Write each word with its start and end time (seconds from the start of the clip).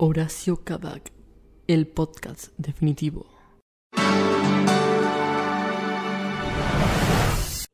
Horacio 0.00 0.62
Kavak, 0.62 1.10
el 1.66 1.88
podcast 1.88 2.52
definitivo. 2.56 3.26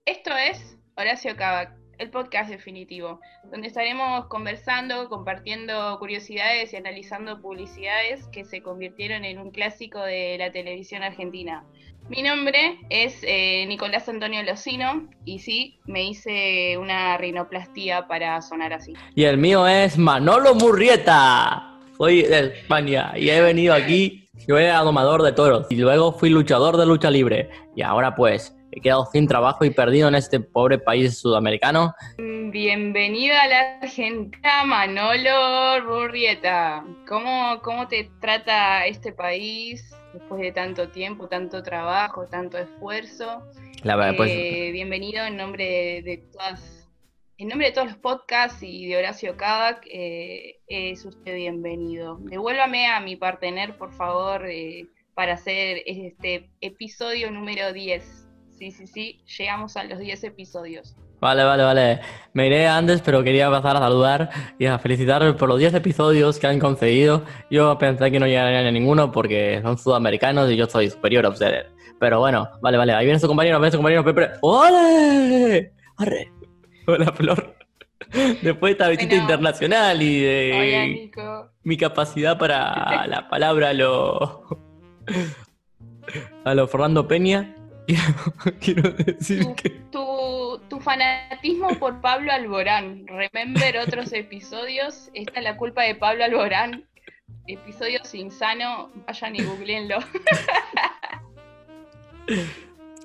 Esto 0.07 0.31
es 0.35 0.79
Horacio 0.97 1.37
Kavak, 1.37 1.77
el 1.99 2.09
podcast 2.09 2.49
definitivo, 2.49 3.21
donde 3.51 3.67
estaremos 3.67 4.25
conversando, 4.29 5.11
compartiendo 5.11 5.99
curiosidades 5.99 6.73
y 6.73 6.77
analizando 6.77 7.43
publicidades 7.43 8.27
que 8.29 8.47
se 8.47 8.63
convirtieron 8.63 9.27
en 9.27 9.39
un 9.39 9.51
clásico 9.51 10.01
de 10.01 10.37
la 10.39 10.51
televisión 10.51 11.03
argentina. 11.03 11.67
Mi 12.09 12.23
nombre 12.23 12.79
es 12.89 13.19
eh, 13.25 13.67
Nicolás 13.69 14.09
Antonio 14.09 14.43
Locino 14.45 15.11
y 15.27 15.41
sí, 15.41 15.79
me 15.85 16.05
hice 16.05 16.79
una 16.79 17.19
rinoplastía 17.19 18.09
para 18.09 18.41
sonar 18.41 18.73
así. 18.73 18.95
Y 19.15 19.25
el 19.25 19.37
mío 19.37 19.69
es 19.69 19.99
Manolo 19.99 20.55
Murrieta. 20.55 21.74
Soy 21.97 22.23
de 22.23 22.47
España 22.47 23.13
y 23.17 23.31
he 23.31 23.41
venido 23.41 23.73
aquí. 23.73 24.29
Yo 24.49 24.59
era 24.59 24.81
domador 24.81 25.23
de 25.23 25.31
toros 25.31 25.67
y 25.71 25.77
luego 25.77 26.13
fui 26.13 26.29
luchador 26.29 26.77
de 26.77 26.87
lucha 26.87 27.09
libre. 27.09 27.49
Y 27.77 27.83
ahora 27.83 28.17
pues 28.17 28.57
he 28.73 28.81
quedado 28.81 29.07
sin 29.13 29.29
trabajo 29.29 29.65
y 29.65 29.71
perdido 29.71 30.09
en 30.09 30.17
este 30.17 30.41
pobre 30.41 30.79
país 30.79 31.17
sudamericano. 31.19 31.95
Bienvenido 32.19 33.37
a 33.41 33.47
la 33.47 33.79
Argentina, 33.81 34.65
Manolo 34.65 35.85
Murrieta. 35.87 36.85
¿Cómo, 37.09 37.61
¿Cómo 37.63 37.87
te 37.87 38.11
trata 38.21 38.87
este 38.87 39.13
país 39.13 39.95
después 40.13 40.41
de 40.41 40.51
tanto 40.51 40.89
tiempo, 40.89 41.29
tanto 41.29 41.63
trabajo, 41.63 42.27
tanto 42.27 42.59
esfuerzo? 42.59 43.45
La 43.85 43.95
verdad, 43.95 44.15
pues, 44.17 44.33
Eh, 44.33 44.71
bienvenido 44.73 45.25
en 45.25 45.37
nombre 45.37 45.65
de, 45.65 46.03
de 46.03 46.17
todas 46.33 46.74
en 47.45 47.49
nombre 47.49 47.67
de 47.69 47.75
todos 47.75 47.89
los 47.89 47.99
podcasts 47.99 48.63
y 48.63 48.87
de 48.87 48.97
Horacio 48.97 49.37
Kavak, 49.37 49.87
eh, 49.93 50.61
es 50.67 51.05
usted 51.05 51.35
bienvenido. 51.35 52.17
Devuélvame 52.23 52.87
a 52.87 53.01
mi 53.01 53.17
partener, 53.17 53.77
por 53.77 53.93
favor, 53.93 54.47
eh, 54.49 54.87
para 55.15 55.35
hacer 55.35 55.83
este 55.85 56.49
episodio 56.63 57.31
número 57.31 57.75
10. 57.75 58.27
Sí, 58.59 58.71
sí, 58.71 58.87
sí, 58.87 59.21
llegamos 59.37 59.77
a 59.77 59.85
los 59.85 59.99
10 59.99 60.25
episodios. 60.25 60.97
Vale, 61.21 61.45
vale, 61.45 61.65
vale. 61.65 62.01
Me 62.33 62.47
iré 62.47 62.67
antes, 62.67 63.03
pero 63.03 63.23
quería 63.23 63.51
pasar 63.51 63.77
a 63.77 63.81
saludar 63.81 64.31
y 64.59 64.65
a 64.65 64.79
felicitar 64.79 65.37
por 65.37 65.51
los 65.51 65.59
10 65.59 65.75
episodios 65.75 66.39
que 66.39 66.47
han 66.47 66.59
conseguido. 66.59 67.25
Yo 67.51 67.77
pensé 67.77 68.11
que 68.11 68.21
no 68.21 68.27
llegarían 68.27 68.65
a 68.65 68.71
ninguno 68.71 69.13
porque 69.13 69.61
son 69.61 69.77
sudamericanos 69.77 70.51
y 70.51 70.57
yo 70.57 70.65
soy 70.65 70.89
superior 70.89 71.27
ustedes. 71.27 71.67
Pero 72.01 72.21
bueno, 72.21 72.49
vale, 72.63 72.79
vale. 72.79 72.95
Ahí 72.95 73.05
viene 73.05 73.21
su 73.21 73.27
compañero, 73.27 73.59
viene 73.59 73.71
su 73.71 73.77
compañero 73.77 74.03
Pepe. 74.03 74.31
¡Ole! 74.41 75.75
¡Arre! 75.99 76.33
Hola, 76.87 77.13
Flor. 77.13 77.55
Después 78.43 78.71
de 78.71 78.71
esta 78.73 78.89
visita 78.89 79.09
Bueno. 79.09 79.23
internacional 79.23 80.03
y 80.03 80.21
de 80.21 81.11
Hola, 81.17 81.51
mi 81.63 81.77
capacidad 81.77 82.39
para 82.39 83.07
la 83.07 83.29
palabra 83.29 83.71
a 83.71 83.73
lo. 83.73 84.45
a 86.45 86.55
lo 86.55 86.69
Fernando 86.69 87.09
Peña, 87.09 87.55
quiero, 87.87 88.03
quiero 88.61 88.91
decir 88.91 89.45
Tu, 89.45 89.55
que. 89.57 89.71
tu- 89.91 90.61
tu 90.69 90.81
fanatismo 90.81 91.71
por 91.79 92.01
Pablo 92.01 92.33
Alborán. 92.33 93.07
Remember 93.07 93.79
otros 93.79 94.13
episodios. 94.13 95.11
Esta 95.15 95.39
es 95.41 95.45
la 95.45 95.57
culpa 95.57 95.83
de 95.83 95.95
Pablo 95.95 96.25
Alborán. 96.25 96.85
Episodios 97.47 98.15
insano. 98.15 98.91
Vayan 99.07 99.37
y 99.37 99.43
googleenlo. 99.43 99.99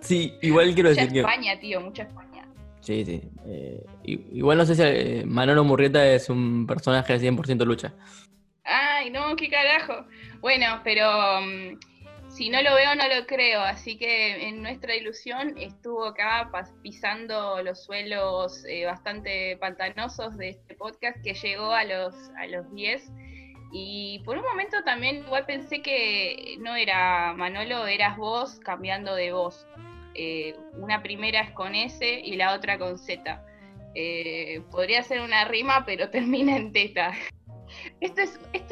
Sí, 0.02 0.33
igual 0.41 0.73
quiero 0.73 0.89
Mucha 0.89 1.02
decir 1.02 1.14
que. 1.14 1.19
España, 1.21 1.59
tío, 1.59 1.81
mucha 1.81 2.03
España. 2.03 2.28
Sí, 2.81 3.05
sí. 3.05 3.22
eh, 3.45 3.85
igual 4.03 4.58
no 4.58 4.66
sé 4.66 4.75
si 4.75 4.81
eh, 4.83 5.23
Manolo 5.25 5.63
Murrieta 5.63 6.05
es 6.08 6.30
un 6.30 6.66
personaje 6.66 7.17
de 7.17 7.31
100% 7.31 7.66
lucha. 7.66 7.94
Ay, 8.63 9.09
no, 9.09 9.36
qué 9.36 9.49
carajo. 9.49 10.05
Bueno, 10.41 10.81
pero 10.83 11.41
mm, 11.41 11.77
si 12.30 12.49
no 12.49 12.61
lo 12.61 12.75
veo, 12.75 12.95
no 12.95 13.08
lo 13.08 13.25
creo. 13.25 13.61
Así 13.61 13.97
que 13.97 14.47
en 14.47 14.61
nuestra 14.61 14.95
ilusión 14.95 15.58
estuvo 15.58 16.05
acá 16.05 16.49
pisando 16.81 17.61
los 17.64 17.83
suelos 17.83 18.64
eh, 18.65 18.86
bastante 18.86 19.58
pantanosos 19.58 20.37
de 20.37 20.49
este 20.49 20.75
podcast 20.75 21.17
que 21.23 21.33
llegó 21.33 21.71
a 21.71 21.83
los, 21.83 22.15
a 22.37 22.48
los 22.48 22.71
10. 22.73 23.11
Y 23.71 24.21
por 24.25 24.37
un 24.37 24.43
momento 24.43 24.77
también 24.83 25.17
igual 25.17 25.45
pensé 25.45 25.81
que 25.81 26.55
no 26.59 26.75
era 26.75 27.33
Manolo, 27.33 27.86
eras 27.87 28.17
vos 28.17 28.59
cambiando 28.59 29.15
de 29.15 29.31
voz. 29.31 29.67
Eh, 30.15 30.55
una 30.73 31.02
primera 31.02 31.42
es 31.42 31.52
con 31.52 31.75
S 31.75 32.05
y 32.05 32.36
la 32.36 32.53
otra 32.53 32.77
con 32.77 32.97
Z. 32.97 33.45
Eh, 33.95 34.61
podría 34.71 35.03
ser 35.03 35.21
una 35.21 35.45
rima, 35.45 35.86
pero 35.86 36.09
termina 36.11 36.55
en 36.55 36.71
teta. 36.71 37.14
Este 37.99 38.23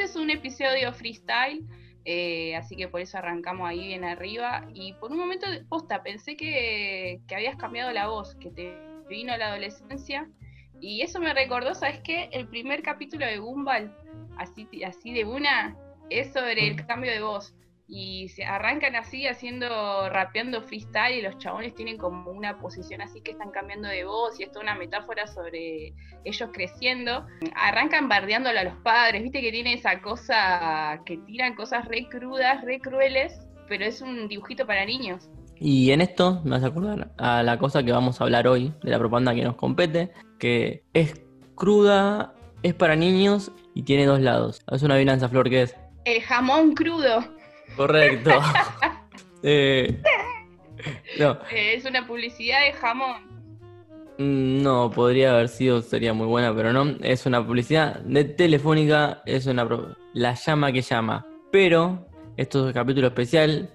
es, 0.04 0.16
un 0.16 0.32
episodio 0.32 0.92
freestyle, 0.92 1.64
eh, 2.06 2.56
así 2.56 2.76
que 2.76 2.88
por 2.88 3.02
eso 3.02 3.18
arrancamos 3.18 3.70
ahí 3.70 3.88
bien 3.88 4.04
arriba. 4.04 4.68
Y 4.74 4.94
por 4.94 5.12
un 5.12 5.20
momento, 5.20 5.48
posta, 5.70 6.02
pensé 6.04 6.36
que, 6.36 7.20
que 7.28 7.36
habías 7.36 7.56
cambiado 7.58 7.92
la 7.92 8.08
voz, 8.08 8.36
que 8.36 8.50
te 8.52 8.76
vino 9.08 9.36
la 9.38 9.50
adolescencia. 9.50 10.30
Y 10.80 11.02
eso 11.02 11.20
me 11.20 11.34
recordó, 11.34 11.74
¿sabes 11.74 12.00
qué? 12.04 12.30
El 12.32 12.48
primer 12.48 12.84
capítulo 12.84 13.26
de 13.26 13.40
Gumball, 13.40 13.96
así, 14.38 14.68
así 14.84 15.12
de 15.12 15.26
una, 15.26 15.76
es 16.10 16.32
sobre 16.34 16.68
el 16.68 16.86
cambio 16.86 17.12
de 17.12 17.22
voz. 17.22 17.56
Y 17.90 18.28
se 18.30 18.44
arrancan 18.44 18.98
así 18.98 19.28
haciendo, 19.28 20.10
rapeando 20.10 20.62
freestyle 20.62 21.20
y 21.20 21.22
los 21.22 21.38
chabones 21.38 21.74
tienen 21.74 21.98
como 21.98 22.32
una 22.32 22.60
posición 22.60 23.02
así 23.02 23.22
que 23.22 23.32
están 23.32 23.52
cambiando 23.52 23.88
de 23.88 24.04
voz 24.04 24.38
y 24.40 24.44
es 24.44 24.52
toda 24.52 24.64
una 24.64 24.76
metáfora 24.76 25.26
sobre 25.26 25.94
ellos 26.26 26.50
creciendo. 26.52 27.26
Arrancan 27.56 28.10
bardeándolo 28.10 28.60
a 28.60 28.64
los 28.66 28.76
padres, 28.84 29.24
viste 29.24 29.42
que 29.42 29.52
tiene 29.52 29.74
esa 29.74 30.02
cosa 30.02 31.02
que 31.06 31.18
tiran 31.20 31.56
cosas 31.56 31.86
re 31.86 32.10
crudas, 32.10 32.62
re 32.66 32.80
crueles, 32.80 33.40
pero 33.70 33.86
es 33.86 34.02
un 34.02 34.28
dibujito 34.28 34.68
para 34.68 34.86
niños. 34.86 35.30
Y 35.60 35.92
en 35.92 36.02
esto 36.02 36.42
me 36.44 36.58
hace 36.58 36.68
acordar 36.68 37.12
a 37.18 37.42
la 37.42 37.58
cosa 37.58 37.84
que 37.84 37.92
vamos 37.92 38.20
a 38.20 38.26
hablar 38.26 38.48
hoy, 38.48 38.74
de 38.84 38.92
la 38.92 39.00
propaganda 39.00 39.34
que 39.34 39.44
nos 39.44 39.56
compete, 39.56 40.12
que 40.40 40.84
es 40.94 41.22
cruda, 41.56 42.34
es 42.64 42.74
para 42.74 42.96
niños 42.96 43.52
y 43.74 43.84
tiene 43.84 44.06
dos 44.06 44.20
lados. 44.20 44.62
Es 44.72 44.84
una 44.84 44.96
adivinanza, 44.96 45.30
Flor, 45.30 45.50
¿qué 45.50 45.64
es? 45.64 45.76
El 46.06 46.22
jamón 46.22 46.74
crudo 46.74 47.37
Correcto. 47.76 48.32
Eh, 49.44 50.02
no, 51.20 51.38
es 51.52 51.86
una 51.86 52.06
publicidad 52.08 52.62
de 52.66 52.74
jamón. 52.74 53.22
mm, 54.18 54.64
no, 54.64 54.90
podría 54.90 55.34
haber 55.34 55.48
sido, 55.48 55.82
sería 55.82 56.14
muy 56.14 56.26
buena, 56.26 56.54
pero 56.56 56.74
no. 56.74 56.98
Es 57.02 57.26
una 57.26 57.46
publicidad 57.46 58.00
de 58.02 58.26
Telefónica, 58.26 59.22
es 59.26 59.46
una 59.46 59.68
la 60.14 60.34
llama 60.34 60.72
que 60.72 60.82
llama. 60.82 61.26
Pero, 61.52 62.08
esto 62.36 62.60
es 62.60 62.66
un 62.66 62.74
capítulo 62.74 63.08
especial. 63.08 63.70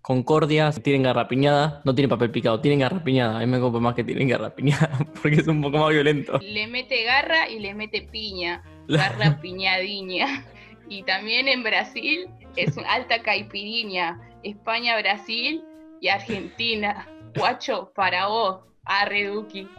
Concordia, 0.00 0.72
tienen 0.72 1.04
garrapiñada, 1.04 1.80
no 1.84 1.94
tienen 1.94 2.10
papel 2.10 2.30
picado, 2.32 2.60
tienen 2.60 2.80
garrapiñada. 2.80 3.36
A 3.36 3.40
mí 3.40 3.46
me 3.46 3.60
copa 3.60 3.78
más 3.78 3.94
que 3.94 4.02
tienen 4.02 4.28
garrapiñada, 4.28 4.98
porque 5.22 5.36
es 5.36 5.46
un 5.46 5.62
poco 5.62 5.78
más 5.78 5.90
violento. 5.90 6.38
Le 6.42 6.66
mete 6.66 7.04
garra 7.04 7.48
y 7.48 7.60
le 7.60 7.74
mete 7.74 8.02
piña, 8.10 8.64
garra 8.88 9.38
piñadiña. 9.40 10.44
Y 10.88 11.04
también 11.04 11.46
en 11.46 11.62
Brasil 11.62 12.26
es 12.56 12.76
una 12.76 12.92
alta 12.92 13.22
caipiriña. 13.22 14.20
España, 14.42 14.98
Brasil 14.98 15.62
y 16.00 16.08
Argentina. 16.08 17.06
Guacho, 17.36 17.92
para 17.94 18.26
vos, 18.26 18.60
arre 18.84 19.26
Duki. 19.26 19.68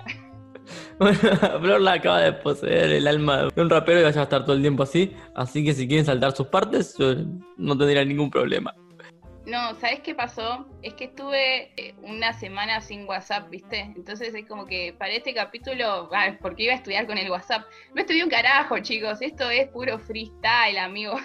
Bueno, 0.97 1.19
Flor 1.59 1.81
la 1.81 1.93
acaba 1.93 2.21
de 2.21 2.31
poseer 2.31 2.91
el 2.91 3.05
alma 3.05 3.49
de 3.53 3.61
un 3.61 3.69
rapero 3.69 3.99
y 3.99 4.03
vaya 4.03 4.21
a 4.21 4.23
estar 4.23 4.45
todo 4.45 4.55
el 4.55 4.61
tiempo 4.61 4.83
así. 4.83 5.13
Así 5.35 5.63
que 5.65 5.73
si 5.73 5.87
quieren 5.87 6.05
saltar 6.05 6.31
sus 6.33 6.47
partes, 6.47 6.95
yo 6.97 7.15
no 7.57 7.77
tendría 7.77 8.05
ningún 8.05 8.31
problema. 8.31 8.73
No, 9.45 9.75
¿sabes 9.75 9.99
qué 9.99 10.15
pasó? 10.15 10.65
Es 10.81 10.93
que 10.93 11.05
estuve 11.05 11.73
eh, 11.75 11.95
una 12.01 12.31
semana 12.31 12.79
sin 12.79 13.05
WhatsApp, 13.05 13.49
¿viste? 13.49 13.81
Entonces 13.95 14.33
es 14.33 14.45
como 14.47 14.65
que 14.65 14.95
para 14.97 15.11
este 15.11 15.33
capítulo, 15.33 16.09
ah, 16.13 16.37
porque 16.41 16.63
iba 16.63 16.73
a 16.73 16.77
estudiar 16.77 17.05
con 17.07 17.17
el 17.17 17.29
WhatsApp. 17.29 17.63
No 17.93 17.99
estudié 17.99 18.23
un 18.23 18.29
carajo, 18.29 18.79
chicos. 18.79 19.21
Esto 19.21 19.49
es 19.49 19.67
puro 19.67 19.99
freestyle, 19.99 20.77
amigo. 20.77 21.15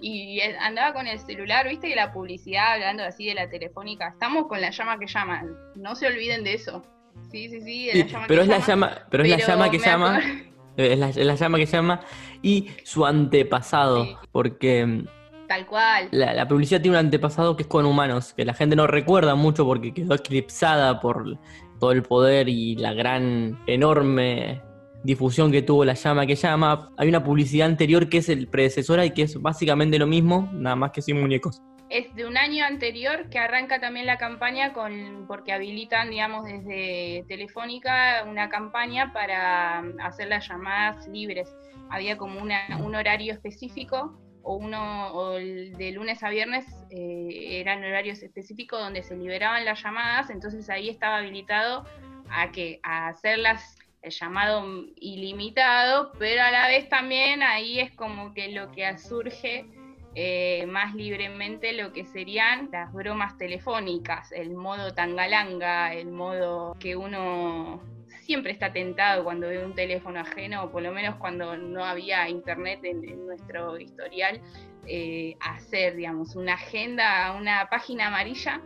Y 0.00 0.40
andaba 0.60 0.92
con 0.92 1.06
el 1.06 1.18
celular, 1.18 1.68
¿viste? 1.68 1.88
Y 1.88 1.94
la 1.94 2.12
publicidad 2.12 2.74
hablando 2.74 3.02
así 3.04 3.26
de 3.26 3.34
la 3.34 3.48
telefónica. 3.48 4.08
Estamos 4.08 4.46
con 4.46 4.60
la 4.60 4.70
llama 4.70 4.98
que 4.98 5.06
llama. 5.06 5.42
No 5.74 5.94
se 5.94 6.06
olviden 6.06 6.44
de 6.44 6.54
eso. 6.54 6.82
Sí, 7.30 7.48
sí, 7.48 7.60
sí, 7.62 7.86
de 7.86 7.92
Sí, 7.92 7.98
la 8.02 8.06
llama 8.08 8.24
pero 8.28 8.40
que 8.40 8.42
es 8.42 8.48
la 8.48 8.58
llama. 8.66 8.86
llama, 8.90 9.06
pero 9.10 9.22
es 9.24 9.30
la 9.30 9.38
llama 9.46 9.70
que 9.70 9.78
llama, 9.78 10.20
es 10.76 10.98
la, 10.98 11.08
es 11.08 11.16
la 11.16 11.34
llama 11.34 11.58
que 11.58 11.66
llama 11.66 12.00
y 12.42 12.70
su 12.84 13.06
antepasado, 13.06 14.04
Sí. 14.04 14.16
porque 14.32 14.84
mm, 14.84 15.06
Tal 15.48 15.66
cual. 15.66 16.08
la, 16.10 16.34
la 16.34 16.46
publicidad 16.46 16.82
tiene 16.82 16.98
un 16.98 17.04
antepasado 17.06 17.56
que 17.56 17.62
es 17.62 17.68
con 17.68 17.86
humanos, 17.86 18.34
que 18.34 18.44
la 18.44 18.52
gente 18.52 18.76
no 18.76 18.86
recuerda 18.86 19.34
mucho 19.34 19.64
porque 19.64 19.94
quedó 19.94 20.14
eclipsada 20.14 21.00
por 21.00 21.38
todo 21.80 21.92
el 21.92 22.02
poder 22.02 22.48
y 22.50 22.76
la 22.76 22.92
gran, 22.92 23.58
enorme 23.66 24.60
difusión 25.06 25.50
que 25.52 25.62
tuvo 25.62 25.84
la 25.84 25.94
llama 25.94 26.26
que 26.26 26.34
llama. 26.34 26.90
Hay 26.96 27.08
una 27.08 27.22
publicidad 27.22 27.66
anterior 27.68 28.08
que 28.08 28.18
es 28.18 28.28
el 28.28 28.48
predecesora 28.48 29.04
y 29.06 29.10
que 29.12 29.22
es 29.22 29.40
básicamente 29.40 29.98
lo 29.98 30.06
mismo, 30.06 30.50
nada 30.52 30.76
más 30.76 30.90
que 30.90 31.00
sin 31.02 31.20
muñecos. 31.20 31.62
Es 31.88 32.12
de 32.16 32.26
un 32.26 32.36
año 32.36 32.64
anterior 32.64 33.28
que 33.30 33.38
arranca 33.38 33.80
también 33.80 34.06
la 34.06 34.18
campaña 34.18 34.72
con 34.72 35.24
porque 35.28 35.52
habilitan, 35.52 36.10
digamos, 36.10 36.44
desde 36.44 37.24
Telefónica 37.28 38.24
una 38.28 38.48
campaña 38.48 39.12
para 39.12 39.84
hacer 40.02 40.26
las 40.26 40.48
llamadas 40.48 41.06
libres. 41.06 41.48
Había 41.88 42.16
como 42.16 42.42
una- 42.42 42.76
un 42.84 42.96
horario 42.96 43.32
específico 43.32 44.18
o 44.42 44.56
uno 44.56 45.12
o 45.12 45.34
de 45.34 45.92
lunes 45.92 46.22
a 46.24 46.30
viernes 46.30 46.64
eh, 46.90 47.60
eran 47.60 47.78
horarios 47.84 48.20
específicos 48.22 48.80
donde 48.80 49.02
se 49.04 49.16
liberaban 49.16 49.64
las 49.64 49.80
llamadas, 49.82 50.30
entonces 50.30 50.68
ahí 50.70 50.88
estaba 50.88 51.18
habilitado 51.18 51.84
a 52.30 52.50
que 52.50 52.80
a 52.82 53.08
hacerlas 53.08 53.76
el 54.06 54.12
llamado 54.12 54.64
ilimitado, 55.00 56.12
pero 56.18 56.42
a 56.42 56.50
la 56.50 56.68
vez 56.68 56.88
también 56.88 57.42
ahí 57.42 57.80
es 57.80 57.90
como 57.92 58.32
que 58.32 58.48
lo 58.52 58.70
que 58.70 58.96
surge 58.98 59.66
eh, 60.14 60.64
más 60.66 60.94
libremente 60.94 61.74
lo 61.74 61.92
que 61.92 62.06
serían 62.06 62.70
las 62.72 62.90
bromas 62.92 63.36
telefónicas, 63.36 64.32
el 64.32 64.54
modo 64.54 64.94
tangalanga, 64.94 65.92
el 65.92 66.10
modo 66.10 66.74
que 66.78 66.96
uno 66.96 67.82
siempre 68.22 68.52
está 68.52 68.72
tentado 68.72 69.24
cuando 69.24 69.48
ve 69.48 69.62
un 69.62 69.74
teléfono 69.74 70.20
ajeno, 70.20 70.64
o 70.64 70.70
por 70.70 70.82
lo 70.82 70.92
menos 70.92 71.16
cuando 71.16 71.56
no 71.56 71.84
había 71.84 72.28
internet 72.28 72.80
en, 72.84 73.26
nuestro 73.26 73.78
historial, 73.78 74.40
eh, 74.86 75.36
hacer, 75.40 75.96
digamos, 75.96 76.34
una 76.34 76.54
agenda, 76.54 77.32
una 77.32 77.68
página 77.68 78.06
amarilla, 78.06 78.62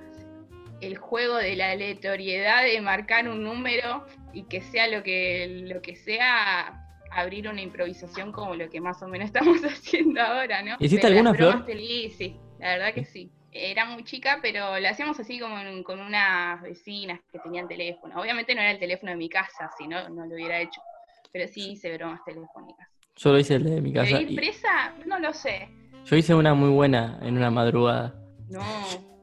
el 0.81 0.99
juego 0.99 1.37
de 1.37 1.57
la 1.57 1.73
aleatoriedad 1.73 2.63
de 2.63 2.81
marcar 2.81 3.29
un 3.29 3.43
número 3.43 4.07
y 4.33 4.45
que 4.45 4.61
sea 4.61 4.89
lo 4.89 5.03
que, 5.03 5.65
lo 5.67 5.83
que 5.83 5.97
sea, 5.97 6.87
abrir 7.13 7.49
una 7.49 7.61
improvisación 7.61 8.33
como 8.33 8.55
lo 8.55 8.69
que 8.71 8.81
más 8.81 9.03
o 9.03 9.09
menos 9.09 9.27
estamos 9.33 9.61
haciendo 9.65 10.21
ahora, 10.21 10.63
¿no? 10.63 10.77
¿Hiciste 10.79 11.07
alguna, 11.07 11.35
Flor? 11.35 11.65
Sí, 11.67 12.37
la 12.59 12.69
verdad 12.77 12.95
que 12.95 13.05
sí 13.05 13.31
era 13.53 13.85
muy 13.85 14.05
chica, 14.05 14.39
pero 14.41 14.79
la 14.79 14.91
hacíamos 14.91 15.19
así 15.19 15.39
como 15.39 15.57
con 15.83 16.01
unas 16.01 16.63
vecinas 16.63 17.21
que 17.33 17.39
tenían 17.41 17.67
teléfono. 17.69 18.21
Obviamente 18.21 18.55
no 18.55 18.61
era 18.61 18.71
el 18.71 18.79
teléfono 18.79 19.11
de 19.11 19.17
mi 19.17 19.29
casa, 19.29 19.71
si 19.77 19.89
no, 19.89 20.09
no 20.09 20.27
lo 20.27 20.35
hubiera 20.35 20.61
hecho. 20.61 20.81
Pero 21.33 21.49
sí 21.49 21.73
hice 21.73 21.97
bromas 21.97 22.25
telefónicas. 22.25 22.89
Yo 23.17 23.33
lo 23.33 23.39
hice 23.39 23.57
el 23.57 23.65
de 23.65 23.81
mi 23.81 23.93
casa. 23.93 24.21
¿Ir 24.21 24.35
presa? 24.35 24.95
No 25.07 25.19
lo 25.19 25.33
sé. 25.33 25.69
Yo 26.05 26.17
hice 26.17 26.35
una 26.35 26.55
muy 26.55 26.71
buena 26.71 27.19
en 27.23 27.37
una 27.37 27.51
madrugada. 27.51 28.15
No, 28.49 28.63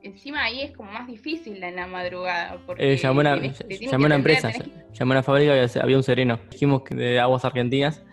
encima 0.04 0.44
ahí 0.44 0.62
es 0.62 0.72
como 0.76 0.92
más 0.92 1.08
difícil 1.08 1.64
en 1.64 1.76
la 1.76 1.88
madrugada. 1.88 2.60
Porque 2.66 2.94
eh, 2.94 2.98
llamé, 2.98 3.22
una, 3.22 3.36
llamé 3.38 4.06
una 4.06 4.16
empresa, 4.16 4.52
llamé 4.94 5.14
a 5.14 5.18
una 5.18 5.24
fábrica 5.24 5.56
y 5.56 5.80
había 5.80 5.98
un 5.98 6.04
sereno. 6.04 6.40
Dijimos 6.52 6.84
que 6.84 6.96
de 6.96 7.20
aguas 7.20 7.46
argentinas 7.46 8.04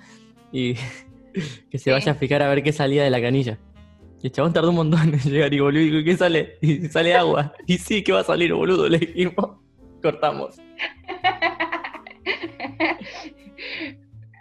y 0.52 0.74
que 1.70 1.78
se 1.78 1.90
vaya 1.90 2.12
a 2.12 2.14
fijar 2.14 2.42
a 2.42 2.48
ver 2.48 2.62
qué 2.62 2.72
salía 2.72 3.04
de 3.04 3.10
la 3.10 3.20
canilla. 3.20 3.58
Y 4.22 4.28
el 4.28 4.32
chabón 4.32 4.52
tardó 4.54 4.70
un 4.70 4.76
montón 4.76 5.12
en 5.12 5.20
llegar 5.20 5.52
y 5.52 5.60
volvió 5.60 6.00
y 6.00 6.04
¿qué 6.04 6.16
sale? 6.16 6.56
Y 6.62 6.88
sale 6.88 7.14
agua. 7.14 7.52
y 7.66 7.78
sí, 7.78 8.02
¿qué 8.02 8.12
va 8.12 8.20
a 8.20 8.24
salir, 8.24 8.54
boludo? 8.54 8.88
Le 8.88 8.98
dijimos, 8.98 9.58
cortamos. 10.00 10.56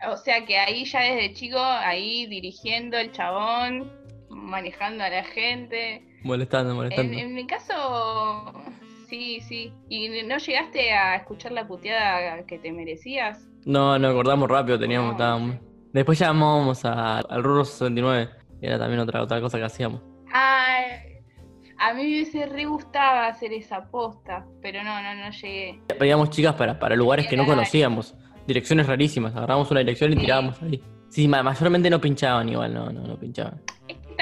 o 0.09 0.17
sea 0.17 0.45
que 0.45 0.57
ahí 0.57 0.85
ya 0.85 1.01
desde 1.01 1.33
chico, 1.33 1.59
ahí 1.59 2.25
dirigiendo 2.27 2.97
el 2.97 3.11
chabón, 3.11 3.91
manejando 4.29 5.03
a 5.03 5.09
la 5.09 5.23
gente. 5.25 6.12
Molestando, 6.23 6.75
molestando. 6.75 7.17
En, 7.17 7.33
mi 7.33 7.45
caso, 7.45 8.53
sí, 9.09 9.41
sí. 9.41 9.73
¿Y 9.89 10.09
no 10.23 10.37
llegaste 10.37 10.91
a 10.93 11.15
escuchar 11.15 11.51
la 11.51 11.67
puteada 11.67 12.45
que 12.45 12.57
te 12.59 12.71
merecías? 12.71 13.47
No, 13.65 13.97
no, 13.99 14.07
acordamos 14.09 14.49
rápido, 14.49 14.79
teníamos, 14.79 15.11
estábamos... 15.11 15.55
Después 15.91 16.17
llamamos 16.17 16.83
al 16.85 17.43
Ruro 17.43 17.65
69 17.65 18.43
era 18.63 18.79
también 18.79 18.99
otra, 19.01 19.21
otra 19.21 19.41
cosa 19.41 19.57
que 19.57 19.65
hacíamos. 19.65 20.01
Ay, 20.31 21.19
a 21.77 21.93
mí 21.93 22.03
me 22.03 22.07
hubiese 22.07 22.45
re 22.45 22.65
gustado 22.65 23.29
hacer 23.29 23.51
esa 23.51 23.89
posta, 23.91 24.45
pero 24.61 24.83
no, 24.83 25.01
no, 25.01 25.15
no 25.15 25.29
llegué. 25.31 25.81
Pedíamos 25.99 26.29
chicas 26.29 26.55
para, 26.55 26.79
para 26.79 26.95
lugares 26.95 27.27
que 27.27 27.35
no 27.35 27.45
conocíamos, 27.45 28.15
direcciones 28.47 28.87
rarísimas, 28.87 29.35
agarramos 29.35 29.69
una 29.69 29.81
dirección 29.81 30.13
y 30.13 30.15
tirábamos 30.15 30.61
ahí. 30.61 30.81
Sí, 31.09 31.27
mayormente 31.27 31.89
no 31.89 31.99
pinchaban 31.99 32.47
igual, 32.49 32.73
no, 32.73 32.89
no, 32.89 33.05
no 33.05 33.19
pinchaban. 33.19 33.61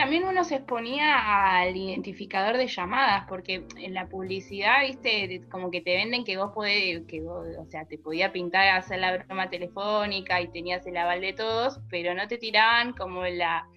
También 0.01 0.24
uno 0.24 0.44
se 0.44 0.56
exponía 0.56 1.59
al 1.59 1.77
identificador 1.77 2.57
de 2.57 2.65
llamadas, 2.65 3.25
porque 3.30 3.68
en 3.77 3.94
la 3.94 4.09
publicidad, 4.09 4.81
viste, 4.81 5.44
como 5.51 5.69
que 5.69 5.80
te 5.81 5.95
venden 5.95 6.24
que 6.24 6.38
vos 6.38 6.53
podés, 6.56 7.06
que 7.06 7.21
vos, 7.21 7.45
o 7.59 7.65
sea, 7.68 7.86
te 7.86 8.00
podía 8.00 8.31
pintar 8.31 8.68
hacer 8.69 8.98
la 8.98 9.15
broma 9.15 9.51
telefónica 9.51 10.42
y 10.42 10.48
tenías 10.48 10.88
el 10.88 10.98
aval 10.98 11.21
de 11.21 11.33
todos, 11.33 11.80
pero 11.92 12.15
no 12.15 12.27
te 12.27 12.39
tiraban 12.39 12.94
como 12.94 13.25
la 13.25 13.68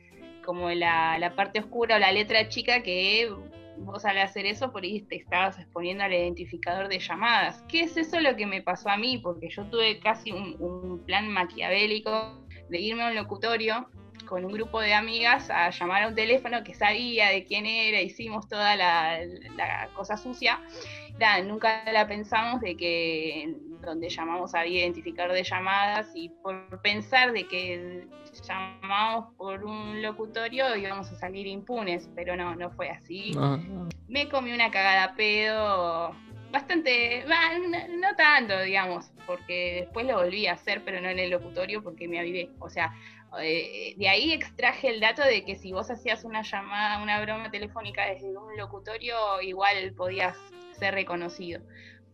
como 0.46 0.70
la, 0.70 1.30
parte 1.36 1.60
oscura 1.60 1.96
o 1.96 1.98
la 1.98 2.10
letra 2.10 2.48
chica 2.48 2.82
que 2.82 3.30
vos 3.76 4.06
al 4.06 4.16
hacer 4.16 4.46
eso 4.46 4.72
por 4.72 4.82
ahí 4.82 5.02
te 5.02 5.16
estabas 5.16 5.58
exponiendo 5.58 6.04
al 6.04 6.14
identificador 6.14 6.88
de 6.88 7.00
llamadas. 7.00 7.62
¿Qué 7.68 7.82
es 7.82 7.98
eso 7.98 8.18
lo 8.20 8.34
que 8.34 8.46
me 8.46 8.62
pasó 8.62 8.88
a 8.88 8.96
mí? 8.96 9.18
Porque 9.18 9.50
yo 9.50 9.66
tuve 9.66 9.98
casi 9.98 10.32
un, 10.32 11.02
plan 11.04 11.28
maquiavélico 11.28 12.46
de 12.70 12.80
irme 12.80 13.02
a 13.02 13.08
un 13.08 13.14
locutorio 13.14 13.90
con 14.24 14.44
un 14.44 14.52
grupo 14.52 14.80
de 14.80 14.94
amigas 14.94 15.50
a 15.50 15.70
llamar 15.70 16.04
a 16.04 16.08
un 16.08 16.14
teléfono 16.14 16.62
que 16.64 16.74
sabía 16.74 17.28
de 17.28 17.44
quién 17.44 17.66
era, 17.66 18.00
hicimos 18.00 18.48
toda 18.48 18.76
la, 18.76 19.18
la 19.56 19.88
cosa 19.94 20.16
sucia. 20.16 20.60
nunca 21.44 21.84
la 21.92 22.06
pensamos 22.06 22.60
de 22.60 22.76
que 22.76 23.54
donde 23.80 24.08
llamamos 24.08 24.54
a 24.54 24.66
identificar 24.66 25.30
de 25.30 25.44
llamadas 25.44 26.10
y 26.14 26.30
por 26.42 26.80
pensar 26.80 27.32
de 27.32 27.46
que 27.46 28.08
llamamos 28.48 29.32
por 29.36 29.64
un 29.64 30.02
locutorio 30.02 30.74
íbamos 30.76 31.10
a 31.12 31.16
salir 31.16 31.46
impunes, 31.46 32.08
pero 32.14 32.36
no, 32.36 32.54
no 32.56 32.70
fue 32.70 32.90
así. 32.90 33.32
Ah. 33.38 33.58
Me 34.08 34.28
comí 34.28 34.52
una 34.52 34.70
cagada 34.70 35.14
pedo 35.14 36.14
bastante, 36.54 37.24
no, 37.26 38.14
tanto, 38.16 38.60
digamos, 38.60 39.10
porque 39.26 39.80
después 39.80 40.06
lo 40.06 40.16
volví 40.16 40.46
a 40.46 40.52
hacer, 40.52 40.82
pero 40.84 41.00
no 41.00 41.08
en 41.08 41.18
el 41.18 41.30
locutorio 41.30 41.82
porque 41.82 42.06
me 42.06 42.20
avivé. 42.20 42.50
O 42.60 42.70
sea, 42.70 42.94
eh, 43.40 43.94
de 43.96 44.08
ahí 44.08 44.32
extraje 44.32 44.88
el 44.88 45.00
dato 45.00 45.22
de 45.22 45.44
que 45.44 45.56
si 45.56 45.72
vos 45.72 45.90
hacías 45.90 46.24
una 46.24 46.42
llamada, 46.42 47.02
una 47.02 47.20
broma 47.20 47.50
telefónica 47.50 48.06
desde 48.06 48.36
un 48.36 48.56
locutorio, 48.56 49.40
igual 49.42 49.92
podías 49.96 50.36
ser 50.78 50.94
reconocido 50.94 51.60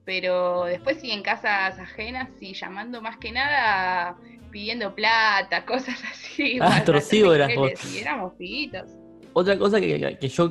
pero 0.05 0.65
después 0.65 0.99
sí 1.01 1.11
en 1.13 1.23
casas 1.23 1.79
ajenas, 1.79 2.29
sí 2.39 2.53
llamando 2.53 3.01
más 3.01 3.17
que 3.19 3.33
nada, 3.33 4.17
pidiendo 4.51 4.95
plata, 4.95 5.65
cosas 5.67 6.03
así. 6.11 6.59
Ah, 6.61 6.83
eras 6.85 7.55
vos. 7.55 7.97
éramos 7.97 8.35
pibitos. 8.35 8.91
Otra 9.33 9.57
cosa 9.57 9.81
que, 9.81 10.19
que, 10.21 10.29
yo 10.29 10.45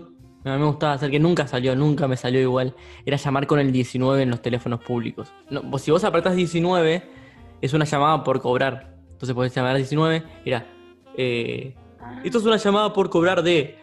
a 0.46 0.54
mí 0.54 0.60
me 0.60 0.66
gustaba 0.66 0.94
hacer, 0.94 1.12
que 1.12 1.20
nunca 1.20 1.46
salió, 1.48 1.76
nunca 1.76 2.08
me 2.08 2.16
salió 2.16 2.40
igual, 2.40 2.74
era 3.06 3.18
llamar 3.18 3.46
con 3.48 3.60
el 3.60 3.74
19 3.74 4.24
en 4.24 4.30
los 4.30 4.42
teléfonos 4.42 4.80
públicos. 4.80 5.34
No, 5.50 5.78
si 5.78 5.92
vos 5.92 6.06
apretás 6.06 6.36
19, 6.36 7.04
es 7.62 7.74
una 7.74 7.84
llamada 7.84 8.24
por 8.24 8.40
cobrar. 8.40 8.99
Entonces 9.20 9.36
podés 9.36 9.54
llamar 9.54 9.76
19, 9.76 10.24
era, 10.46 10.66
eh, 11.18 11.76
esto 12.24 12.38
es 12.38 12.46
una 12.46 12.56
llamada 12.56 12.94
por 12.94 13.10
cobrar 13.10 13.44
de 13.44 13.78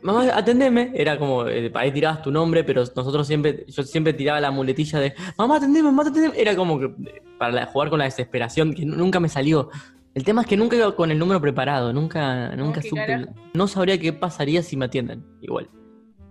mamá, 0.00 0.26
atendeme. 0.34 0.92
Era 0.94 1.18
como, 1.18 1.46
eh, 1.46 1.70
ahí 1.74 1.92
tirabas 1.92 2.22
tu 2.22 2.30
nombre, 2.30 2.64
pero 2.64 2.84
nosotros 2.96 3.26
siempre, 3.26 3.66
yo 3.68 3.82
siempre 3.82 4.14
tiraba 4.14 4.40
la 4.40 4.50
muletilla 4.50 4.98
de, 4.98 5.14
mamá, 5.36 5.56
atendeme, 5.56 5.90
mamá, 5.90 6.02
atendeme. 6.08 6.40
Era 6.40 6.56
como 6.56 6.78
que 6.78 6.86
eh, 6.86 7.22
para 7.38 7.66
jugar 7.66 7.90
con 7.90 7.98
la 7.98 8.06
desesperación, 8.06 8.72
que 8.72 8.86
nunca 8.86 9.20
me 9.20 9.28
salió. 9.28 9.68
El 10.14 10.24
tema 10.24 10.40
es 10.40 10.46
que 10.46 10.56
nunca 10.56 10.74
iba 10.74 10.96
con 10.96 11.10
el 11.10 11.18
número 11.18 11.38
preparado, 11.40 11.92
nunca, 11.92 12.56
nunca 12.56 12.80
supe. 12.80 13.26
No 13.52 13.68
sabría 13.68 13.98
qué 13.98 14.14
pasaría 14.14 14.62
si 14.62 14.76
me 14.76 14.86
atienden, 14.86 15.22
igual. 15.42 15.68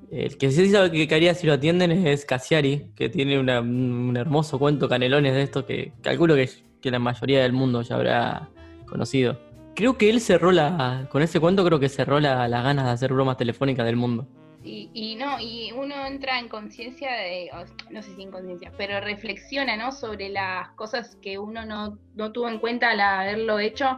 El 0.09 0.37
que 0.37 0.51
sí 0.51 0.69
sabe 0.69 0.89
qué 0.89 1.13
haría 1.13 1.35
si 1.35 1.45
lo 1.45 1.53
atienden 1.53 1.91
es 1.91 2.25
Cassiari, 2.25 2.91
que 2.95 3.09
tiene 3.09 3.39
un 3.39 4.17
hermoso 4.17 4.57
cuento 4.57 4.89
canelones 4.89 5.33
de 5.33 5.41
esto 5.43 5.65
que 5.65 5.93
calculo 6.01 6.35
que, 6.35 6.49
que 6.81 6.91
la 6.91 6.99
mayoría 6.99 7.43
del 7.43 7.51
mundo 7.51 7.81
ya 7.81 7.95
habrá 7.95 8.49
conocido 8.87 9.37
creo 9.77 9.95
que 9.95 10.09
él 10.09 10.19
cerró 10.19 10.51
la. 10.51 11.07
Con 11.11 11.21
ese 11.21 11.39
cuento, 11.39 11.63
creo 11.63 11.79
que 11.79 11.87
cerró 11.87 12.19
las 12.19 12.49
ganas 12.49 12.85
de 12.85 12.91
hacer 12.91 13.13
bromas 13.13 13.37
telefónicas 13.37 13.85
del 13.85 13.95
mundo. 13.95 14.27
Y, 14.63 15.15
no, 15.15 15.39
y 15.39 15.71
uno 15.71 16.05
entra 16.05 16.39
en 16.39 16.49
conciencia 16.49 17.09
de, 17.13 17.49
no 17.89 18.01
sé 18.01 18.13
si 18.15 18.23
en 18.23 18.31
conciencia, 18.31 18.73
pero 18.75 18.99
reflexiona, 18.99 19.77
¿no? 19.77 19.93
Sobre 19.93 20.27
las 20.27 20.69
cosas 20.71 21.15
que 21.21 21.37
uno 21.37 21.63
no, 21.65 22.31
tuvo 22.33 22.49
en 22.49 22.59
cuenta 22.59 22.89
al 22.89 22.99
haberlo 22.99 23.59
hecho. 23.59 23.97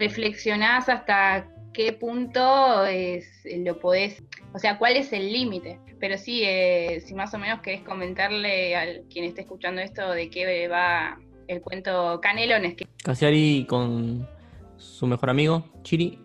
Reflexionás 0.00 0.88
hasta 0.88 1.46
qué 1.72 1.92
punto 1.92 2.84
es, 2.86 3.28
lo 3.58 3.78
podés, 3.78 4.20
o 4.52 4.58
sea, 4.58 4.76
cuál 4.78 4.96
es 4.96 5.12
el 5.12 5.32
límite. 5.32 5.78
Pero 6.00 6.18
sí, 6.18 6.42
eh, 6.42 7.00
si 7.06 7.14
más 7.14 7.32
o 7.34 7.38
menos 7.38 7.60
querés 7.60 7.82
comentarle 7.82 8.74
a 8.74 8.86
quien 9.08 9.24
esté 9.26 9.42
escuchando 9.42 9.80
esto 9.82 10.10
de 10.10 10.30
qué 10.30 10.66
va 10.66 11.16
el 11.52 11.60
cuento 11.60 12.20
Canelones. 12.20 12.74
Que... 12.74 12.86
Casiari 13.02 13.66
con 13.68 14.26
su 14.76 15.06
mejor 15.06 15.30
amigo, 15.30 15.64
Chiri, 15.82 16.18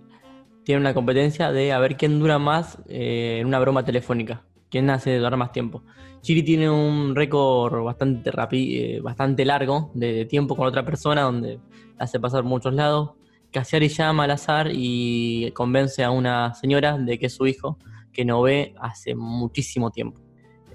tiene 0.64 0.82
una 0.82 0.94
competencia 0.94 1.52
de 1.52 1.72
a 1.72 1.80
ver 1.80 1.96
quién 1.96 2.20
dura 2.20 2.40
más 2.40 2.80
eh, 2.90 3.38
en 3.40 3.48
una 3.48 3.60
broma 3.60 3.86
telefónica, 3.86 4.44
quién 4.70 4.90
hace 4.90 5.16
durar 5.18 5.38
más 5.38 5.52
tiempo. 5.52 5.84
Chiri 6.22 6.44
tiene 6.44 6.70
un 6.70 7.16
récord 7.16 7.84
bastante, 7.84 8.32
eh, 8.52 9.00
bastante 9.00 9.46
largo 9.46 9.92
de, 9.94 10.26
tiempo 10.26 10.56
con 10.56 10.68
otra 10.68 10.84
persona 10.84 11.22
donde 11.22 11.60
hace 11.98 12.20
pasar 12.20 12.44
muchos 12.44 12.74
lados. 12.74 13.12
Casiari 13.52 13.88
llama 13.88 14.26
al 14.26 14.32
azar 14.32 14.70
y 14.74 15.52
convence 15.52 16.04
a 16.04 16.12
una 16.12 16.54
señora 16.54 16.98
de 16.98 17.18
que 17.18 17.28
es 17.28 17.34
su 17.34 17.48
hijo, 17.48 17.78
que 18.12 18.26
no 18.26 18.42
ve 18.42 18.74
hace 18.80 19.16
muchísimo 19.16 19.92
tiempo. 19.92 20.20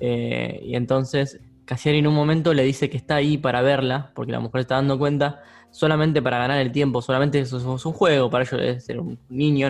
Eh, 0.00 0.61
y 0.64 0.75
entonces 0.75 1.38
Casiari 1.73 2.00
en 2.00 2.07
un 2.07 2.14
momento 2.14 2.52
le 2.52 2.64
dice 2.64 2.91
que 2.91 2.99
está 2.99 3.17
ahí 3.17 3.38
para 3.38 3.62
verla, 3.62 4.11
porque 4.14 4.31
la 4.31 4.41
mujer 4.41 4.61
está 4.61 4.75
dando 4.75 4.99
cuenta 4.99 5.41
solamente 5.71 6.21
para 6.21 6.37
ganar 6.37 6.61
el 6.61 6.71
tiempo, 6.71 7.00
solamente 7.00 7.41
es, 7.41 7.50
es 7.50 7.64
un 7.64 7.93
juego, 7.95 8.29
para 8.29 8.45
ellos 8.45 8.61
es 8.61 8.85
ser 8.85 9.00
un 9.00 9.19
niño, 9.31 9.69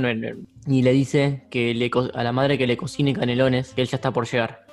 y 0.67 0.83
le 0.83 0.93
dice 0.93 1.47
que 1.49 1.73
le, 1.75 1.93
a 2.13 2.25
la 2.25 2.33
madre 2.33 2.59
que 2.59 2.67
le 2.67 2.77
cocine 2.77 3.13
canelones, 3.13 3.73
que 3.73 3.83
él 3.83 3.87
ya 3.87 3.99
está 3.99 4.11
por 4.11 4.27
llegar. 4.27 4.67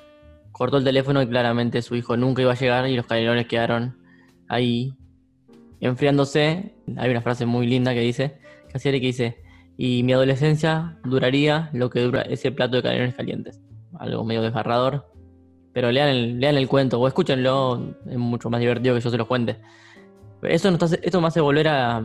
Cortó 0.52 0.78
el 0.78 0.84
teléfono 0.84 1.22
y 1.22 1.28
claramente 1.28 1.84
su 1.84 1.96
hijo 1.96 2.18
nunca 2.18 2.42
iba 2.42 2.54
a 2.54 2.56
llegar 2.56 2.90
y 2.90 2.96
los 2.96 3.06
canelones 3.06 3.46
quedaron 3.46 4.00
ahí 4.48 4.96
enfriándose. 5.82 6.74
Hay 6.98 7.12
una 7.12 7.22
frase 7.22 7.46
muy 7.46 7.68
linda 7.68 7.94
que 7.94 8.00
dice, 8.00 8.40
Casieri 8.74 9.00
que 9.00 9.06
dice, 9.06 9.38
y 9.78 10.02
mi 10.02 10.14
adolescencia 10.14 10.98
duraría 11.04 11.70
lo 11.74 11.92
que 11.92 12.00
dura 12.00 12.24
ese 12.24 12.52
plato 12.52 12.78
de 12.78 12.82
canelones 12.82 13.14
calientes. 13.14 13.62
Algo 14.00 14.24
medio 14.24 14.42
desgarrador. 14.42 15.19
Pero 15.74 15.92
lean 15.92 16.10
el, 16.10 16.40
lean 16.40 16.58
el 16.58 16.68
cuento 16.68 17.00
o 17.00 17.08
escúchenlo, 17.08 17.96
es 18.10 18.18
mucho 18.18 18.50
más 18.50 18.60
divertido 18.60 18.96
que 18.96 19.02
yo 19.02 19.10
se 19.10 19.18
los 19.18 19.28
cuente. 19.28 19.58
Eso 20.42 20.70
esto 21.02 21.22
me 21.22 21.28
hace 21.28 21.42
volver 21.42 21.68
a, 21.68 22.02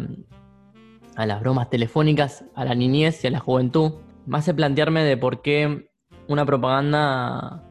a 1.16 1.26
las 1.26 1.40
bromas 1.40 1.70
telefónicas, 1.70 2.44
a 2.54 2.64
la 2.64 2.74
niñez 2.74 3.22
y 3.24 3.28
a 3.28 3.30
la 3.30 3.40
juventud. 3.40 3.92
Me 4.26 4.38
hace 4.38 4.54
plantearme 4.54 5.04
de 5.04 5.16
por 5.16 5.42
qué 5.42 5.88
una 6.28 6.44
propaganda 6.44 7.62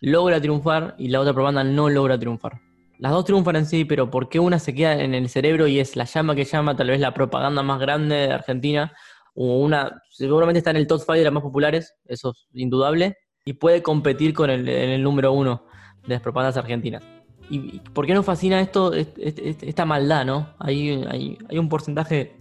logra 0.00 0.40
triunfar 0.40 0.94
y 0.98 1.08
la 1.08 1.20
otra 1.20 1.32
propaganda 1.32 1.64
no 1.64 1.88
logra 1.88 2.18
triunfar. 2.18 2.60
Las 2.98 3.12
dos 3.12 3.24
triunfan 3.24 3.56
en 3.56 3.66
sí, 3.66 3.84
pero 3.84 4.10
¿por 4.10 4.28
qué 4.28 4.40
una 4.40 4.58
se 4.58 4.74
queda 4.74 5.00
en 5.00 5.14
el 5.14 5.28
cerebro 5.28 5.68
y 5.68 5.78
es 5.78 5.94
la 5.94 6.04
llama 6.04 6.34
que 6.34 6.44
llama 6.44 6.76
tal 6.76 6.88
vez 6.88 7.00
la 7.00 7.14
propaganda 7.14 7.62
más 7.62 7.78
grande 7.78 8.16
de 8.16 8.32
Argentina? 8.32 8.92
O 9.34 9.60
una, 9.60 10.02
seguramente 10.10 10.58
está 10.58 10.70
en 10.70 10.78
el 10.78 10.88
top 10.88 11.00
5 11.00 11.12
de 11.12 11.24
las 11.24 11.32
más 11.32 11.44
populares, 11.44 11.94
eso 12.06 12.30
es 12.30 12.48
indudable, 12.54 13.16
y 13.48 13.54
puede 13.54 13.82
competir 13.82 14.34
con 14.34 14.50
el, 14.50 15.02
número 15.02 15.32
uno 15.32 15.62
de 16.06 16.14
las 16.16 16.20
propagandas 16.20 16.58
argentinas. 16.58 17.02
¿Y 17.48 17.80
por 17.94 18.04
qué 18.04 18.12
nos 18.12 18.26
fascina 18.26 18.60
esto, 18.60 18.92
est- 18.92 19.18
est- 19.18 19.38
est- 19.38 19.62
esta 19.62 19.86
maldad, 19.86 20.26
no? 20.26 20.48
Hay, 20.58 21.38
un 21.52 21.68
porcentaje 21.70 22.36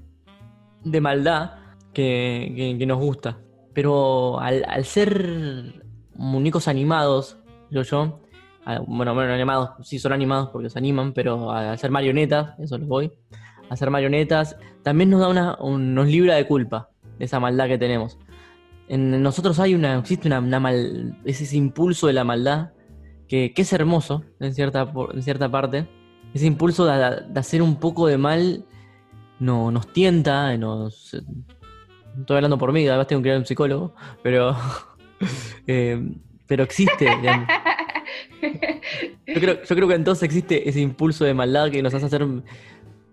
de 0.83 0.99
maldad 0.99 1.51
que, 1.93 2.51
que- 2.53 2.77
que 2.77 2.85
nos 2.85 2.99
gusta. 2.99 3.37
Pero 3.73 4.37
al, 4.41 4.65
al 4.67 4.83
ser 4.83 5.81
muñecos 6.13 6.67
animados, 6.67 7.37
yo, 7.71 8.19
a- 8.65 8.79
bueno, 8.79 9.13
bueno, 9.13 9.31
animados, 9.33 9.69
sí 9.87 9.99
son 9.99 10.11
animados 10.11 10.49
porque 10.49 10.69
se 10.69 10.77
animan, 10.77 11.13
pero 11.13 11.51
al 11.51 11.77
ser 11.79 11.89
marionetas, 11.89 12.59
eso 12.59 12.77
les 12.77 12.87
voy, 12.89 13.13
a 13.69 13.77
ser 13.77 13.89
marionetas, 13.91 14.57
también 14.83 15.09
nos 15.09 15.21
da 15.21 15.29
una, 15.29 15.55
un- 15.61 15.93
nos 15.95 16.07
libra 16.07 16.35
de 16.35 16.45
culpa 16.45 16.89
de 17.17 17.23
esa 17.23 17.39
maldad 17.39 17.67
que 17.69 17.77
tenemos. 17.77 18.17
En 18.87 19.21
nosotros 19.21 19.59
hay 19.59 19.75
una, 19.75 19.97
existe 19.97 20.27
una, 20.27 20.39
una 20.39 20.59
mal, 20.59 21.19
es 21.25 21.41
ese 21.41 21.57
impulso 21.57 22.07
de 22.07 22.13
la 22.13 22.23
maldad 22.23 22.71
que, 23.27 23.53
que 23.53 23.61
es 23.61 23.73
hermoso 23.73 24.23
en 24.39 24.53
cierta, 24.53 24.91
en 25.13 25.23
cierta 25.23 25.49
parte. 25.49 25.87
Ese 26.33 26.45
impulso 26.45 26.85
de, 26.85 27.23
de 27.27 27.39
hacer 27.39 27.61
un 27.61 27.77
poco 27.77 28.07
de 28.07 28.17
mal 28.17 28.65
no, 29.39 29.71
nos 29.71 29.91
tienta, 29.93 30.55
nos... 30.57 31.13
Estoy 32.19 32.35
hablando 32.35 32.57
por 32.57 32.71
mí, 32.73 32.87
además 32.87 33.07
tengo 33.07 33.21
que 33.21 33.29
ir 33.29 33.35
a 33.35 33.37
un 33.37 33.45
psicólogo, 33.45 33.93
pero... 34.23 34.55
eh, 35.67 36.01
pero 36.47 36.63
existe. 36.63 37.07
Yo 39.27 39.41
creo, 39.41 39.63
yo 39.63 39.75
creo 39.75 39.87
que 39.87 39.95
entonces 39.95 40.23
existe 40.23 40.69
ese 40.69 40.79
impulso 40.79 41.25
de 41.25 41.33
maldad 41.33 41.69
que 41.69 41.81
nos 41.81 41.93
hace 41.93 42.05
hacer 42.05 42.25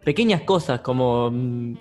pequeñas 0.05 0.43
cosas, 0.43 0.81
como 0.81 1.31
mm, 1.31 1.75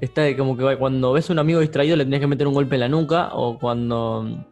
está 0.00 0.36
como 0.36 0.56
que 0.56 0.76
cuando 0.76 1.12
ves 1.12 1.30
a 1.30 1.32
un 1.32 1.38
amigo 1.38 1.60
distraído 1.60 1.96
le 1.96 2.04
tenés 2.04 2.20
que 2.20 2.26
meter 2.26 2.46
un 2.46 2.54
golpe 2.54 2.76
en 2.76 2.80
la 2.80 2.88
nuca, 2.88 3.30
o 3.32 3.58
cuando 3.58 4.44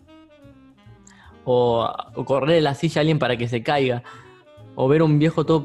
o, 1.44 1.92
o 2.14 2.24
correr 2.24 2.62
la 2.62 2.74
silla 2.74 3.00
a 3.00 3.02
alguien 3.02 3.18
para 3.18 3.36
que 3.36 3.48
se 3.48 3.62
caiga, 3.62 4.02
o 4.74 4.88
ver 4.88 5.02
un 5.02 5.18
viejo 5.18 5.44
todo 5.44 5.64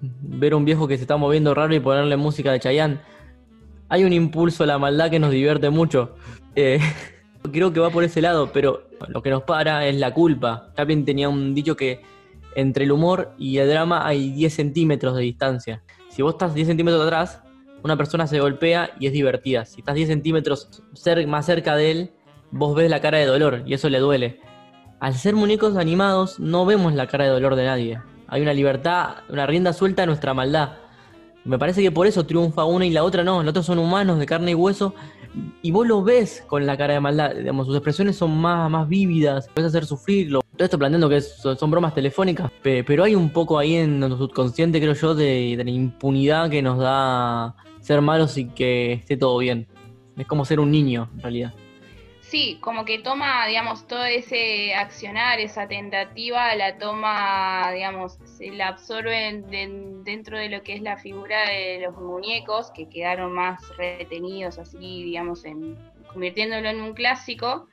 ver 0.00 0.54
un 0.54 0.64
viejo 0.64 0.88
que 0.88 0.96
se 0.96 1.02
está 1.02 1.16
moviendo 1.16 1.54
raro 1.54 1.74
y 1.74 1.80
ponerle 1.80 2.16
música 2.16 2.52
de 2.52 2.60
Chayanne. 2.60 3.00
Hay 3.88 4.04
un 4.04 4.12
impulso 4.12 4.64
a 4.64 4.66
la 4.66 4.78
maldad 4.78 5.10
que 5.10 5.18
nos 5.18 5.30
divierte 5.30 5.70
mucho. 5.70 6.14
Eh, 6.54 6.80
creo 7.52 7.72
que 7.72 7.80
va 7.80 7.90
por 7.90 8.04
ese 8.04 8.22
lado, 8.22 8.50
pero 8.52 8.84
lo 9.08 9.22
que 9.22 9.30
nos 9.30 9.42
para 9.42 9.86
es 9.86 9.96
la 9.96 10.12
culpa. 10.14 10.72
Chaplin 10.76 11.04
tenía 11.04 11.28
un 11.28 11.54
dicho 11.54 11.76
que 11.76 12.00
entre 12.54 12.84
el 12.84 12.92
humor 12.92 13.32
y 13.38 13.58
el 13.58 13.68
drama 13.68 14.06
hay 14.06 14.30
10 14.32 14.54
centímetros 14.54 15.16
de 15.16 15.22
distancia. 15.22 15.82
Si 16.10 16.22
vos 16.22 16.34
estás 16.34 16.54
10 16.54 16.66
centímetros 16.66 17.02
atrás, 17.04 17.40
una 17.84 17.96
persona 17.96 18.26
se 18.26 18.40
golpea 18.40 18.90
y 18.98 19.06
es 19.06 19.12
divertida. 19.12 19.64
Si 19.64 19.80
estás 19.80 19.94
10 19.94 20.08
centímetros 20.08 20.82
más 21.28 21.46
cerca 21.46 21.76
de 21.76 21.90
él, 21.92 22.10
vos 22.50 22.74
ves 22.74 22.90
la 22.90 23.00
cara 23.00 23.18
de 23.18 23.26
dolor 23.26 23.62
y 23.64 23.74
eso 23.74 23.88
le 23.88 24.00
duele. 24.00 24.40
Al 24.98 25.14
ser 25.14 25.36
muñecos 25.36 25.76
animados, 25.76 26.40
no 26.40 26.66
vemos 26.66 26.94
la 26.94 27.06
cara 27.06 27.24
de 27.24 27.30
dolor 27.30 27.54
de 27.54 27.64
nadie. 27.64 28.00
Hay 28.26 28.42
una 28.42 28.52
libertad, 28.52 29.18
una 29.28 29.46
rienda 29.46 29.72
suelta 29.72 30.02
a 30.02 30.06
nuestra 30.06 30.34
maldad. 30.34 30.72
Me 31.44 31.58
parece 31.58 31.80
que 31.80 31.92
por 31.92 32.08
eso 32.08 32.26
triunfa 32.26 32.64
una 32.64 32.86
y 32.86 32.90
la 32.90 33.04
otra 33.04 33.22
no. 33.22 33.42
Los 33.44 33.50
otros 33.50 33.66
son 33.66 33.78
humanos 33.78 34.18
de 34.18 34.26
carne 34.26 34.50
y 34.50 34.54
hueso. 34.54 34.94
Y 35.62 35.70
vos 35.70 35.86
lo 35.86 36.02
ves 36.02 36.44
con 36.48 36.66
la 36.66 36.76
cara 36.76 36.94
de 36.94 37.00
maldad. 37.00 37.36
Digamos, 37.36 37.68
sus 37.68 37.76
expresiones 37.76 38.16
son 38.16 38.36
más, 38.36 38.68
más 38.68 38.88
vívidas. 38.88 39.48
Puedes 39.54 39.68
hacer 39.68 39.86
sufrirlo. 39.86 40.40
Todo 40.60 40.66
esto 40.66 40.78
planteando 40.78 41.08
que 41.08 41.22
son, 41.22 41.70
bromas 41.70 41.94
telefónicas. 41.94 42.50
pe- 42.60 42.84
Pero 42.84 43.02
hay 43.04 43.14
un 43.14 43.30
poco 43.30 43.58
ahí 43.58 43.76
en 43.76 43.98
nuestro 43.98 44.18
subconsciente, 44.18 44.78
creo 44.78 44.92
yo, 44.92 45.14
de, 45.14 45.54
de 45.56 45.64
la 45.64 45.70
impunidad 45.70 46.50
que 46.50 46.60
nos 46.60 46.76
da 46.76 47.54
ser 47.80 48.02
malos 48.02 48.36
y 48.36 48.44
que 48.50 48.92
esté 48.92 49.16
todo 49.16 49.38
bien. 49.38 49.66
Es 50.18 50.26
como 50.26 50.44
ser 50.44 50.60
un 50.60 50.70
niño, 50.70 51.08
en 51.14 51.20
realidad. 51.22 51.54
Sí, 52.20 52.58
como 52.60 52.84
que 52.84 52.98
toma, 52.98 53.46
digamos, 53.46 53.86
todo 53.86 54.04
ese 54.04 54.74
accionar, 54.74 55.40
esa 55.40 55.66
tentativa, 55.66 56.54
la 56.56 56.76
toma, 56.76 57.72
digamos, 57.72 58.18
se 58.26 58.50
la 58.50 58.68
absorbe 58.68 59.42
de- 59.48 60.02
dentro 60.04 60.36
de 60.36 60.50
lo 60.50 60.62
que 60.62 60.74
es 60.74 60.82
la 60.82 60.98
figura 60.98 61.48
de 61.48 61.80
los 61.86 61.96
muñecos, 61.96 62.70
que 62.72 62.86
quedaron 62.86 63.32
más 63.32 63.62
retenidos 63.78 64.58
así, 64.58 65.04
digamos, 65.04 65.42
en, 65.46 65.78
convirtiéndolo 66.12 66.68
en 66.68 66.82
un 66.82 66.92
clásico. 66.92 67.66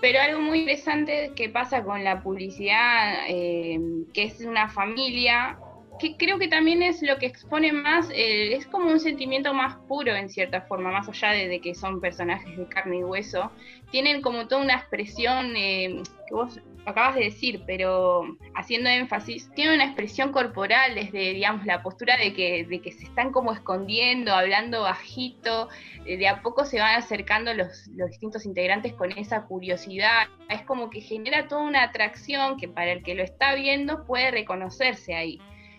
Pero 0.00 0.20
algo 0.20 0.40
muy 0.40 0.60
interesante 0.60 1.32
que 1.34 1.48
pasa 1.48 1.82
con 1.82 2.04
la 2.04 2.22
publicidad, 2.22 3.24
eh, 3.28 3.80
que 4.14 4.24
es 4.24 4.40
una 4.40 4.68
familia, 4.68 5.58
que 5.98 6.16
creo 6.16 6.38
que 6.38 6.48
también 6.48 6.82
es 6.82 7.02
lo 7.02 7.16
que 7.18 7.26
expone 7.26 7.72
más, 7.72 8.08
eh, 8.10 8.54
es 8.54 8.66
como 8.66 8.90
un 8.90 9.00
sentimiento 9.00 9.52
más 9.52 9.76
puro 9.88 10.14
en 10.14 10.28
cierta 10.28 10.62
forma, 10.62 10.92
más 10.92 11.08
allá 11.08 11.30
de, 11.30 11.48
de 11.48 11.60
que 11.60 11.74
son 11.74 12.00
personajes 12.00 12.56
de 12.56 12.68
carne 12.68 12.98
y 12.98 13.02
hueso, 13.04 13.50
tienen 13.90 14.22
como 14.22 14.46
toda 14.46 14.62
una 14.62 14.74
expresión 14.74 15.56
eh, 15.56 16.02
que 16.28 16.34
vos 16.34 16.60
acabas 16.88 17.14
de 17.14 17.24
decir, 17.24 17.62
pero 17.66 18.36
haciendo 18.54 18.88
énfasis, 18.88 19.50
tienen 19.54 19.74
una 19.74 19.84
expresión 19.84 20.32
corporal 20.32 20.94
desde, 20.94 21.32
digamos, 21.34 21.66
la 21.66 21.82
postura 21.82 22.16
de 22.16 22.32
que, 22.32 22.66
se 22.92 23.04
están 23.04 23.32
como 23.32 23.52
escondiendo, 23.52 24.32
hablando 24.32 24.82
bajito, 24.82 25.68
de 26.04 26.28
a 26.28 26.42
poco 26.42 26.64
se 26.64 26.80
van 26.80 26.96
acercando 26.96 27.52
los, 27.54 27.88
distintos 28.08 28.46
integrantes 28.46 28.94
con 28.94 29.12
esa 29.12 29.44
curiosidad, 29.44 30.28
es 30.48 30.62
como 30.62 30.90
que 30.90 31.00
genera 31.00 31.48
toda 31.48 31.62
una 31.62 31.82
atracción 31.82 32.56
que 32.56 32.68
para 32.68 32.92
el 32.92 33.02
que 33.02 33.14
lo 33.14 33.22
está 33.22 33.54
viendo 33.54 34.04
puede 34.04 34.30
reconocerse 34.30 35.14
ahí. 35.14 35.38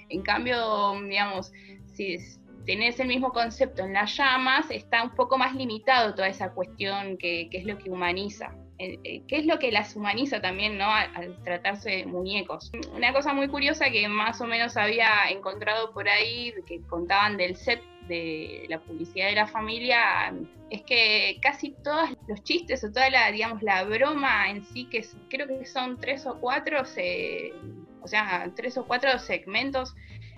En 0.09 0.21
cambio, 0.21 0.99
digamos, 1.01 1.51
si 1.85 2.17
tenés 2.65 2.99
el 2.99 3.07
mismo 3.07 3.31
concepto 3.31 3.83
en 3.83 3.93
las 3.93 4.15
llamas, 4.15 4.69
está 4.69 5.03
un 5.03 5.15
poco 5.15 5.37
más 5.37 5.55
limitado 5.55 6.13
toda 6.13 6.27
esa 6.27 6.51
cuestión 6.53 7.17
que 7.17 7.49
es 7.51 7.65
lo 7.65 7.77
que 7.77 7.89
humaniza. 7.89 8.53
Eh, 8.79 8.97
eh, 9.03 9.23
¿Qué 9.27 9.39
es 9.39 9.45
lo 9.45 9.59
que 9.59 9.71
las 9.71 9.95
humaniza 9.95 10.41
también, 10.41 10.77
no? 10.77 10.85
Al, 10.85 11.13
al 11.15 11.43
tratarse 11.43 11.89
de 11.89 12.05
muñecos. 12.05 12.71
Una 12.95 13.11
cosa 13.11 13.33
muy 13.33 13.49
curiosa 13.49 13.89
que 13.89 14.07
más 14.07 14.39
o 14.39 14.47
menos 14.47 14.77
había 14.77 15.29
encontrado 15.29 15.91
por 15.91 16.07
ahí, 16.07 16.53
que 16.65 16.81
contaban 16.83 17.35
del 17.35 17.57
set 17.57 17.81
de 18.07 18.65
la 18.69 18.79
publicidad 18.79 19.27
de 19.27 19.35
la 19.35 19.47
familia, 19.47 20.33
es 20.69 20.81
que 20.83 21.37
casi 21.41 21.75
todos 21.83 22.09
los 22.27 22.43
chistes 22.43 22.83
o 22.83 22.91
toda 22.91 23.09
la, 23.09 23.31
digamos, 23.31 23.61
la 23.61 23.83
broma 23.83 24.49
en 24.49 24.65
sí, 24.65 24.85
que 24.85 25.05
creo 25.29 25.47
que 25.47 25.65
son 25.65 25.97
tres 25.97 26.25
o 26.25 26.39
cuatro, 26.39 26.85
se, 26.85 27.53
o 28.01 28.07
sea, 28.07 28.51
tres 28.55 28.77
o 28.77 28.85
cuatro 28.85 29.17
segmentos, 29.19 29.95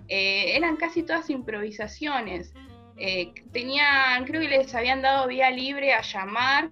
eh, 0.08 0.56
eran 0.56 0.76
casi 0.76 1.04
todas 1.04 1.30
improvisaciones. 1.30 2.54
Eh, 2.98 3.34
tenían, 3.52 4.26
creo 4.26 4.42
que 4.42 4.50
les 4.50 4.76
habían 4.76 5.02
dado 5.02 5.28
vía 5.28 5.50
libre 5.50 5.94
a 5.94 6.02
llamar, 6.02 6.70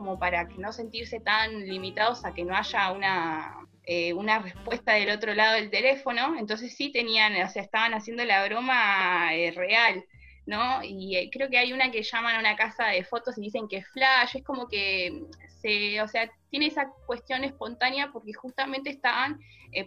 como 0.00 0.18
para 0.18 0.48
que 0.48 0.54
no 0.56 0.72
sentirse 0.72 1.20
tan 1.20 1.66
limitados 1.66 2.24
a 2.24 2.32
que 2.32 2.42
no 2.42 2.56
haya 2.56 2.90
una, 2.90 3.54
eh, 3.84 4.14
una 4.14 4.38
respuesta 4.38 4.94
del 4.94 5.10
otro 5.10 5.34
lado 5.34 5.56
del 5.56 5.68
teléfono. 5.68 6.38
Entonces 6.38 6.74
sí 6.74 6.90
tenían, 6.90 7.34
o 7.42 7.50
sea, 7.50 7.60
estaban 7.60 7.92
haciendo 7.92 8.24
la 8.24 8.46
broma 8.46 9.34
eh, 9.34 9.50
real. 9.50 10.02
¿no? 10.46 10.82
Y 10.82 11.16
eh, 11.16 11.28
creo 11.30 11.50
que 11.50 11.58
hay 11.58 11.74
una 11.74 11.90
que 11.90 12.02
llaman 12.02 12.36
a 12.36 12.38
una 12.38 12.56
casa 12.56 12.86
de 12.86 13.04
fotos 13.04 13.36
y 13.36 13.42
dicen 13.42 13.68
que 13.68 13.76
es 13.76 13.88
flash, 13.88 14.36
es 14.36 14.42
como 14.42 14.68
que 14.68 15.24
se, 15.60 16.00
o 16.00 16.08
sea, 16.08 16.30
tiene 16.48 16.68
esa 16.68 16.90
cuestión 17.06 17.44
espontánea 17.44 18.10
porque 18.10 18.32
justamente 18.32 18.88
estaban 18.88 19.38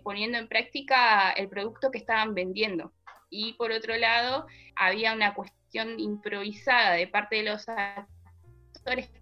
poniendo 0.04 0.38
en 0.38 0.48
práctica 0.48 1.32
el 1.32 1.50
producto 1.50 1.90
que 1.90 1.98
estaban 1.98 2.36
vendiendo. 2.36 2.94
Y 3.32 3.54
por 3.54 3.72
otro 3.72 3.98
lado, 3.98 4.46
había 4.76 5.12
una 5.12 5.34
cuestión 5.34 6.00
improvisada 6.00 6.92
de 6.92 7.08
parte 7.08 7.38
de 7.38 7.44
los 7.44 7.66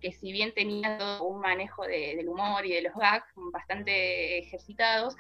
que 0.02 0.12
si 0.12 0.32
bien 0.32 0.54
tenían 0.54 0.98
todo 0.98 1.24
un 1.24 1.42
manejo 1.42 1.84
de- 1.84 2.16
del 2.16 2.30
humor 2.30 2.66
y 2.66 2.74
de 2.74 2.82
los 2.82 2.94
gags 2.94 3.28
bastante 3.52 4.40
ejercitados, 4.40 5.16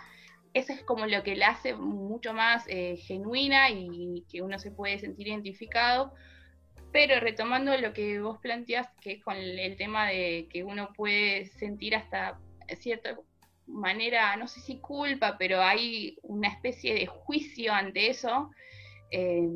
eso 0.54 0.74
es 0.74 0.84
como 0.84 1.06
lo 1.06 1.24
que 1.24 1.36
la 1.36 1.50
hace 1.50 1.76
mucho 1.76 2.34
más 2.34 2.66
eh, 2.68 2.98
genuina 2.98 3.70
y 3.70 4.26
que 4.30 4.42
uno 4.42 4.60
se 4.60 4.72
puede 4.72 5.00
sentir 5.00 5.28
identificado. 5.28 6.14
Pero 6.92 7.22
retomando 7.22 7.78
lo 7.78 7.94
que 7.94 8.20
vos 8.20 8.40
planteás, 8.40 8.90
que 9.02 9.14
es 9.14 9.24
con 9.24 9.38
el, 9.38 9.78
tema 9.78 10.10
de 10.10 10.50
que 10.52 10.64
uno 10.64 10.92
puede 10.94 11.46
sentir 11.46 11.96
hasta 11.96 12.38
cierta 12.80 13.18
manera, 13.66 14.36
no 14.36 14.48
sé 14.48 14.60
si 14.60 14.80
culpa, 14.80 15.38
pero 15.38 15.62
hay 15.62 16.18
una 16.24 16.50
especie 16.50 16.94
de 16.94 17.06
juicio 17.06 17.72
ante 17.72 18.10
eso. 18.10 18.52
Eh, 19.10 19.48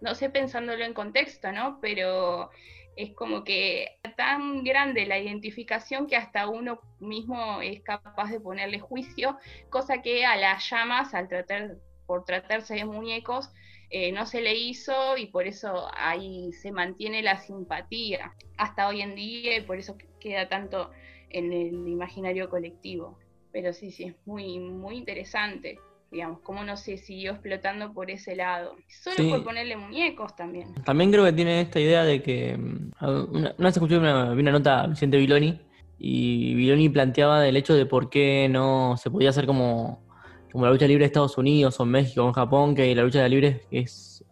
no 0.00 0.14
sé 0.14 0.30
pensándolo 0.30 0.84
en 0.84 0.94
contexto, 0.94 1.52
¿no? 1.52 1.78
Pero 1.80 2.50
es 2.96 3.14
como 3.14 3.44
que 3.44 3.98
tan 4.16 4.64
grande 4.64 5.06
la 5.06 5.18
identificación 5.18 6.06
que 6.06 6.16
hasta 6.16 6.48
uno 6.48 6.80
mismo 7.00 7.60
es 7.62 7.80
capaz 7.82 8.30
de 8.30 8.40
ponerle 8.40 8.78
juicio, 8.78 9.36
cosa 9.70 10.02
que 10.02 10.24
a 10.24 10.36
las 10.36 10.68
llamas, 10.68 11.14
al 11.14 11.28
tratar, 11.28 11.76
por 12.06 12.24
tratarse 12.24 12.74
de 12.74 12.84
muñecos, 12.84 13.50
eh, 13.90 14.12
no 14.12 14.26
se 14.26 14.40
le 14.40 14.54
hizo 14.54 15.16
y 15.16 15.26
por 15.26 15.46
eso 15.46 15.88
ahí 15.96 16.52
se 16.52 16.72
mantiene 16.72 17.22
la 17.22 17.38
simpatía 17.38 18.34
hasta 18.56 18.88
hoy 18.88 19.02
en 19.02 19.14
día 19.14 19.56
y 19.56 19.62
por 19.62 19.78
eso 19.78 19.96
queda 20.18 20.48
tanto 20.48 20.90
en 21.30 21.52
el 21.52 21.88
imaginario 21.88 22.48
colectivo. 22.48 23.18
Pero 23.52 23.72
sí, 23.72 23.90
sí, 23.90 24.04
es 24.04 24.14
muy, 24.26 24.58
muy 24.58 24.96
interesante 24.96 25.78
digamos, 26.12 26.40
cómo 26.40 26.62
no 26.62 26.76
se 26.76 26.98
siguió 26.98 27.32
explotando 27.32 27.92
por 27.92 28.10
ese 28.10 28.36
lado. 28.36 28.76
Solo 28.86 29.30
por 29.30 29.44
ponerle 29.44 29.76
muñecos 29.76 30.36
también. 30.36 30.74
También 30.84 31.10
creo 31.10 31.24
que 31.24 31.32
tiene 31.32 31.62
esta 31.62 31.80
idea 31.80 32.04
de 32.04 32.22
que, 32.22 32.56
mm, 32.56 32.90
una, 33.32 33.54
vez 33.58 33.76
escuché 33.76 33.96
una, 33.96 34.30
una 34.32 34.52
nota 34.52 34.86
Vicente 34.86 35.16
Viloni, 35.16 35.58
y 35.98 36.54
Viloni 36.54 36.88
planteaba 36.88 37.46
el 37.46 37.56
hecho 37.56 37.74
de 37.74 37.86
por 37.86 38.10
qué 38.10 38.48
no 38.50 38.96
se 38.96 39.10
podía 39.10 39.30
hacer 39.30 39.46
como, 39.46 40.04
como 40.50 40.66
la 40.66 40.72
lucha 40.72 40.86
libre 40.86 41.04
de 41.04 41.06
Estados 41.06 41.38
Unidos 41.38 41.78
o 41.80 41.84
en 41.84 41.90
México 41.90 42.24
o 42.24 42.26
en 42.26 42.32
Japón, 42.34 42.74
que 42.74 42.94
la 42.94 43.04
lucha 43.04 43.26
libre 43.28 43.62
es 43.70 44.24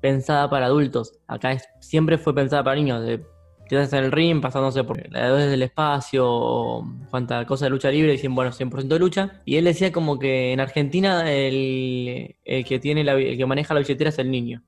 pensada 0.00 0.48
para 0.48 0.66
adultos. 0.66 1.12
Acá 1.28 1.52
es, 1.52 1.68
siempre 1.78 2.18
fue 2.18 2.34
pensada 2.34 2.64
para 2.64 2.76
niños, 2.76 3.04
de 3.04 3.22
en 3.70 3.94
el 4.04 4.12
ring, 4.12 4.40
pasándose 4.40 4.84
por 4.84 5.10
la 5.10 5.26
edad 5.26 5.48
del 5.48 5.62
espacio, 5.62 6.84
cuánta 7.10 7.46
cosa 7.46 7.66
de 7.66 7.70
lucha 7.70 7.90
libre, 7.90 8.12
dicen, 8.12 8.34
bueno, 8.34 8.52
100% 8.52 8.88
de 8.88 8.98
lucha. 8.98 9.40
Y 9.44 9.56
él 9.56 9.64
decía 9.64 9.92
como 9.92 10.18
que 10.18 10.52
en 10.52 10.60
Argentina 10.60 11.30
el, 11.30 12.36
que 12.44 12.78
tiene 12.80 13.02
el 13.02 13.36
que 13.36 13.46
maneja 13.46 13.74
la 13.74 13.80
billetera 13.80 14.10
es 14.10 14.18
el 14.18 14.30
niño, 14.30 14.62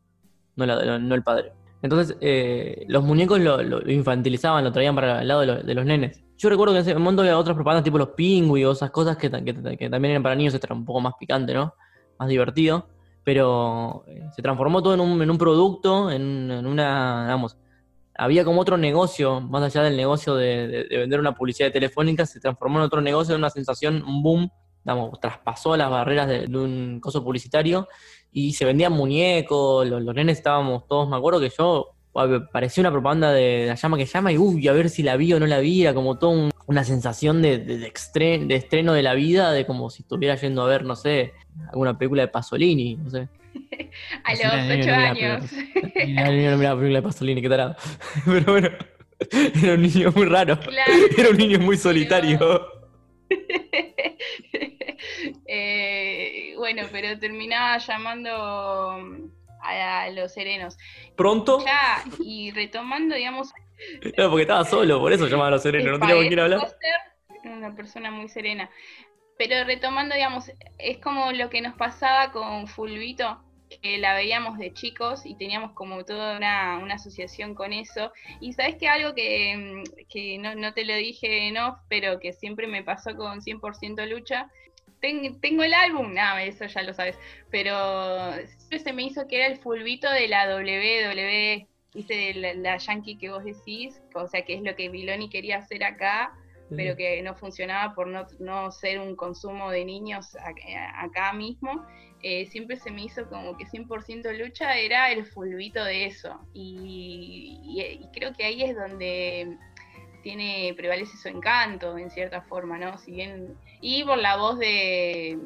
no, 0.56 0.66
no 0.98 1.14
el 1.14 1.22
padre. 1.22 1.52
Entonces, 1.82 2.16
eh, 2.20 2.84
los 2.88 3.02
muñecos 3.02 3.40
lo, 3.40 3.90
infantilizaban, 3.90 4.62
lo 4.62 4.72
traían 4.72 4.94
para 4.94 5.22
el 5.22 5.28
lado 5.28 5.40
de, 5.40 5.74
los 5.74 5.84
nenes. 5.84 6.22
Yo 6.38 6.48
recuerdo 6.48 6.74
que 6.74 6.78
en 6.78 6.86
ese 6.86 6.94
momento 6.94 7.22
había 7.22 7.36
otras 7.36 7.56
propagandas 7.56 7.84
tipo 7.84 7.98
los 7.98 8.10
pingüis 8.10 8.64
o 8.66 8.72
esas 8.72 8.90
cosas 8.92 9.16
que, 9.16 9.28
también 9.28 10.04
eran 10.04 10.22
para 10.22 10.36
niños, 10.36 10.54
era 10.54 10.74
un 10.74 10.84
poco 10.84 11.00
más 11.00 11.14
picante, 11.18 11.52
¿no? 11.52 11.74
Más 12.18 12.28
divertido. 12.28 12.86
Pero 13.24 14.04
eh, 14.06 14.28
se 14.34 14.42
transformó 14.42 14.82
todo 14.82 14.94
en 14.94 15.00
un, 15.00 15.22
en 15.22 15.30
un 15.30 15.38
producto, 15.38 16.10
en, 16.10 16.50
en 16.50 16.66
una, 16.66 17.24
digamos, 17.24 17.56
había 18.22 18.44
como 18.44 18.60
otro 18.60 18.76
negocio, 18.76 19.40
más 19.40 19.62
allá 19.64 19.82
del 19.82 19.96
negocio 19.96 20.36
de, 20.36 20.86
vender 20.90 21.18
una 21.18 21.34
publicidad 21.34 21.72
telefónica, 21.72 22.24
se 22.24 22.38
transformó 22.38 22.78
en 22.78 22.84
otro 22.84 23.00
negocio, 23.00 23.34
en 23.34 23.40
una 23.40 23.50
sensación, 23.50 24.04
un 24.06 24.22
boom, 24.22 24.50
digamos, 24.84 25.18
traspasó 25.18 25.76
las 25.76 25.90
barreras 25.90 26.28
de, 26.28 26.46
un 26.56 27.00
coso 27.00 27.24
publicitario 27.24 27.88
y 28.30 28.52
se 28.52 28.64
vendían 28.64 28.92
muñecos, 28.92 29.88
los, 29.88 30.14
nenes 30.14 30.38
estábamos 30.38 30.86
todos, 30.86 31.08
me 31.08 31.16
acuerdo 31.16 31.40
que 31.40 31.50
yo 31.50 31.96
parecía 32.52 32.82
una 32.82 32.92
propaganda 32.92 33.32
de 33.32 33.66
la 33.66 33.74
llama 33.74 33.96
que 33.96 34.06
llama 34.06 34.30
y 34.30 34.38
uy, 34.38 34.68
a 34.68 34.72
ver 34.72 34.88
si 34.88 35.02
la 35.02 35.16
vi 35.16 35.32
o 35.32 35.40
no 35.40 35.46
la 35.46 35.58
vi, 35.58 35.82
era 35.82 35.92
como 35.92 36.16
toda 36.16 36.48
una 36.66 36.84
sensación 36.84 37.42
de, 37.42 37.58
de, 37.58 38.54
estreno 38.54 38.92
de 38.92 39.02
la 39.02 39.14
vida, 39.14 39.50
de 39.50 39.66
como 39.66 39.90
si 39.90 40.02
estuviera 40.02 40.36
yendo 40.36 40.62
a 40.62 40.68
ver, 40.68 40.84
no 40.84 40.94
sé, 40.94 41.32
alguna 41.70 41.98
película 41.98 42.22
de 42.22 42.28
Pasolini, 42.28 42.94
no 42.94 43.10
sé. 43.10 43.28
a 44.24 44.32
los 44.32 44.80
ocho 44.80 44.92
años. 44.92 45.52
El 45.94 46.36
niño 46.36 46.50
no 46.52 46.56
miraba 46.58 46.80
película 46.80 46.98
de 46.98 47.02
Pasolini, 47.02 47.42
qué 47.42 47.48
tarado. 47.48 47.76
Pero 48.24 48.52
bueno, 48.52 48.70
era 49.62 49.74
un 49.74 49.82
niño 49.82 50.12
muy 50.14 50.26
raro. 50.26 50.58
Era 51.18 51.30
un 51.30 51.36
niño 51.36 51.58
muy 51.58 51.76
solitario. 51.76 52.66
Eh, 55.46 56.54
bueno, 56.56 56.84
pero 56.90 57.18
terminaba 57.18 57.78
llamando 57.78 58.30
a, 59.62 60.10
los 60.10 60.32
serenos. 60.32 60.76
¿Pronto? 61.16 61.64
Ya, 61.64 62.02
y 62.24 62.50
retomando, 62.52 63.14
digamos. 63.14 63.52
No, 64.16 64.30
porque 64.30 64.42
estaba 64.42 64.64
solo, 64.64 64.98
por 65.00 65.12
eso 65.12 65.26
llamaba 65.26 65.48
a 65.48 65.50
los 65.52 65.62
serenos, 65.62 65.92
no 65.92 65.98
tenía 65.98 66.14
con 66.14 66.26
quién 66.26 66.40
hablar. 66.40 66.76
Una 67.44 67.74
persona 67.74 68.10
muy 68.10 68.28
serena. 68.28 68.70
Pero 69.38 69.64
retomando, 69.64 70.14
digamos, 70.14 70.50
es 70.78 70.98
como 70.98 71.32
lo 71.32 71.50
que 71.50 71.60
nos 71.60 71.74
pasaba 71.74 72.32
con 72.32 72.66
Fulvito, 72.66 73.42
que 73.80 73.98
la 73.98 74.14
veíamos 74.14 74.58
de 74.58 74.72
chicos 74.72 75.24
y 75.24 75.34
teníamos 75.34 75.72
como 75.72 76.04
toda 76.04 76.36
una, 76.36 76.94
asociación 76.94 77.54
con 77.54 77.72
eso. 77.72 78.12
Y 78.40 78.52
sabes 78.52 78.76
que 78.76 78.88
algo 78.88 79.14
que, 79.14 79.84
mm, 79.84 80.60
no, 80.60 80.74
te 80.74 80.84
lo 80.84 80.94
dije 80.94 81.48
en 81.48 81.58
off, 81.58 81.78
pero 81.88 82.20
que 82.20 82.32
siempre 82.32 82.66
me 82.66 82.82
pasó 82.82 83.16
con 83.16 83.40
100% 83.40 84.06
lucha, 84.06 84.50
tengo 85.00 85.64
el 85.64 85.74
álbum, 85.74 86.14
no, 86.14 86.38
eso 86.38 86.66
ya 86.66 86.82
lo 86.82 86.94
sabes, 86.94 87.18
pero 87.50 88.34
se 88.70 88.92
me 88.92 89.02
hizo 89.02 89.26
que 89.26 89.36
era 89.36 89.46
el 89.46 89.58
fulvito 89.58 90.08
de 90.08 90.28
la 90.28 90.46
WWE, 90.54 91.66
¿viste? 91.92 92.34
La, 92.34 92.54
la 92.54 92.76
Yankee 92.76 93.18
que 93.18 93.30
vos 93.30 93.42
decís, 93.42 94.00
o 94.14 94.28
sea, 94.28 94.42
que 94.42 94.54
es 94.54 94.62
lo 94.62 94.76
que 94.76 94.90
Viloni 94.90 95.28
quería 95.28 95.58
hacer 95.58 95.82
acá 95.82 96.32
pero 96.76 96.96
que 96.96 97.22
no 97.22 97.34
funcionaba 97.34 97.94
por 97.94 98.08
no, 98.08 98.70
ser 98.70 98.98
un 99.00 99.16
consumo 99.16 99.70
de 99.70 99.84
niños 99.84 100.36
acá 100.96 101.32
mismo, 101.32 101.84
eh, 102.22 102.46
siempre 102.46 102.76
se 102.76 102.90
me 102.90 103.04
hizo 103.04 103.26
como 103.28 103.56
que 103.56 103.66
100% 103.66 104.38
lucha 104.38 104.76
era 104.76 105.10
el 105.10 105.26
fulbito 105.26 105.82
de 105.84 106.06
eso. 106.06 106.38
Y, 106.54 108.00
creo 108.12 108.32
que 108.32 108.44
ahí 108.44 108.62
es 108.62 108.76
donde 108.76 109.56
tiene 110.22 110.72
prevalece 110.76 111.16
su 111.16 111.28
encanto 111.28 111.98
en 111.98 112.10
cierta 112.10 112.42
forma, 112.42 112.78
¿no? 112.78 112.96
Si 112.98 113.10
bien 113.10 113.56
y 113.80 114.04
por 114.04 114.18
la 114.18 114.36
voz 114.36 114.58
de 114.58 115.36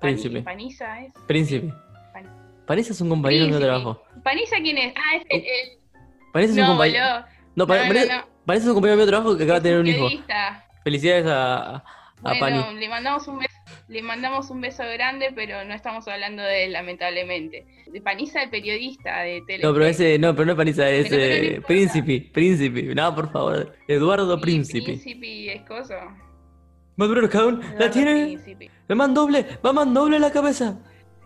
Príncipe. 0.00 0.42
Paniza 0.42 1.02
es. 1.02 1.12
Príncipe. 1.26 1.72
Paniza 2.66 2.92
es 2.92 3.00
un 3.00 3.10
compañero 3.10 3.46
de 3.46 3.60
trabajo. 3.60 4.02
¿Paniza 4.22 4.56
quién 4.62 4.78
es? 4.78 4.94
Ah, 4.96 5.16
es 5.16 5.24
el. 5.30 5.78
Paniza 6.32 6.52
es 6.52 6.58
un 6.58 6.66
compañero. 6.66 7.06
No, 7.54 7.66
no, 7.66 7.76
no, 7.76 8.34
Parece 8.44 8.68
un 8.68 8.74
compañero 8.74 9.00
de 9.00 9.06
trabajo 9.06 9.36
que 9.36 9.44
acaba 9.44 9.60
de 9.60 9.70
tener 9.70 9.80
un 9.80 9.86
hijo. 9.86 10.08
Felicidades 10.82 11.26
a, 11.26 11.76
a 11.76 12.38
Pani. 12.38 12.78
Le 12.78 12.88
mandamos 12.88 13.26
un 13.28 13.38
beso. 13.38 13.53
Le 13.94 14.02
mandamos 14.02 14.50
un 14.50 14.60
beso 14.60 14.82
grande, 14.82 15.30
pero 15.36 15.64
no 15.64 15.72
estamos 15.72 16.08
hablando 16.08 16.42
de 16.42 16.64
él, 16.64 16.72
lamentablemente. 16.72 17.64
De 17.86 18.00
Paniza, 18.00 18.42
el 18.42 18.50
periodista 18.50 19.20
de 19.20 19.40
tele. 19.46 19.62
No, 19.62 19.72
pero 19.72 19.86
ese, 19.86 20.18
no, 20.18 20.34
pero 20.34 20.46
no 20.46 20.52
es 20.52 20.56
Paniza, 20.56 20.90
es 20.90 21.12
eh, 21.12 21.62
Príncipe, 21.64 22.28
Príncipe. 22.32 22.92
No, 22.92 23.14
por 23.14 23.30
favor. 23.30 23.72
Eduardo 23.86 24.40
Príncipe. 24.40 24.84
Príncipe 24.84 25.54
es 25.54 25.62
cosa. 25.62 26.12
Más 26.96 27.08
cada 27.30 27.46
uno. 27.46 27.60
¿La 27.78 27.88
tiene? 27.88 28.36
Le 28.88 28.94
man 28.96 29.14
doble, 29.14 29.46
va 29.64 29.72
man 29.72 29.94
doble 29.94 30.18
la 30.18 30.32
cabeza. 30.32 30.76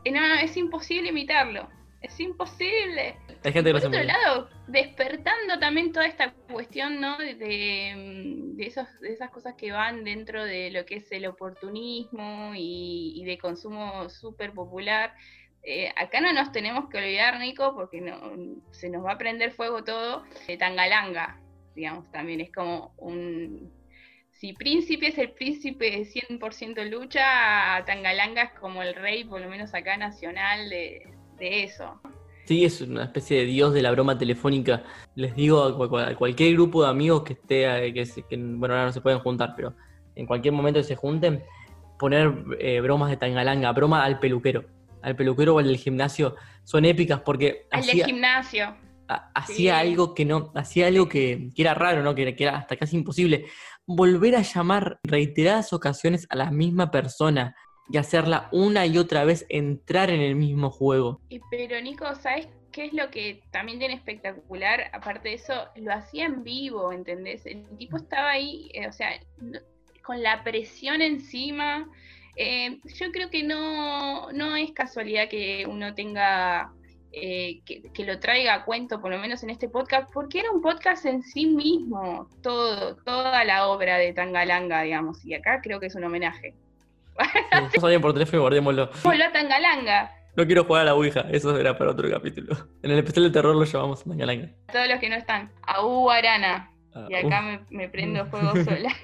Eh, 0.05 0.11
no, 0.11 0.21
no, 0.21 0.35
es 0.35 0.55
imposible 0.59 1.09
imitarlo. 1.09 1.67
Es 2.03 2.21
imposible. 2.21 3.17
Hay 3.45 3.53
gente 3.55 3.73
Por 3.73 3.87
otro 3.87 4.03
lado, 4.03 4.51
despertando 4.69 5.59
también 5.59 5.93
toda 5.93 6.07
esta 6.07 6.33
cuestión, 6.33 7.01
¿no? 7.01 7.17
De, 7.19 7.35
de, 7.35 8.67
esos, 8.67 8.87
de 9.01 9.13
esas 9.13 9.31
cosas 9.31 9.55
que 9.55 9.73
van 9.73 10.05
dentro 10.05 10.45
de 10.45 10.71
lo 10.71 10.85
que 10.85 10.97
es 10.97 11.11
el 11.11 11.27
oportunismo 11.27 12.53
y, 12.55 13.23
de 13.25 13.39
consumo 13.39 14.09
súper 14.11 14.53
popular. 14.53 15.15
Eh, 15.63 15.91
acá 15.97 16.21
no 16.21 16.33
nos 16.33 16.53
tenemos 16.53 16.89
que 16.89 16.99
olvidar, 16.99 17.39
Nico, 17.39 17.75
porque 17.75 18.01
no, 18.01 18.63
se 18.71 18.91
nos 18.91 19.05
va 19.05 19.13
a 19.13 19.19
prender 19.19 19.53
fuego 19.53 19.85
todo. 19.85 20.25
De 20.47 20.57
Tangalanga, 20.57 21.41
digamos, 21.75 22.11
también 22.13 22.41
es 22.41 22.53
como 22.53 22.95
un. 22.99 23.73
Si 24.33 24.53
Príncipe 24.53 25.09
es 25.09 25.19
el 25.19 25.33
príncipe 25.33 25.91
de 25.91 26.05
100% 26.05 26.89
lucha, 26.89 27.85
Tangalanga 27.87 28.43
es 28.43 28.53
como 28.53 28.83
el 28.83 28.95
rey, 28.95 29.25
por 29.25 29.41
lo 29.41 29.49
menos 29.49 29.75
acá 29.75 29.97
nacional, 29.97 30.69
de 30.69 31.65
eso. 31.65 32.01
Sí, 32.49 32.65
es 32.65 32.81
una 32.81 33.05
especie 33.05 33.41
de 33.41 33.45
dios 33.45 33.75
de 33.75 33.83
la 33.83 33.91
broma 33.91 34.17
telefónica. 34.17 34.83
Les 35.15 35.37
digo 35.37 35.63
a, 35.63 36.17
cualquier 36.17 36.55
grupo 36.55 36.83
de 36.83 36.89
amigos 36.89 37.23
que 37.23 37.35
esté, 37.35 37.93
que, 37.93 38.37
bueno, 38.39 38.73
ahora 38.75 38.87
no 38.87 38.93
se 38.95 39.03
pueden 39.03 39.19
juntar, 39.19 39.53
pero 39.55 39.77
en 40.15 40.25
cualquier 40.25 40.55
momento 40.55 40.81
que 40.81 40.85
se 40.85 40.97
junten, 40.97 41.45
poner 41.99 42.33
eh, 42.59 42.81
bromas 42.81 43.11
de 43.11 43.19
tangalanga, 43.19 43.71
broma 43.73 44.03
al 44.03 44.19
peluquero. 44.19 44.65
Al 45.03 45.15
peluquero 45.15 45.57
o 45.57 45.59
al 45.59 45.67
del 45.67 45.77
gimnasio 45.77 46.37
son 46.65 46.87
épicas 46.87 47.21
porque... 47.21 47.67
Al 47.71 47.85
del 47.85 48.03
gimnasio. 48.03 48.75
hacía 49.35 49.79
algo 49.79 50.15
que 50.15 50.25
no, 50.25 50.51
hacía 50.55 50.87
algo 50.87 51.07
que, 51.07 51.51
era 51.55 51.75
raro, 51.75 52.03
¿no? 52.03 52.15
Que, 52.15 52.35
que, 52.35 52.45
era 52.45 52.57
hasta 52.57 52.79
casi 52.79 52.97
imposible. 52.97 53.45
Volver 53.87 54.37
a 54.37 54.41
llamar 54.41 55.01
reiteradas 55.03 55.75
ocasiones 55.75 56.27
a 56.31 56.37
la 56.37 56.51
misma 56.51 56.91
persona 56.91 57.55
y 57.91 57.97
hacerla 57.97 58.49
una 58.53 58.87
y 58.87 58.99
otra 58.99 59.25
vez 59.25 59.47
entrar 59.49 60.11
en 60.11 60.21
el 60.21 60.37
mismo 60.37 60.71
juego. 60.71 61.21
Y 61.29 61.41
pero 61.51 61.81
Nico, 61.81 62.15
¿sabes 62.17 62.49
qué 62.73 62.87
es 62.87 62.93
lo 62.93 63.11
que 63.11 63.43
también 63.51 63.79
tiene 63.79 63.95
espectacular? 63.95 64.91
Aparte 64.93 65.31
de 65.31 65.35
eso, 65.37 65.55
lo 65.77 65.93
hacía 65.93 66.27
en 66.27 66.45
vivo, 66.45 66.93
¿entendés? 66.93 67.47
El 67.47 67.65
tipo 67.79 67.97
estaba 67.97 68.31
ahí, 68.31 68.71
eh, 68.75 68.87
o 68.87 68.93
sea, 68.93 69.11
con 70.03 70.23
la 70.23 70.43
presión 70.45 71.03
encima, 71.03 71.89
Eh, 72.41 72.79
yo 72.95 73.11
creo 73.11 73.31
que 73.31 73.43
no, 73.43 74.31
no 74.31 74.55
es 74.55 74.71
casualidad 74.71 75.29
que 75.29 75.67
uno 75.67 75.93
tenga 75.95 76.73
eh, 77.11 77.63
que, 77.65 78.05
lo 78.05 78.21
traiga 78.21 78.55
a 78.55 78.65
cuento, 78.65 79.01
por 79.01 79.11
lo 79.11 79.19
menos 79.19 79.43
en 79.43 79.51
este 79.51 79.69
podcast, 79.69 80.13
porque 80.13 80.41
era 80.41 80.53
un 80.53 80.61
podcast 80.61 81.05
en 81.07 81.23
sí 81.23 81.47
mismo, 81.47 82.29
todo, 82.43 82.97
toda 82.97 83.45
la 83.45 83.67
obra 83.69 83.97
de 83.97 84.13
Tangalanga, 84.13 84.83
digamos, 84.83 85.25
y 85.25 85.35
acá 85.35 85.61
creo 85.63 85.81
que 85.81 85.87
es 85.87 85.95
un 85.95 86.05
homenaje. 86.05 86.55
Sí, 87.73 87.81
alguien 87.83 88.01
por 88.01 88.13
teléfono 88.13 88.39
y 88.39 88.41
guardémoslo. 88.41 88.83
a 88.85 89.33
Tangalanga. 89.33 90.13
No 90.37 90.47
quiero 90.47 90.65
jugar 90.65 90.83
a 90.83 90.85
la 90.87 90.95
Ouija, 90.95 91.27
eso 91.33 91.59
era 91.59 91.77
para 91.77 91.91
otro 91.91 92.09
capítulo. 92.09 92.57
En 92.83 92.93
el 92.93 92.99
especial 92.99 93.25
de 93.25 93.31
terror 93.31 93.57
lo 93.57 93.65
llamamos 93.65 94.05
Tangalanga. 94.05 94.49
Todos 94.73 94.89
los 94.89 95.01
que 95.01 95.09
no 95.09 95.17
están, 95.17 95.51
a 95.67 95.85
U 95.85 96.11
Arana. 96.11 96.71
Ah, 96.95 97.07
y 97.09 97.15
acá 97.15 97.65
me, 97.71 97.89
prendo 97.89 98.25
fuego 98.31 98.53
sola. 98.65 98.95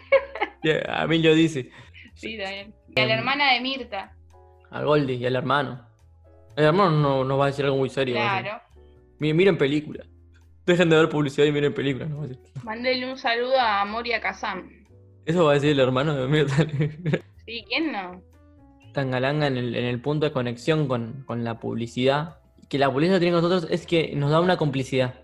a 0.89 1.07
mí 1.07 1.19
lo 1.19 1.35
dice. 1.35 1.71
Sí, 2.15 2.39
también. 2.39 2.75
Y 2.95 3.01
a 3.01 3.07
la 3.07 3.15
hermana 3.15 3.53
de 3.53 3.61
Mirta. 3.61 4.13
A 4.71 4.83
Goldie 4.83 5.17
y 5.17 5.27
al 5.27 5.37
hermano. 5.37 5.87
El 6.57 6.67
hermano 6.67 7.25
no, 7.25 7.37
va 7.37 7.47
a 7.47 7.49
decir 7.49 7.65
algo 7.65 7.79
muy 7.79 7.91
serio. 7.91 8.15
Claro. 8.15 8.61
Miren 9.19 9.59
películas. 9.59 10.07
Dejen 10.67 10.89
de 10.89 10.97
ver 10.97 11.09
publicidad 11.09 11.47
y 11.47 11.53
miren 11.53 11.75
películas. 11.75 12.09
¿no? 12.09 12.27
Mándele 12.63 13.11
un 13.11 13.19
saludo 13.19 13.59
a 13.59 13.85
Moria 13.85 14.21
Kazam. 14.21 14.71
Eso 15.27 15.45
va 15.45 15.53
a 15.53 15.55
decir 15.55 15.71
el 15.71 15.81
hermano 15.81 16.15
de 16.15 16.29
Mirta. 16.29 16.57
sí, 17.47 17.65
¿quién 17.69 17.93
no? 17.93 18.23
Tangalanga 18.93 19.47
en 19.47 19.57
el, 19.57 19.75
en 19.75 19.85
el 19.85 20.01
punto 20.01 20.27
de 20.27 20.33
conexión 20.33 20.87
con, 20.87 21.25
la 21.45 21.59
publicidad. 21.59 22.39
Que 22.69 22.79
la 22.79 22.91
publicidad 22.91 23.19
tiene 23.19 23.35
con 23.35 23.43
nosotros 23.43 23.71
es 23.71 23.87
que 23.87 24.15
nos 24.15 24.31
da 24.31 24.41
una 24.41 24.57
complicidad. 24.57 25.15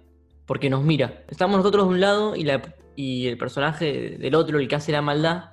Porque 0.46 0.68
nos 0.68 0.82
mira. 0.82 1.24
Estamos 1.28 1.58
nosotros 1.58 1.84
de 1.84 1.90
un 1.90 2.00
lado 2.00 2.34
y, 2.34 2.42
la, 2.42 2.62
y 2.96 3.28
el 3.28 3.38
personaje 3.38 4.18
del 4.18 4.34
otro, 4.34 4.58
el 4.58 4.66
que 4.66 4.74
hace 4.74 4.92
la 4.92 5.02
maldad, 5.02 5.50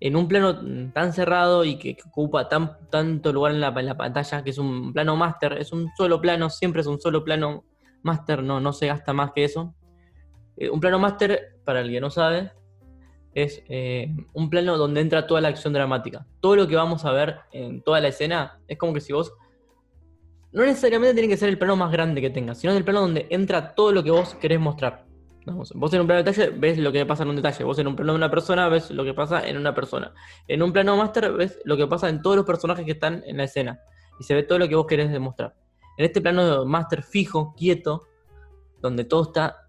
en 0.00 0.16
un 0.16 0.28
plano 0.28 0.58
tan 0.92 1.12
cerrado 1.12 1.64
y 1.64 1.76
que, 1.76 1.96
ocupa 2.06 2.48
tan, 2.48 2.78
tanto 2.88 3.32
lugar 3.32 3.52
en 3.52 3.60
la, 3.60 3.74
pantalla, 3.74 4.42
que 4.42 4.50
es 4.50 4.58
un 4.58 4.92
plano 4.94 5.14
máster, 5.14 5.58
es 5.58 5.72
un 5.72 5.90
solo 5.96 6.20
plano, 6.20 6.48
siempre 6.48 6.80
es 6.80 6.86
un 6.86 6.98
solo 6.98 7.22
plano 7.22 7.64
máster, 8.02 8.42
no, 8.42 8.60
no 8.60 8.72
se 8.72 8.86
gasta 8.86 9.12
más 9.12 9.32
que 9.32 9.44
eso. 9.44 9.74
Eh, 10.56 10.70
un 10.70 10.80
plano 10.80 10.98
máster, 10.98 11.58
para 11.64 11.80
el 11.80 11.90
que 11.90 12.00
no 12.00 12.10
sabe, 12.10 12.50
es 13.34 13.62
eh, 13.68 14.14
un 14.32 14.50
plano 14.50 14.76
donde 14.76 15.00
entra 15.00 15.26
toda 15.26 15.40
la 15.40 15.48
acción 15.48 15.72
dramática. 15.72 16.26
Todo 16.40 16.56
lo 16.56 16.68
que 16.68 16.76
vamos 16.76 17.04
a 17.04 17.12
ver 17.12 17.40
en 17.52 17.82
toda 17.82 18.00
la 18.00 18.08
escena 18.08 18.60
es 18.68 18.78
como 18.78 18.92
que 18.92 19.00
si 19.00 19.12
vos... 19.12 19.32
No 20.52 20.64
necesariamente 20.64 21.14
tiene 21.14 21.28
que 21.28 21.36
ser 21.36 21.48
el 21.48 21.58
plano 21.58 21.76
más 21.76 21.92
grande 21.92 22.20
que 22.20 22.30
tengas, 22.30 22.58
sino 22.58 22.72
el 22.72 22.84
plano 22.84 23.02
donde 23.02 23.26
entra 23.30 23.74
todo 23.74 23.92
lo 23.92 24.02
que 24.02 24.10
vos 24.10 24.34
querés 24.34 24.58
mostrar 24.58 25.04
vos 25.46 25.94
en 25.94 26.00
un 26.00 26.06
plano 26.06 26.22
de 26.22 26.30
detalle 26.30 26.50
ves 26.58 26.78
lo 26.78 26.92
que 26.92 27.04
pasa 27.06 27.22
en 27.22 27.30
un 27.30 27.36
detalle, 27.36 27.64
vos 27.64 27.78
en 27.78 27.86
un 27.86 27.96
plano 27.96 28.12
de 28.12 28.16
una 28.16 28.30
persona 28.30 28.68
ves 28.68 28.90
lo 28.90 29.04
que 29.04 29.14
pasa 29.14 29.46
en 29.46 29.56
una 29.56 29.74
persona. 29.74 30.12
En 30.46 30.62
un 30.62 30.72
plano 30.72 30.96
máster 30.96 31.32
ves 31.32 31.58
lo 31.64 31.76
que 31.76 31.86
pasa 31.86 32.08
en 32.08 32.22
todos 32.22 32.36
los 32.36 32.46
personajes 32.46 32.84
que 32.84 32.92
están 32.92 33.22
en 33.26 33.36
la 33.36 33.44
escena 33.44 33.80
y 34.18 34.24
se 34.24 34.34
ve 34.34 34.42
todo 34.42 34.58
lo 34.58 34.68
que 34.68 34.76
vos 34.76 34.86
querés 34.86 35.10
demostrar. 35.10 35.54
En 35.96 36.04
este 36.04 36.20
plano 36.20 36.64
máster 36.64 37.02
fijo, 37.02 37.54
quieto, 37.56 38.06
donde 38.80 39.04
todo 39.04 39.24
está, 39.24 39.59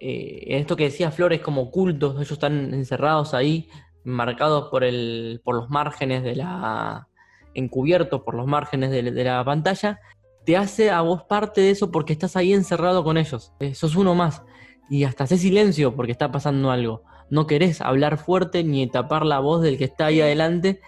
eh, 0.00 0.44
esto 0.48 0.76
que 0.76 0.84
decía 0.84 1.10
Flores, 1.10 1.40
como 1.40 1.62
ocultos, 1.62 2.16
ellos 2.16 2.32
están 2.32 2.74
encerrados 2.74 3.34
ahí, 3.34 3.68
marcados 4.04 4.68
por, 4.70 4.84
el, 4.84 5.40
por 5.44 5.56
los 5.56 5.68
márgenes 5.70 6.22
de 6.22 6.36
la... 6.36 7.08
encubiertos 7.54 8.22
por 8.22 8.34
los 8.34 8.46
márgenes 8.46 8.90
de, 8.90 9.02
la 9.24 9.44
pantalla, 9.44 10.00
te 10.44 10.56
hace 10.56 10.90
a 10.90 11.00
vos 11.00 11.24
parte 11.24 11.60
de 11.60 11.70
eso 11.70 11.90
porque 11.90 12.12
estás 12.12 12.36
ahí 12.36 12.52
encerrado 12.52 13.02
con 13.04 13.16
ellos. 13.16 13.52
Eh, 13.60 13.74
sos 13.74 13.96
uno 13.96 14.14
más 14.14 14.42
y 14.88 15.04
hasta 15.04 15.24
hace 15.24 15.38
silencio 15.38 15.94
porque 15.96 16.12
está 16.12 16.30
pasando 16.30 16.70
algo. 16.70 17.02
No 17.30 17.46
querés 17.46 17.80
hablar 17.80 18.18
fuerte 18.18 18.62
ni 18.62 18.86
tapar 18.86 19.26
la 19.26 19.40
voz 19.40 19.62
del 19.62 19.78
que 19.78 19.84
está 19.84 20.06
ahí 20.06 20.20
adelante. 20.20 20.80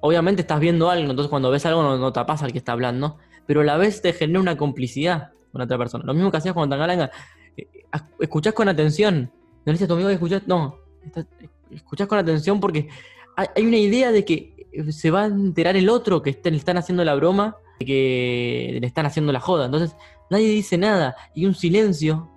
Obviamente 0.00 0.42
estás 0.42 0.60
viendo 0.60 0.90
algo, 0.90 1.10
entonces 1.10 1.30
cuando 1.30 1.50
ves 1.50 1.64
algo 1.66 1.82
no, 1.82 2.12
tapas 2.12 2.42
al 2.42 2.52
que 2.52 2.58
está 2.58 2.72
hablando, 2.72 3.18
pero 3.46 3.60
a 3.60 3.64
la 3.64 3.76
vez 3.76 4.02
te 4.02 4.12
genera 4.12 4.40
una 4.40 4.56
complicidad 4.56 5.30
con 5.52 5.62
otra 5.62 5.78
persona. 5.78 6.04
Lo 6.04 6.14
mismo 6.14 6.30
que 6.30 6.38
hacías 6.38 6.54
cuando 6.54 6.74
Tangalanga. 6.74 7.10
Eh, 7.96 8.02
escuchás 8.20 8.54
con 8.54 8.68
atención. 8.68 9.30
No 9.64 9.72
le 9.72 9.84
a 9.84 9.86
tu 9.86 9.94
amigo 9.94 10.08
que 10.08 10.14
escuchás, 10.14 10.42
no. 10.46 10.78
escuchás 11.70 12.06
con 12.06 12.18
atención 12.18 12.60
porque 12.60 12.88
hay, 13.36 13.66
una 13.66 13.76
idea 13.76 14.12
de 14.12 14.24
que 14.24 14.66
se 14.90 15.10
va 15.10 15.24
a 15.24 15.26
enterar 15.26 15.76
el 15.76 15.88
otro 15.88 16.22
que 16.22 16.38
le 16.44 16.56
están 16.56 16.76
haciendo 16.76 17.04
la 17.04 17.14
broma, 17.14 17.56
que 17.78 18.78
le 18.80 18.86
están 18.86 19.06
haciendo 19.06 19.32
la 19.32 19.40
joda. 19.40 19.66
Entonces 19.66 19.96
nadie 20.30 20.48
dice 20.48 20.78
nada 20.78 21.16
y 21.34 21.46
un 21.46 21.54
silencio 21.54 22.30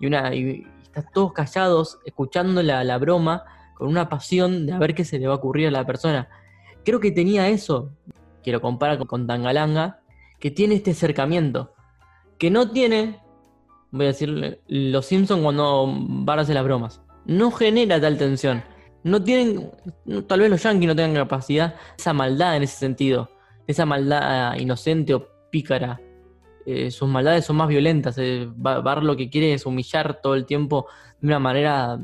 y, 0.00 0.06
una, 0.06 0.34
y, 0.34 0.66
están 0.84 1.06
todos 1.12 1.32
callados 1.32 1.98
escuchando 2.04 2.62
la, 2.62 2.98
broma 2.98 3.44
con 3.74 3.88
una 3.88 4.08
pasión 4.08 4.66
de 4.66 4.78
ver 4.78 4.94
qué 4.94 5.04
se 5.04 5.18
le 5.18 5.26
va 5.26 5.34
a 5.34 5.36
ocurrir 5.36 5.68
a 5.68 5.70
la 5.70 5.86
persona. 5.86 6.28
Creo 6.84 7.00
que 7.00 7.10
tenía 7.10 7.48
eso, 7.48 7.90
que 8.42 8.52
lo 8.52 8.60
compara 8.60 8.98
con, 8.98 9.26
Tangalanga, 9.26 10.00
que 10.40 10.50
tiene 10.50 10.74
este 10.74 10.92
acercamiento, 10.92 11.74
que 12.38 12.50
no 12.50 12.70
tiene, 12.70 13.20
voy 13.90 14.04
a 14.04 14.08
decirle, 14.08 14.60
los 14.68 15.06
Simpsons 15.06 15.42
cuando 15.42 15.86
van 15.86 16.38
a 16.38 16.42
hacer 16.42 16.54
las 16.54 16.64
bromas. 16.64 17.02
No 17.24 17.50
genera 17.50 18.00
tal 18.00 18.18
tensión. 18.18 18.62
No 19.04 19.22
tienen, 19.22 19.70
tal 20.26 20.40
vez 20.40 20.50
los 20.50 20.62
Yankees 20.62 20.88
no 20.88 20.96
tengan 20.96 21.14
capacidad, 21.14 21.76
esa 21.96 22.12
maldad 22.12 22.56
en 22.56 22.64
ese 22.64 22.76
sentido, 22.76 23.30
esa 23.66 23.86
maldad 23.86 24.56
inocente 24.56 25.14
o 25.14 25.28
pícara 25.50 26.00
eh, 26.70 26.90
sus 26.90 27.08
maldades 27.08 27.46
son 27.46 27.56
más 27.56 27.66
violentas. 27.66 28.18
Eh, 28.18 28.46
Bar 28.54 29.02
lo 29.02 29.16
que 29.16 29.30
quiere 29.30 29.54
es 29.54 29.64
humillar 29.64 30.20
todo 30.20 30.34
el 30.34 30.44
tiempo 30.44 30.86
de 31.18 31.28
una 31.28 31.38
manera 31.38 31.98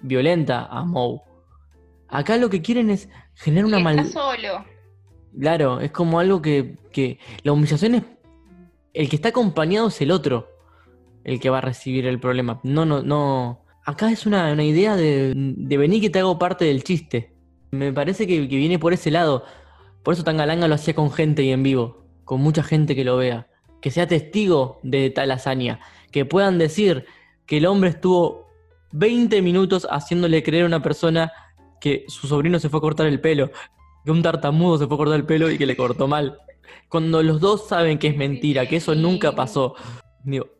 violenta 0.00 0.66
a 0.66 0.84
Moe. 0.84 1.20
Acá 2.08 2.36
lo 2.36 2.50
que 2.50 2.62
quieren 2.62 2.90
es 2.90 3.08
generar 3.36 3.66
una 3.66 3.78
maldad. 3.78 4.06
solo. 4.06 4.64
Claro, 5.38 5.78
es 5.78 5.92
como 5.92 6.18
algo 6.18 6.42
que, 6.42 6.78
que, 6.90 7.20
La 7.44 7.52
humillación 7.52 7.94
es. 7.94 8.02
El 8.92 9.08
que 9.08 9.14
está 9.14 9.28
acompañado 9.28 9.86
es 9.86 10.00
el 10.00 10.10
otro. 10.10 10.48
El 11.24 11.40
que 11.40 11.50
va 11.50 11.58
a 11.58 11.62
recibir 11.62 12.06
el 12.06 12.18
problema. 12.18 12.60
No, 12.62 12.84
no, 12.84 13.02
no. 13.02 13.64
Acá 13.84 14.10
es 14.10 14.26
una, 14.26 14.52
idea 14.62 14.96
de, 14.96 15.32
de, 15.34 15.76
venir 15.76 16.00
que 16.00 16.10
te 16.10 16.20
hago 16.20 16.38
parte 16.38 16.64
del 16.64 16.84
chiste. 16.84 17.34
Me 17.72 17.92
parece 17.92 18.26
que, 18.26 18.48
que 18.48 18.56
viene 18.56 18.78
por 18.78 18.92
ese 18.92 19.10
lado. 19.10 19.44
Por 20.02 20.14
eso 20.14 20.24
Tangalanga 20.24 20.68
lo 20.68 20.74
hacía 20.74 20.94
con 20.94 21.10
gente 21.10 21.42
y 21.42 21.50
en 21.50 21.62
vivo. 21.62 22.04
Con 22.24 22.40
mucha 22.40 22.62
gente 22.62 22.94
que 22.94 23.04
lo 23.04 23.16
vea 23.16 23.50
que 23.80 23.90
sea 23.90 24.06
testigo 24.06 24.78
de 24.82 25.10
tal 25.10 25.30
hazaña, 25.30 25.80
que 26.10 26.24
puedan 26.24 26.58
decir 26.58 27.06
que 27.46 27.58
el 27.58 27.66
hombre 27.66 27.90
estuvo 27.90 28.48
20 28.92 29.42
minutos 29.42 29.86
haciéndole 29.90 30.42
creer 30.42 30.64
a 30.64 30.66
una 30.66 30.82
persona 30.82 31.32
que 31.80 32.04
su 32.08 32.26
sobrino 32.26 32.58
se 32.58 32.68
fue 32.68 32.78
a 32.78 32.82
cortar 32.82 33.06
el 33.06 33.20
pelo, 33.20 33.50
que 34.04 34.10
un 34.10 34.22
tartamudo 34.22 34.78
se 34.78 34.86
fue 34.86 34.96
a 34.96 34.98
cortar 34.98 35.16
el 35.16 35.26
pelo 35.26 35.50
y 35.50 35.58
que 35.58 35.66
le 35.66 35.76
cortó 35.76 36.06
mal. 36.06 36.38
Cuando 36.88 37.22
los 37.22 37.40
dos 37.40 37.68
saben 37.68 37.98
que 37.98 38.08
es 38.08 38.16
mentira, 38.16 38.66
que 38.66 38.76
eso 38.76 38.94
nunca 38.94 39.32
pasó. 39.32 39.74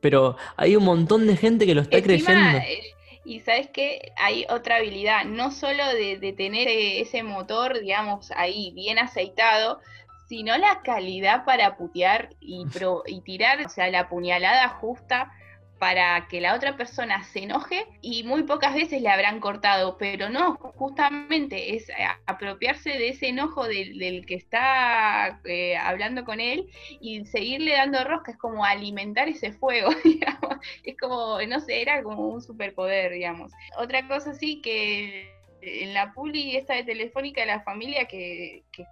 Pero 0.00 0.36
hay 0.56 0.76
un 0.76 0.84
montón 0.84 1.26
de 1.26 1.36
gente 1.36 1.66
que 1.66 1.74
lo 1.74 1.82
está 1.82 2.02
creyendo. 2.02 2.58
Eh, 2.58 2.94
y 3.24 3.40
sabes 3.40 3.68
que 3.68 4.12
hay 4.16 4.46
otra 4.48 4.76
habilidad, 4.76 5.24
no 5.24 5.50
solo 5.50 5.86
de, 5.94 6.18
de 6.18 6.32
tener 6.32 6.68
ese 6.68 7.22
motor, 7.22 7.78
digamos, 7.80 8.30
ahí 8.32 8.72
bien 8.74 8.98
aceitado, 8.98 9.80
sino 10.28 10.56
la 10.56 10.80
calidad 10.82 11.44
para 11.44 11.76
putear 11.76 12.30
y, 12.40 12.64
y 13.06 13.20
tirar, 13.20 13.64
o 13.64 13.68
sea, 13.68 13.90
la 13.90 14.08
puñalada 14.08 14.68
justa 14.68 15.30
para 15.80 16.28
que 16.28 16.42
la 16.42 16.54
otra 16.54 16.76
persona 16.76 17.24
se 17.24 17.44
enoje 17.44 17.86
y 18.02 18.22
muy 18.22 18.42
pocas 18.42 18.74
veces 18.74 19.00
le 19.00 19.08
habrán 19.08 19.40
cortado, 19.40 19.96
pero 19.96 20.28
no, 20.28 20.56
justamente 20.76 21.74
es 21.74 21.90
apropiarse 22.26 22.90
de 22.90 23.08
ese 23.08 23.28
enojo 23.28 23.66
del, 23.66 24.26
que 24.26 24.34
está 24.34 25.40
eh, 25.46 25.78
hablando 25.78 26.26
con 26.26 26.38
él 26.38 26.68
y 27.00 27.24
seguirle 27.24 27.72
dando 27.72 28.04
rosca, 28.04 28.32
es 28.32 28.36
como 28.36 28.62
alimentar 28.62 29.28
ese 29.28 29.52
fuego, 29.52 29.90
digamos, 30.04 30.58
es 30.84 30.98
como, 30.98 31.40
no 31.48 31.60
sé, 31.60 31.80
era 31.80 32.02
como 32.02 32.28
un 32.28 32.42
superpoder, 32.42 33.12
digamos. 33.12 33.50
Otra 33.78 34.06
cosa 34.06 34.34
sí 34.34 34.60
que 34.60 35.32
en 35.62 35.94
la 35.94 36.12
puli 36.12 36.56
esta 36.56 36.74
de 36.74 36.84
Telefónica 36.84 37.44
la 37.46 37.62
familia 37.62 38.04
que, 38.04 38.64
que 38.70 38.84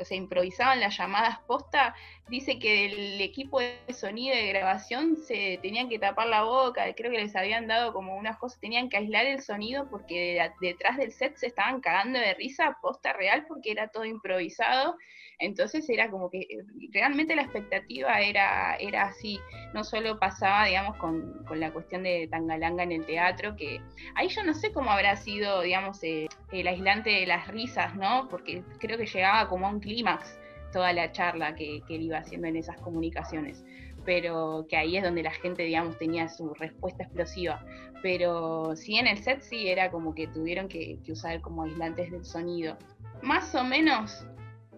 se 0.00 0.16
improvisaban 0.16 0.80
las 0.80 0.96
llamadas 0.96 1.38
posta, 1.46 1.94
dice 2.28 2.58
que 2.58 2.86
el 2.86 3.20
equipo 3.20 3.60
de 3.60 3.78
sonido 3.92 4.34
y 4.34 4.38
de 4.38 4.48
grabación 4.48 5.16
se 5.16 5.58
tenían 5.62 5.88
que 5.88 5.98
tapar 5.98 6.28
la 6.28 6.44
boca, 6.44 6.84
creo 6.94 7.10
que 7.10 7.18
les 7.18 7.36
habían 7.36 7.66
dado 7.66 7.92
como 7.92 8.16
unas 8.16 8.38
cosas, 8.38 8.60
tenían 8.60 8.88
que 8.88 8.96
aislar 8.96 9.26
el 9.26 9.42
sonido 9.42 9.88
porque 9.90 10.40
detrás 10.60 10.96
del 10.96 11.12
set 11.12 11.36
se 11.36 11.46
estaban 11.46 11.80
cagando 11.80 12.18
de 12.18 12.34
risa, 12.34 12.78
posta 12.80 13.12
real, 13.12 13.44
porque 13.48 13.70
era 13.72 13.88
todo 13.88 14.04
improvisado 14.04 14.96
entonces 15.42 15.88
era 15.90 16.08
como 16.08 16.30
que 16.30 16.38
eh, 16.38 16.64
realmente 16.92 17.34
la 17.34 17.42
expectativa 17.42 18.20
era, 18.20 18.76
era 18.76 19.02
así, 19.02 19.40
no 19.74 19.82
solo 19.82 20.18
pasaba, 20.18 20.66
digamos, 20.66 20.96
con, 20.98 21.44
la 21.56 21.72
cuestión 21.72 22.04
de 22.04 22.28
Tangalanga 22.30 22.84
en 22.84 22.92
el 22.92 23.04
teatro, 23.04 23.56
que 23.56 23.80
ahí 24.14 24.28
yo 24.28 24.44
no 24.44 24.54
sé 24.54 24.72
cómo 24.72 24.90
habrá 24.90 25.16
sido, 25.16 25.62
digamos, 25.62 26.02
eh, 26.04 26.28
el 26.52 26.66
aislante 26.68 27.10
de 27.10 27.26
las 27.26 27.48
risas, 27.48 27.94
¿no? 27.96 28.28
Porque 28.30 28.62
creo 28.78 28.96
que 28.96 29.06
llegaba 29.06 29.48
como 29.48 29.66
a 29.66 29.70
un 29.70 29.80
clímax 29.82 30.38
toda 30.72 30.92
la 30.94 31.12
charla 31.12 31.54
que, 31.54 31.82
él 31.88 32.02
iba 32.02 32.18
haciendo 32.18 32.48
en 32.48 32.56
esas 32.56 32.80
comunicaciones 32.80 33.62
pero 34.04 34.66
que 34.68 34.76
ahí 34.76 34.96
es 34.96 35.04
donde 35.04 35.22
la 35.22 35.30
gente, 35.30 35.62
digamos, 35.62 35.96
tenía 35.96 36.28
su 36.28 36.52
respuesta 36.54 37.04
explosiva. 37.04 37.64
Pero 38.02 38.74
sí 38.74 38.96
en 38.96 39.06
el 39.06 39.18
set 39.18 39.42
sí 39.42 39.68
era 39.68 39.92
como 39.92 40.12
que 40.12 40.26
tuvieron 40.26 40.66
que, 40.66 40.98
que 41.04 41.12
usar 41.12 41.40
como 41.40 41.62
aislantes 41.62 42.10
del 42.10 42.24
sonido. 42.24 42.76
Más 43.22 43.54
o 43.54 43.62
menos 43.62 44.26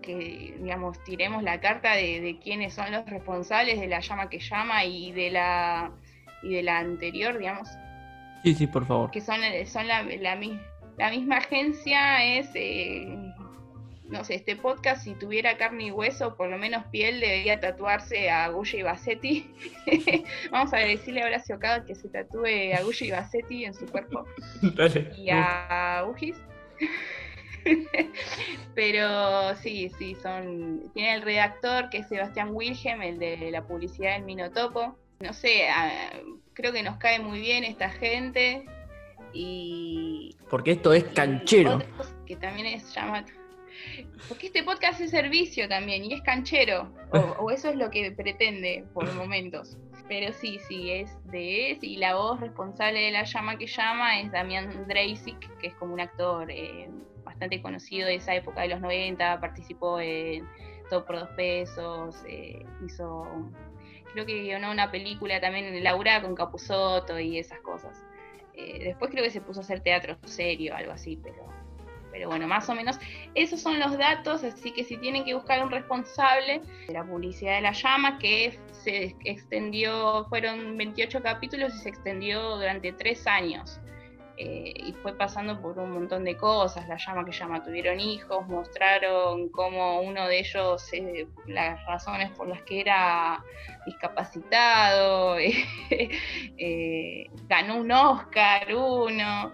que, 0.05 0.55
digamos, 0.61 1.03
tiremos 1.05 1.43
la 1.43 1.61
carta 1.61 1.95
de, 1.95 2.38
quiénes 2.43 2.75
son 2.75 2.93
los 2.93 3.07
responsables 3.07 3.81
de 3.81 3.88
la 3.88 4.01
llama 4.01 4.29
que 4.29 4.38
llama 4.38 4.85
y 4.85 5.12
de 5.12 5.31
la, 5.31 5.90
y 6.43 6.55
de 6.55 6.62
la 6.62 6.79
anterior, 6.79 7.38
digamos. 7.38 7.69
Sí, 8.43 8.55
sí, 8.55 8.67
por 8.67 8.85
favor. 8.87 9.11
Que 9.11 9.23
son, 9.23 9.40
son 9.67 9.88
la, 9.88 10.03
la, 10.03 10.38
la 10.99 11.11
misma 11.11 11.38
agencia, 11.38 12.23
es 12.38 12.51
eh, 12.55 13.24
no 14.09 14.23
sé, 14.23 14.35
este 14.35 14.57
podcast, 14.57 15.05
si 15.05 15.14
tuviera 15.14 15.57
carne 15.57 15.87
y 15.87 15.90
hueso, 15.90 16.37
por 16.37 16.49
lo 16.49 16.59
menos 16.59 16.85
piel, 16.87 17.21
debería 17.21 17.59
tatuarse 17.61 18.31
a 18.31 18.49
Gucci 18.49 18.79
y 18.79 18.83
Bassetti. 18.83 19.51
Vamos 20.51 20.75
a 20.75 20.79
decirle 20.79 21.23
a 21.23 21.27
Horacio 21.27 21.59
Cado 21.59 21.87
que 21.87 21.95
se 21.95 22.09
tatúe 22.09 22.75
a 22.77 22.83
Gucci 22.83 23.07
y 23.07 23.11
Bassetti 23.12 23.64
en 23.64 23.75
su 23.75 23.87
cuerpo. 23.87 24.25
Y 25.17 25.31
a 25.31 26.05
Ujis. 26.09 26.37
Pero 28.75 29.57
sí, 29.57 29.90
sí, 29.99 30.14
son. 30.17 30.90
Tiene 30.93 31.14
el 31.14 31.23
redactor 31.23 31.88
que 31.88 31.99
es 31.99 32.09
Sebastián 32.09 32.51
Wilhelm, 32.53 33.01
el 33.03 33.19
de 33.19 33.51
la 33.51 33.67
publicidad 33.67 34.14
del 34.14 34.25
Minotopo. 34.25 34.99
No 35.21 35.33
sé, 35.33 35.69
creo 36.53 36.73
que 36.73 36.83
nos 36.83 36.99
cae 36.99 37.21
muy 37.21 37.40
bien 37.40 37.64
esta 37.64 37.88
gente. 37.88 38.67
Y. 39.33 40.37
Porque 40.51 40.73
esto 40.73 40.93
es 40.93 41.05
canchero. 41.05 41.83
Que 42.27 42.37
también 42.37 42.67
es 42.67 42.95
llamativo 42.95 43.44
porque 44.29 44.47
este 44.47 44.63
podcast 44.63 45.01
es 45.01 45.11
servicio 45.11 45.69
también 45.69 46.05
y 46.05 46.15
es 46.15 46.23
canchero, 46.23 46.93
o, 47.11 47.51
eso 47.51 47.69
es 47.69 47.77
lo 47.77 47.91
que 47.91 48.11
pretende 48.13 48.85
por 48.93 49.13
momentos. 49.15 49.77
Pero 50.09 50.33
sí, 50.35 50.59
sí, 50.69 50.91
es 50.91 51.17
de 51.31 51.71
es, 51.71 51.83
y 51.83 51.97
la 51.97 52.17
voz 52.17 52.41
responsable 52.41 53.01
de 53.01 53.11
la 53.11 53.25
llama 53.25 53.57
que 53.57 53.67
llama 53.67 54.21
es 54.21 54.31
Damián 54.31 54.87
Dreisig, 54.87 55.39
que 55.59 55.69
es 55.69 55.75
como 55.77 55.95
un 55.95 56.01
actor 56.01 56.51
eh, 56.51 56.91
bastante 57.25 57.63
conocido 57.63 58.07
de 58.07 58.17
esa 58.17 58.35
época 58.35 58.63
de 58.63 58.69
los 58.69 58.81
90, 58.81 59.41
participó 59.41 59.99
en 60.01 60.47
Todo 60.91 61.07
por 61.07 61.21
dos 61.21 61.31
pesos, 61.31 62.23
eh, 62.29 62.65
hizo, 62.85 63.27
creo 64.13 64.27
que 64.27 64.43
guionó 64.43 64.71
una 64.71 64.91
película 64.91 65.41
también, 65.41 65.83
Laura 65.83 66.21
con 66.21 66.35
Capuzoto 66.35 67.19
y 67.19 67.39
esas 67.39 67.61
cosas. 67.61 68.05
Eh, 68.53 68.85
después 68.85 69.11
creo 69.11 69.25
que 69.25 69.31
se 69.31 69.41
puso 69.41 69.61
a 69.61 69.63
hacer 69.63 69.81
teatro 69.81 70.17
serio, 70.27 70.77
algo 70.77 70.93
así, 70.93 71.19
pero 71.21 71.47
pero 72.14 72.29
bueno, 72.29 72.46
más 72.46 72.68
o 72.68 72.77
menos 72.77 72.96
esos 73.35 73.61
son 73.61 73.81
los 73.81 73.98
datos, 73.98 74.44
así 74.44 74.70
que 74.70 74.85
si 74.85 74.96
tienen 74.98 75.24
que 75.24 75.35
buscar 75.35 75.64
un 75.64 75.70
responsable 75.72 76.62
de 76.87 76.92
la 76.92 77.05
publicidad 77.05 77.57
de 77.57 77.62
la 77.62 77.72
llama, 77.72 78.18
que 78.18 78.57
se 78.70 79.16
extendió, 79.24 80.24
fueron 80.29 80.77
28 80.77 81.20
capítulos 81.22 81.74
y 81.74 81.79
se 81.79 81.88
extendió 81.88 82.57
durante 82.57 82.92
tres 82.92 83.27
años. 83.27 83.81
Eh, 84.37 84.72
y 84.77 84.92
fue 84.94 85.16
pasando 85.16 85.61
por 85.61 85.77
un 85.79 85.90
montón 85.90 86.24
de 86.24 86.37
cosas, 86.37 86.87
la 86.88 86.96
llama 86.96 87.24
que 87.24 87.33
llama 87.33 87.62
tuvieron 87.62 87.98
hijos, 87.98 88.46
mostraron 88.46 89.48
cómo 89.48 90.00
uno 90.00 90.29
de 90.29 90.38
ellos, 90.38 90.92
eh, 90.92 91.27
las 91.46 91.85
razones 91.87 92.31
por 92.33 92.48
las 92.48 92.62
que 92.62 92.81
era 92.81 93.44
discapacitado, 93.87 95.37
eh, 95.38 97.31
ganó 97.48 97.77
un 97.77 97.90
Oscar 97.90 98.72
uno, 98.74 99.53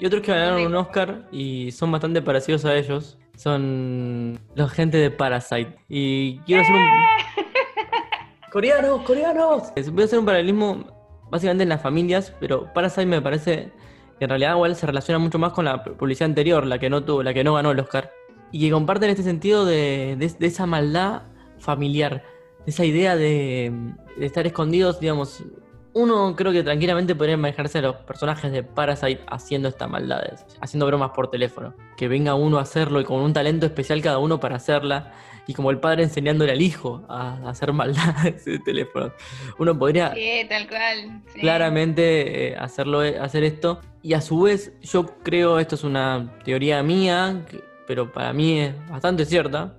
y 0.00 0.06
otros 0.06 0.22
que 0.22 0.32
ganaron 0.32 0.66
un 0.66 0.74
Oscar 0.74 1.28
y 1.30 1.70
son 1.72 1.92
bastante 1.92 2.22
parecidos 2.22 2.64
a 2.64 2.74
ellos 2.74 3.18
son 3.36 4.38
los 4.54 4.70
gente 4.70 4.98
de 4.98 5.10
Parasite. 5.10 5.76
Y 5.88 6.38
quiero 6.40 6.62
hacer 6.62 6.74
un. 6.74 6.82
¡Coreanos! 8.52 9.02
¡Coreanos! 9.02 9.72
Voy 9.92 10.02
a 10.02 10.04
hacer 10.04 10.18
un 10.18 10.26
paralelismo 10.26 10.84
básicamente 11.30 11.62
en 11.62 11.68
las 11.68 11.82
familias, 11.82 12.34
pero 12.40 12.72
Parasite 12.74 13.06
me 13.06 13.22
parece 13.22 13.72
que 14.18 14.24
en 14.24 14.28
realidad 14.28 14.54
igual 14.54 14.76
se 14.76 14.86
relaciona 14.86 15.18
mucho 15.18 15.38
más 15.38 15.52
con 15.52 15.64
la 15.64 15.82
publicidad 15.82 16.28
anterior, 16.28 16.66
la 16.66 16.78
que 16.78 16.90
no 16.90 17.02
tuvo, 17.04 17.22
la 17.22 17.32
que 17.32 17.44
no 17.44 17.54
ganó 17.54 17.70
el 17.70 17.80
Oscar. 17.80 18.10
Y 18.52 18.60
que 18.60 18.70
comparten 18.70 19.10
este 19.10 19.22
sentido 19.22 19.64
de, 19.64 20.16
de, 20.18 20.46
esa 20.46 20.66
maldad 20.66 21.22
familiar, 21.58 22.24
de 22.66 22.70
esa 22.70 22.84
idea 22.84 23.16
de, 23.16 23.72
de 24.18 24.26
estar 24.26 24.46
escondidos, 24.46 24.98
digamos, 25.00 25.44
uno 25.92 26.36
creo 26.36 26.52
que 26.52 26.62
tranquilamente 26.62 27.14
podría 27.14 27.36
manejarse 27.36 27.78
a 27.78 27.82
los 27.82 27.96
personajes 27.96 28.52
de 28.52 28.62
Parasite 28.62 29.20
haciendo 29.26 29.68
estas 29.68 29.88
maldades, 29.88 30.46
haciendo 30.60 30.86
bromas 30.86 31.10
por 31.10 31.30
teléfono. 31.30 31.74
Que 31.96 32.08
venga 32.08 32.34
uno 32.34 32.58
a 32.58 32.62
hacerlo 32.62 33.00
y 33.00 33.04
con 33.04 33.20
un 33.20 33.32
talento 33.32 33.66
especial 33.66 34.00
cada 34.00 34.18
uno 34.18 34.38
para 34.38 34.56
hacerla. 34.56 35.12
Y 35.46 35.54
como 35.54 35.70
el 35.70 35.80
padre 35.80 36.04
enseñándole 36.04 36.52
al 36.52 36.62
hijo 36.62 37.04
a, 37.08 37.48
hacer 37.48 37.72
maldades 37.72 38.44
de 38.44 38.58
teléfono. 38.60 39.12
Uno 39.58 39.76
podría 39.76 40.14
sí, 40.14 40.46
tal 40.48 40.68
cual. 40.68 41.22
claramente 41.40 42.48
eh, 42.48 42.56
hacerlo, 42.56 43.02
eh, 43.02 43.18
hacer 43.18 43.42
esto. 43.42 43.80
Y 44.02 44.14
a 44.14 44.20
su 44.20 44.42
vez, 44.42 44.72
yo 44.80 45.06
creo, 45.22 45.58
esto 45.58 45.74
es 45.74 45.82
una 45.82 46.32
teoría 46.44 46.82
mía, 46.82 47.44
pero 47.86 48.12
para 48.12 48.32
mí 48.32 48.60
es 48.60 48.88
bastante 48.88 49.24
cierta. 49.24 49.76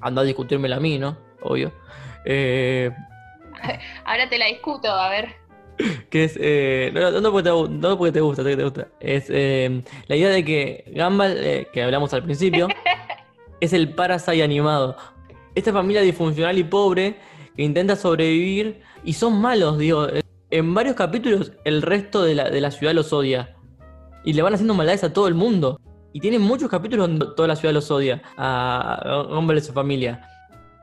Anda 0.00 0.22
a 0.22 0.24
discutírmela 0.24 0.76
a 0.76 0.80
mí, 0.80 0.98
¿no? 0.98 1.16
Obvio. 1.40 1.72
Eh, 2.24 2.90
Ahora 4.04 4.28
te 4.28 4.38
la 4.38 4.46
discuto, 4.46 4.90
a 4.90 5.08
ver. 5.08 5.44
Que 6.10 6.24
es. 6.24 6.38
Eh, 6.40 6.92
no, 6.94 7.32
porque 7.32 7.42
te, 7.42 8.20
gusta, 8.20 8.44
te 8.44 8.54
gusta. 8.62 8.88
Es 9.00 9.26
eh, 9.28 9.82
la 10.06 10.16
idea 10.16 10.28
de 10.28 10.44
que 10.44 10.84
Gumball, 10.94 11.36
eh, 11.36 11.68
que 11.72 11.82
hablamos 11.82 12.14
al 12.14 12.22
principio, 12.22 12.68
es 13.60 13.72
el 13.72 13.90
Parasite 13.90 14.42
animado. 14.42 14.96
Esta 15.54 15.72
familia 15.72 16.02
disfuncional 16.02 16.58
y 16.58 16.64
pobre 16.64 17.16
que 17.56 17.62
intenta 17.62 17.96
sobrevivir 17.96 18.82
y 19.04 19.14
son 19.14 19.40
malos, 19.40 19.78
digo. 19.78 20.06
En 20.50 20.72
varios 20.72 20.94
capítulos, 20.94 21.52
el 21.64 21.82
resto 21.82 22.22
de 22.22 22.36
la, 22.36 22.50
de 22.50 22.60
la 22.60 22.70
ciudad 22.70 22.94
los 22.94 23.12
odia. 23.12 23.56
Y 24.24 24.34
le 24.34 24.42
van 24.42 24.54
haciendo 24.54 24.74
maldades 24.74 25.02
a 25.02 25.12
todo 25.12 25.26
el 25.26 25.34
mundo. 25.34 25.80
Y 26.12 26.20
tienen 26.20 26.42
muchos 26.42 26.70
capítulos 26.70 27.08
donde 27.08 27.26
toda 27.34 27.48
la 27.48 27.56
ciudad 27.56 27.74
los 27.74 27.90
odia. 27.90 28.22
A 28.36 29.26
Gumball 29.28 29.58
y 29.58 29.60
su 29.60 29.72
familia 29.72 30.28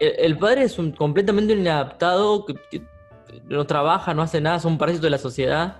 el, 0.01 0.37
padre 0.37 0.63
es 0.63 0.79
un 0.79 0.91
completamente 0.91 1.53
inadaptado, 1.53 2.45
que, 2.45 2.81
no 3.45 3.65
trabaja, 3.65 4.13
no 4.13 4.23
hace 4.23 4.41
nada, 4.41 4.57
es 4.57 4.65
un 4.65 4.77
parásito 4.77 5.05
de 5.05 5.11
la 5.11 5.17
sociedad. 5.17 5.77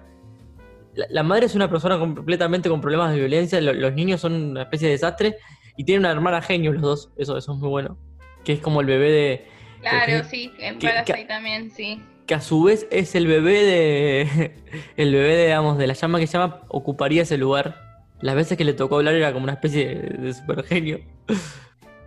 La, 1.10 1.24
madre 1.24 1.48
es 1.48 1.56
una 1.56 1.70
persona 1.70 1.98
completamente 1.98 2.70
con 2.70 2.82
problemas 2.82 3.14
de 3.14 3.20
violencia, 3.20 3.60
los 3.60 3.94
niños 3.94 4.22
son 4.22 4.34
una 4.34 4.64
especie 4.64 4.88
de 4.88 4.94
desastre 4.94 5.38
y 5.76 5.86
tienen 5.86 6.02
una 6.02 6.12
hermana 6.12 6.42
genio 6.42 6.72
los 6.74 6.82
dos, 6.82 7.12
eso, 7.18 7.38
eso 7.38 7.54
es 7.54 7.58
muy 7.58 7.70
bueno. 7.70 7.98
Que 8.44 8.54
es 8.54 8.60
como 8.60 8.82
el 8.82 8.88
bebé 8.88 9.12
de... 9.12 9.48
Claro, 9.82 10.24
sí, 10.30 10.52
en 10.60 10.78
Parasite 10.78 11.26
también, 11.26 11.72
sí. 11.72 12.02
Que 12.28 12.36
a 12.36 12.42
su 12.42 12.64
vez 12.64 12.88
es 12.92 13.16
el 13.16 13.26
bebé 13.26 13.64
de... 13.64 14.52
el 14.98 15.14
bebé, 15.14 15.46
digamos, 15.46 15.78
de 15.78 15.88
la 15.88 15.94
llama 15.94 16.20
que 16.20 16.28
llama, 16.28 16.62
ocuparía 16.68 17.24
ese 17.24 17.38
lugar. 17.38 18.06
Las 18.22 18.36
veces 18.36 18.58
que 18.58 18.66
le 18.66 18.74
tocó 18.74 18.98
hablar 18.98 19.16
era 19.16 19.34
como 19.34 19.46
una 19.46 19.54
especie 19.54 19.88
de, 19.88 20.18
de 20.18 20.34
super 20.34 20.64
genio. 20.64 21.00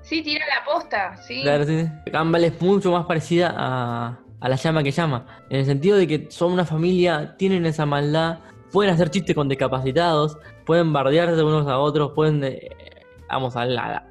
Sí, 0.04 0.22
tira 0.22 0.44
la 0.46 0.64
posta, 0.64 1.16
sí. 1.16 1.42
Claro, 1.42 1.64
sí. 1.64 1.88
Gumball 2.12 2.44
es 2.44 2.60
mucho 2.60 2.92
más 2.92 3.06
parecida 3.06 3.54
a, 3.56 4.18
la 4.40 4.56
llama 4.56 4.82
que 4.82 4.90
llama. 4.90 5.26
En 5.48 5.60
el 5.60 5.66
sentido 5.66 5.96
de 5.96 6.06
que 6.06 6.26
son 6.30 6.52
una 6.52 6.66
familia, 6.66 7.34
tienen 7.38 7.64
esa 7.64 7.86
maldad, 7.86 8.40
pueden 8.70 8.92
hacer 8.92 9.08
chistes 9.10 9.34
con 9.34 9.48
discapacitados, 9.48 10.36
pueden 10.66 10.92
bardearse 10.92 11.42
unos 11.42 11.66
a 11.66 11.78
otros, 11.78 12.12
pueden. 12.14 12.44
Eh, 12.44 12.68
vamos, 13.30 13.56
a, 13.56 13.62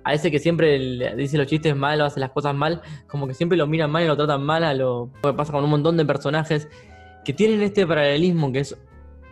a, 0.04 0.14
ese 0.14 0.32
que 0.32 0.40
siempre 0.40 0.80
le 0.80 1.16
dice 1.16 1.38
los 1.38 1.46
chistes 1.46 1.76
mal 1.76 2.02
o 2.02 2.06
hace 2.06 2.20
las 2.20 2.32
cosas 2.32 2.56
mal, 2.56 2.82
como 3.08 3.28
que 3.28 3.36
siempre 3.36 3.56
lo 3.56 3.68
miran 3.68 3.92
mal 3.92 4.04
y 4.04 4.08
lo 4.08 4.18
tratan 4.18 4.44
mal, 4.44 4.64
a 4.64 4.74
lo 4.74 5.12
que 5.22 5.34
pasa 5.34 5.52
con 5.52 5.64
un 5.64 5.70
montón 5.70 5.96
de 5.96 6.06
personajes 6.06 6.68
que 7.24 7.34
tienen 7.34 7.62
este 7.62 7.86
paralelismo 7.86 8.52
que 8.52 8.60
es 8.60 8.76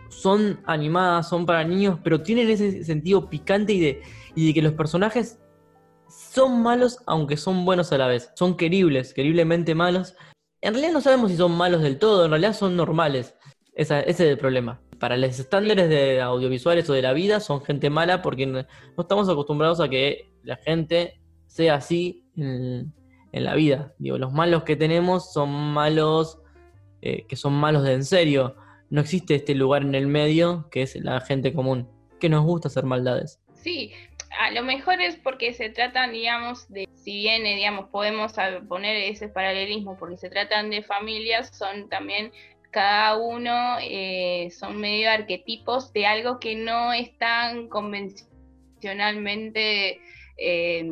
son 0.08 0.60
animadas, 0.66 1.28
son 1.28 1.46
para 1.46 1.64
niños, 1.64 1.98
pero 2.04 2.22
tienen 2.22 2.48
ese 2.50 2.84
sentido 2.84 3.28
picante 3.28 3.72
y 3.72 3.80
de, 3.80 4.02
y 4.34 4.46
de 4.46 4.54
que 4.54 4.62
los 4.62 4.74
personajes 4.74 5.41
son 6.12 6.62
malos 6.62 6.98
aunque 7.06 7.36
son 7.36 7.64
buenos 7.64 7.92
a 7.92 7.98
la 7.98 8.06
vez. 8.06 8.30
Son 8.34 8.56
queribles, 8.56 9.14
queriblemente 9.14 9.74
malos. 9.74 10.14
En 10.60 10.74
realidad 10.74 10.92
no 10.92 11.00
sabemos 11.00 11.30
si 11.30 11.36
son 11.36 11.52
malos 11.52 11.82
del 11.82 11.98
todo, 11.98 12.24
en 12.24 12.30
realidad 12.30 12.54
son 12.54 12.76
normales. 12.76 13.34
ese 13.74 14.08
es 14.08 14.20
el 14.20 14.38
problema. 14.38 14.80
Para 14.98 15.16
los 15.16 15.38
estándares 15.38 15.88
de 15.88 16.20
audiovisuales 16.20 16.88
o 16.88 16.92
de 16.92 17.02
la 17.02 17.12
vida 17.12 17.40
son 17.40 17.64
gente 17.64 17.90
mala 17.90 18.22
porque 18.22 18.46
no, 18.46 18.64
estamos 18.96 19.28
acostumbrados 19.28 19.80
a 19.80 19.88
que 19.88 20.32
la 20.44 20.56
gente 20.56 21.20
sea 21.46 21.74
así 21.74 22.24
en, 22.36 22.94
la 23.32 23.54
vida. 23.54 23.94
Digo, 23.98 24.18
los 24.18 24.32
malos 24.32 24.62
que 24.62 24.76
tenemos 24.76 25.32
son 25.32 25.50
malos 25.50 26.38
eh, 27.00 27.26
que 27.26 27.34
son 27.34 27.54
malos 27.54 27.82
de 27.82 27.94
en 27.94 28.04
serio. 28.04 28.54
No 28.90 29.00
existe 29.00 29.34
este 29.34 29.54
lugar 29.54 29.82
en 29.82 29.94
el 29.94 30.06
medio 30.06 30.68
que 30.70 30.82
es 30.82 30.94
la 30.96 31.20
gente 31.20 31.52
común, 31.52 31.88
que 32.20 32.28
nos 32.28 32.44
gusta 32.44 32.68
hacer 32.68 32.84
maldades. 32.84 33.40
Sí, 33.54 33.90
a 34.40 34.50
lo 34.50 34.62
mejor 34.62 35.00
es 35.00 35.16
porque 35.16 35.52
se 35.52 35.70
tratan, 35.70 36.12
digamos, 36.12 36.68
de, 36.70 36.88
si 36.94 37.16
bien, 37.16 37.44
eh, 37.46 37.56
digamos, 37.56 37.88
podemos 37.90 38.32
poner 38.68 38.96
ese 38.96 39.28
paralelismo, 39.28 39.96
porque 39.98 40.16
se 40.16 40.30
tratan 40.30 40.70
de 40.70 40.82
familias, 40.82 41.50
son 41.56 41.88
también 41.88 42.32
cada 42.70 43.16
uno 43.18 43.76
eh, 43.82 44.48
son 44.50 44.80
medio 44.80 45.10
arquetipos 45.10 45.92
de 45.92 46.06
algo 46.06 46.40
que 46.40 46.54
no 46.54 46.94
es 46.94 47.16
tan 47.18 47.68
convencionalmente, 47.68 50.00
eh, 50.38 50.90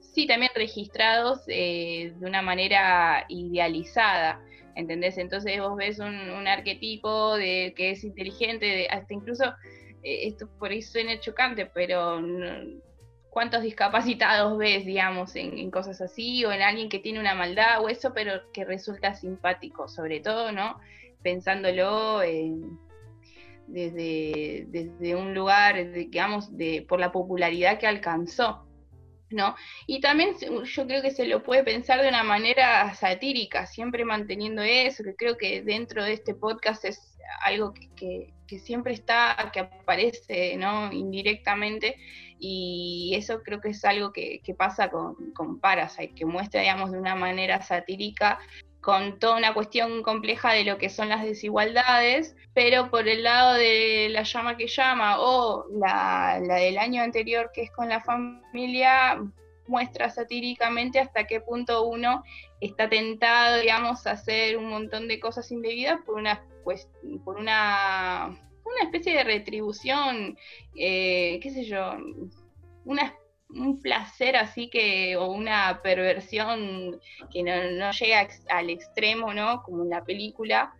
sí, 0.00 0.26
también 0.26 0.52
registrados 0.54 1.46
de 1.46 2.12
una 2.20 2.42
manera 2.42 3.24
idealizada. 3.28 4.42
¿Entendés? 4.74 5.18
Entonces 5.18 5.60
vos 5.60 5.76
ves 5.76 5.98
un, 5.98 6.30
un 6.30 6.48
arquetipo 6.48 7.36
de 7.36 7.74
que 7.76 7.90
es 7.90 8.04
inteligente, 8.04 8.88
hasta 8.88 9.12
incluso 9.12 9.44
esto 10.02 10.48
por 10.58 10.70
ahí 10.70 10.82
suena 10.82 11.18
chocante, 11.20 11.66
pero 11.66 12.20
cuántos 13.30 13.62
discapacitados 13.62 14.58
ves, 14.58 14.84
digamos, 14.84 15.34
en, 15.36 15.70
cosas 15.70 16.00
así, 16.00 16.44
o 16.44 16.52
en 16.52 16.62
alguien 16.62 16.88
que 16.88 16.98
tiene 16.98 17.20
una 17.20 17.34
maldad 17.34 17.82
o 17.82 17.88
eso, 17.88 18.12
pero 18.12 18.52
que 18.52 18.64
resulta 18.64 19.14
simpático, 19.14 19.88
sobre 19.88 20.20
todo, 20.20 20.52
¿no? 20.52 20.78
Pensándolo 21.22 22.20
desde, 23.66 24.66
desde 24.68 25.16
un 25.16 25.34
lugar, 25.34 25.92
digamos, 25.92 26.56
de, 26.56 26.84
por 26.86 27.00
la 27.00 27.10
popularidad 27.10 27.78
que 27.78 27.86
alcanzó. 27.86 28.66
¿no? 29.30 29.56
Y 29.86 30.00
también 30.00 30.34
yo 30.64 30.86
creo 30.86 31.00
que 31.00 31.10
se 31.10 31.26
lo 31.26 31.42
puede 31.42 31.64
pensar 31.64 32.02
de 32.02 32.08
una 32.08 32.22
manera 32.22 32.94
satírica, 32.94 33.66
siempre 33.66 34.04
manteniendo 34.04 34.60
eso, 34.60 35.02
que 35.02 35.16
creo 35.16 35.38
que 35.38 35.62
dentro 35.62 36.04
de 36.04 36.12
este 36.12 36.34
podcast 36.34 36.84
es 36.84 37.16
algo 37.44 37.72
que, 37.96 38.32
siempre 38.58 38.94
está, 38.94 39.50
que 39.52 39.60
aparece, 39.60 40.56
¿no? 40.56 40.92
Indirectamente, 40.92 41.96
y 42.38 43.14
eso 43.16 43.42
creo 43.42 43.60
que 43.60 43.70
es 43.70 43.84
algo 43.84 44.12
que, 44.12 44.40
pasa 44.56 44.90
con, 44.90 45.32
con 45.32 45.60
Parasite, 45.60 46.14
que 46.14 46.24
muestra, 46.24 46.60
digamos, 46.60 46.92
de 46.92 46.98
una 46.98 47.14
manera 47.14 47.62
satírica 47.62 48.38
con 48.82 49.20
toda 49.20 49.36
una 49.36 49.54
cuestión 49.54 50.02
compleja 50.02 50.52
de 50.52 50.64
lo 50.64 50.76
que 50.76 50.90
son 50.90 51.08
las 51.08 51.22
desigualdades, 51.22 52.36
pero 52.52 52.90
por 52.90 53.06
el 53.06 53.22
lado 53.22 53.54
de 53.54 54.08
la 54.10 54.24
llama 54.24 54.56
que 54.56 54.66
llama 54.66 55.20
o 55.20 55.66
la, 55.70 56.40
del 56.40 56.76
año 56.78 57.00
anterior 57.00 57.52
que 57.54 57.62
es 57.62 57.70
con 57.70 57.88
la 57.88 58.00
familia, 58.00 59.22
muestra 59.68 60.10
satíricamente 60.10 60.98
hasta 60.98 61.28
qué 61.28 61.40
punto 61.40 61.86
uno 61.86 62.24
está 62.60 62.88
tentado, 62.88 63.58
digamos, 63.60 64.06
a 64.06 64.12
hacer 64.12 64.56
un 64.56 64.68
montón 64.68 65.06
de 65.06 65.20
cosas 65.20 65.50
indebidas 65.52 66.00
por 66.04 66.16
una, 66.16 66.44
pues, 66.64 66.88
por 67.24 67.36
una 67.36 68.38
una 68.64 68.84
especie 68.84 69.14
de 69.14 69.24
retribución, 69.24 70.36
eh, 70.76 71.38
qué 71.42 71.50
sé 71.50 71.64
yo, 71.64 71.96
un 72.84 73.80
placer 73.82 74.36
así 74.36 74.70
que, 74.70 75.16
o 75.16 75.26
una 75.26 75.80
perversión 75.82 76.98
que 77.30 77.42
no, 77.42 77.90
llega 77.92 78.28
al 78.50 78.70
extremo, 78.70 79.34
¿no? 79.34 79.62
Como 79.62 79.82
en 79.82 79.90
la 79.90 80.04
película, 80.04 80.74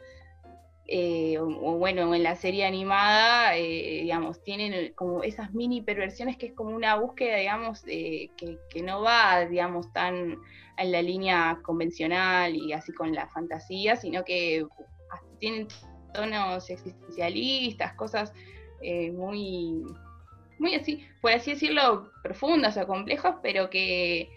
eh, 0.86 1.38
o, 1.38 1.78
bueno, 1.78 2.14
en 2.14 2.22
la 2.22 2.34
serie 2.34 2.64
animada, 2.64 3.56
eh, 3.56 4.00
digamos, 4.02 4.42
tienen 4.42 4.92
como 4.94 5.22
esas 5.22 5.52
mini 5.52 5.82
perversiones 5.82 6.36
que 6.36 6.46
es 6.46 6.54
como 6.54 6.74
una 6.74 6.96
búsqueda, 6.96 7.36
digamos, 7.36 7.82
que, 7.82 8.30
que, 8.70 8.82
no 8.82 9.02
va, 9.02 9.44
digamos, 9.46 9.92
tan 9.92 10.38
en 10.78 10.92
la 10.92 11.02
línea 11.02 11.58
convencional 11.62 12.56
y 12.56 12.72
así 12.72 12.92
con 12.92 13.14
la 13.14 13.28
fantasía, 13.28 13.96
sino 13.96 14.24
que 14.24 14.66
tienen 15.38 15.68
tonos 16.12 16.68
existencialistas, 16.70 17.94
cosas 17.94 18.32
eh, 18.82 19.10
muy, 19.12 19.84
muy 20.58 20.74
así, 20.74 21.06
por 21.20 21.32
así 21.32 21.52
decirlo, 21.52 22.10
profundas 22.22 22.76
o 22.76 22.86
complejas, 22.86 23.36
pero 23.42 23.70
que, 23.70 24.30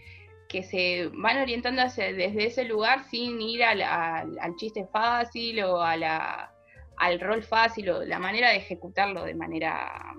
se 0.70 1.10
van 1.12 1.38
orientando 1.38 1.82
desde 1.82 2.46
ese 2.46 2.64
lugar 2.64 3.04
sin 3.10 3.42
ir 3.42 3.62
al, 3.62 3.82
al, 3.82 4.56
chiste 4.56 4.88
fácil 4.88 5.62
o 5.66 5.82
a 5.82 5.98
la, 5.98 6.50
al 6.96 7.20
rol 7.20 7.44
fácil 7.44 7.90
o 7.90 8.06
la 8.06 8.20
manera 8.20 8.52
de 8.52 8.58
ejecutarlo 8.58 9.26
de 9.26 9.36
manera 9.36 10.16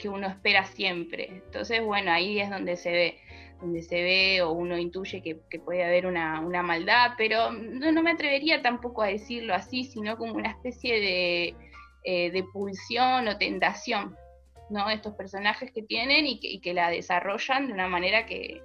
que 0.00 0.08
uno 0.08 0.26
espera 0.26 0.64
siempre. 0.64 1.28
Entonces, 1.28 1.80
bueno, 1.80 2.10
ahí 2.10 2.40
es 2.40 2.50
donde 2.50 2.76
se 2.76 2.90
ve 2.90 3.18
donde 3.62 3.82
se 3.82 4.02
ve 4.02 4.42
o 4.42 4.50
uno 4.50 4.76
intuye 4.76 5.22
que, 5.22 5.36
puede 5.60 5.84
haber 5.84 6.04
una, 6.06 6.40
maldad, 6.62 7.12
pero 7.16 7.52
no, 7.52 8.02
me 8.02 8.10
atrevería 8.10 8.60
tampoco 8.60 9.02
a 9.02 9.06
decirlo 9.06 9.54
así, 9.54 9.84
sino 9.84 10.18
como 10.18 10.34
una 10.34 10.50
especie 10.50 11.00
de, 11.00 11.54
eh, 12.04 12.44
pulsión 12.52 13.28
o 13.28 13.38
tentación, 13.38 14.16
¿no? 14.68 14.90
Estos 14.90 15.14
personajes 15.14 15.70
que 15.70 15.82
tienen 15.82 16.26
y 16.26 16.60
que, 16.60 16.74
la 16.74 16.90
desarrollan 16.90 17.68
de 17.68 17.72
una 17.72 17.86
manera 17.86 18.26
que, 18.26 18.62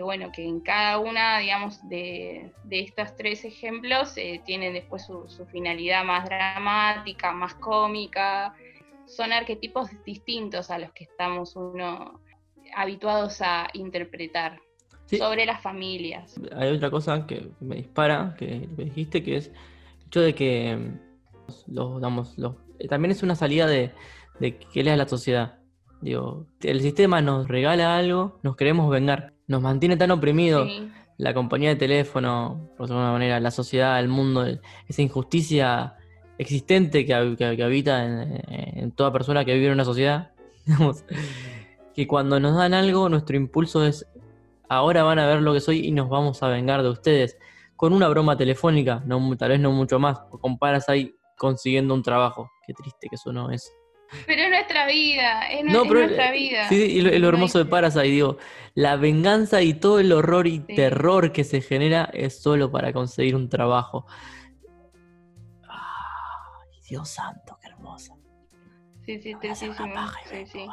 bueno, 0.00 0.32
que 0.32 0.42
en 0.44 0.60
cada 0.60 0.98
una, 0.98 1.38
digamos, 1.38 1.86
de, 1.90 2.52
estos 2.70 3.14
tres 3.16 3.44
ejemplos 3.44 4.16
eh, 4.16 4.40
tienen 4.46 4.72
después 4.72 5.04
su, 5.04 5.28
su 5.28 5.44
finalidad 5.44 6.04
más 6.04 6.24
dramática, 6.24 7.32
más 7.32 7.54
cómica, 7.56 8.54
son 9.04 9.30
arquetipos 9.34 9.90
distintos 10.04 10.70
a 10.70 10.78
los 10.78 10.90
que 10.92 11.04
estamos 11.04 11.54
uno 11.54 12.18
habituados 12.74 13.40
a 13.42 13.68
interpretar 13.74 14.60
sobre 15.06 15.46
las 15.46 15.60
familias. 15.60 16.40
Hay 16.56 16.72
otra 16.72 16.90
cosa 16.90 17.26
que 17.26 17.50
me 17.60 17.76
dispara, 17.76 18.34
que 18.38 18.68
dijiste, 18.76 19.22
que 19.22 19.36
es 19.36 19.48
el 19.48 20.06
hecho 20.06 20.20
de 20.20 20.34
que 20.34 20.78
los, 21.66 22.00
los, 22.36 22.56
eh, 22.78 22.88
también 22.88 23.12
es 23.12 23.22
una 23.22 23.34
salida 23.34 23.66
de, 23.66 23.92
de 24.40 24.56
qué 24.56 24.80
es 24.80 24.86
la 24.86 25.08
sociedad. 25.08 25.58
Digo, 26.00 26.46
el 26.62 26.80
sistema 26.80 27.20
nos 27.20 27.46
regala 27.46 27.96
algo, 27.96 28.40
nos 28.42 28.56
queremos 28.56 28.90
vengar, 28.90 29.34
nos 29.46 29.62
mantiene 29.62 29.96
tan 29.96 30.10
oprimidos. 30.10 30.68
La 31.18 31.34
compañía 31.34 31.68
de 31.68 31.76
teléfono, 31.76 32.70
por 32.76 32.90
alguna 32.90 33.12
manera, 33.12 33.38
la 33.38 33.52
sociedad, 33.52 34.00
el 34.00 34.08
mundo, 34.08 34.44
esa 34.88 35.02
injusticia 35.02 35.94
existente 36.38 37.06
que, 37.06 37.14
habita 37.14 38.04
en, 38.04 38.42
en, 38.48 38.90
toda 38.90 39.12
persona 39.12 39.44
que 39.44 39.54
vive 39.54 39.66
en 39.66 39.74
una 39.74 39.84
sociedad. 39.84 40.32
Digamos, 40.66 41.04
que 41.94 42.06
cuando 42.06 42.40
nos 42.40 42.56
dan 42.56 42.74
algo, 42.74 43.08
nuestro 43.08 43.36
impulso 43.36 43.84
es, 43.84 44.06
ahora 44.68 45.02
van 45.02 45.18
a 45.18 45.26
ver 45.26 45.42
lo 45.42 45.52
que 45.52 45.60
soy 45.60 45.86
y 45.86 45.92
nos 45.92 46.08
vamos 46.08 46.42
a 46.42 46.48
vengar 46.48 46.82
de 46.82 46.90
ustedes. 46.90 47.38
Con 47.76 47.92
una 47.92 48.08
broma 48.08 48.36
telefónica, 48.36 49.02
no, 49.06 49.36
tal 49.36 49.50
vez 49.50 49.60
no 49.60 49.72
mucho 49.72 49.98
más, 49.98 50.20
comparas 50.40 50.88
ahí 50.88 51.14
consiguiendo 51.36 51.94
un 51.94 52.02
trabajo. 52.02 52.50
Qué 52.66 52.72
triste 52.72 53.08
que 53.08 53.16
eso 53.16 53.32
no 53.32 53.50
es. 53.50 53.72
Pero 54.26 54.42
es 54.42 54.50
nuestra 54.50 54.86
vida, 54.86 55.48
es, 55.48 55.64
nuestra 55.64 56.32
vida. 56.32 56.68
Sí, 56.68 56.76
y 56.76 57.00
lo, 57.00 57.28
hermoso 57.28 57.58
de 57.58 57.64
Parasite, 57.64 58.04
digo, 58.04 58.36
la 58.74 58.96
venganza 58.96 59.62
y 59.62 59.74
todo 59.74 60.00
el 60.00 60.12
horror 60.12 60.46
y 60.46 60.60
terror 60.60 61.32
que 61.32 61.44
se 61.44 61.60
genera 61.60 62.10
es 62.12 62.40
solo 62.40 62.70
para 62.70 62.92
conseguir 62.92 63.34
un 63.34 63.48
trabajo. 63.48 64.06
Ay, 65.66 66.80
Dios 66.88 67.08
santo, 67.08 67.58
qué 67.60 67.68
hermosa. 67.68 68.14
Sí, 69.06 69.20
sí, 69.20 69.34
sí, 69.40 69.54
sí, 69.54 70.46
sí. 70.46 70.66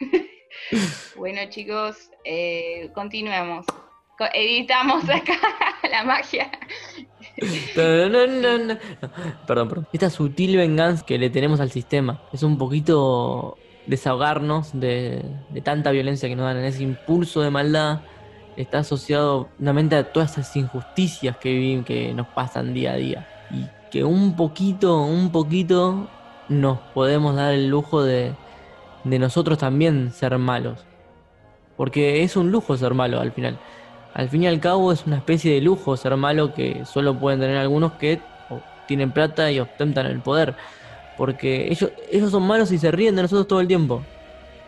bueno, 1.16 1.40
chicos, 1.48 2.10
eh, 2.24 2.90
continuemos. 2.94 3.66
Editamos 4.34 5.04
acá 5.08 5.38
la 5.90 6.04
magia. 6.04 6.50
perdón, 7.74 8.78
perdón. 9.46 9.88
Esta 9.92 10.10
sutil 10.10 10.56
venganza 10.56 11.06
que 11.06 11.18
le 11.18 11.30
tenemos 11.30 11.60
al 11.60 11.70
sistema 11.70 12.22
es 12.32 12.42
un 12.42 12.58
poquito 12.58 13.56
desahogarnos 13.86 14.78
de, 14.78 15.24
tanta 15.64 15.90
violencia 15.90 16.28
que 16.28 16.36
nos 16.36 16.44
dan 16.44 16.58
en 16.58 16.64
ese 16.64 16.82
impulso 16.82 17.40
de 17.40 17.50
maldad. 17.50 18.00
Está 18.56 18.80
asociado 18.80 19.48
nuevamente 19.58 19.96
a 19.96 20.12
todas 20.12 20.32
esas 20.32 20.54
injusticias 20.56 21.38
que 21.38 21.82
que 21.86 22.12
nos 22.12 22.26
pasan 22.28 22.74
día 22.74 22.92
a 22.92 22.96
día. 22.96 23.28
Y 23.50 23.66
que 23.90 24.04
un 24.04 24.36
poquito, 24.36 25.00
un 25.02 25.32
poquito 25.32 26.10
nos 26.48 26.78
podemos 26.94 27.36
dar 27.36 27.54
el 27.54 27.68
lujo 27.68 28.02
de, 28.02 28.34
de 29.04 29.18
nosotros 29.18 29.58
también 29.58 30.12
ser 30.12 30.36
malos. 30.38 30.84
Porque 31.76 32.22
es 32.22 32.36
un 32.36 32.50
lujo 32.50 32.76
ser 32.76 32.94
malo 32.94 33.20
al 33.20 33.32
final. 33.32 33.58
Al 34.14 34.28
fin 34.28 34.42
y 34.42 34.46
al 34.46 34.60
cabo 34.60 34.92
es 34.92 35.06
una 35.06 35.16
especie 35.16 35.54
de 35.54 35.60
lujo 35.60 35.96
ser 35.96 36.16
malo 36.16 36.52
que 36.52 36.84
solo 36.84 37.18
pueden 37.18 37.40
tener 37.40 37.56
algunos 37.56 37.92
que 37.92 38.20
tienen 38.86 39.12
plata 39.12 39.50
y 39.50 39.60
ostentan 39.60 40.06
el 40.06 40.20
poder. 40.20 40.56
Porque 41.16 41.68
ellos, 41.70 41.90
ellos 42.10 42.30
son 42.30 42.42
malos 42.42 42.72
y 42.72 42.78
se 42.78 42.90
ríen 42.90 43.16
de 43.16 43.22
nosotros 43.22 43.46
todo 43.46 43.60
el 43.60 43.68
tiempo. 43.68 44.02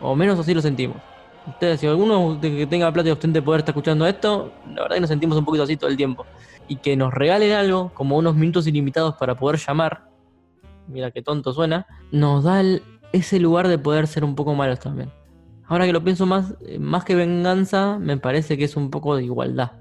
O 0.01 0.15
menos 0.15 0.39
así 0.39 0.53
lo 0.53 0.61
sentimos. 0.61 0.97
Ustedes, 1.45 1.81
si 1.81 1.87
alguno 1.87 2.39
que 2.41 2.65
tenga 2.67 2.91
plata 2.91 3.09
y 3.09 3.11
ostente 3.11 3.41
poder 3.41 3.59
está 3.59 3.71
escuchando 3.71 4.07
esto, 4.07 4.53
la 4.73 4.83
verdad 4.83 4.95
que 4.95 5.01
nos 5.01 5.09
sentimos 5.09 5.37
un 5.37 5.43
poquito 5.43 5.63
así 5.63 5.75
todo 5.75 5.89
el 5.89 5.97
tiempo. 5.97 6.25
Y 6.69 6.77
que 6.77 6.95
nos 6.95 7.13
regalen 7.13 7.51
algo, 7.51 7.91
como 7.93 8.17
unos 8.17 8.35
minutos 8.35 8.65
ilimitados 8.65 9.15
para 9.15 9.35
poder 9.35 9.59
llamar, 9.59 10.05
mira 10.87 11.11
qué 11.11 11.21
tonto 11.21 11.51
suena, 11.51 11.85
nos 12.11 12.45
da 12.45 12.61
el, 12.61 12.81
ese 13.13 13.39
lugar 13.39 13.69
de 13.69 13.77
poder 13.77 14.07
ser 14.07 14.25
un 14.25 14.35
poco 14.35 14.53
malos 14.53 14.79
también. 14.79 15.11
Ahora 15.65 15.85
que 15.85 15.93
lo 15.93 16.03
pienso 16.03 16.25
más, 16.25 16.55
eh, 16.67 16.77
más 16.79 17.05
que 17.05 17.15
venganza, 17.15 17.97
me 17.99 18.17
parece 18.17 18.57
que 18.57 18.65
es 18.65 18.75
un 18.75 18.91
poco 18.91 19.15
de 19.15 19.23
igualdad. 19.23 19.71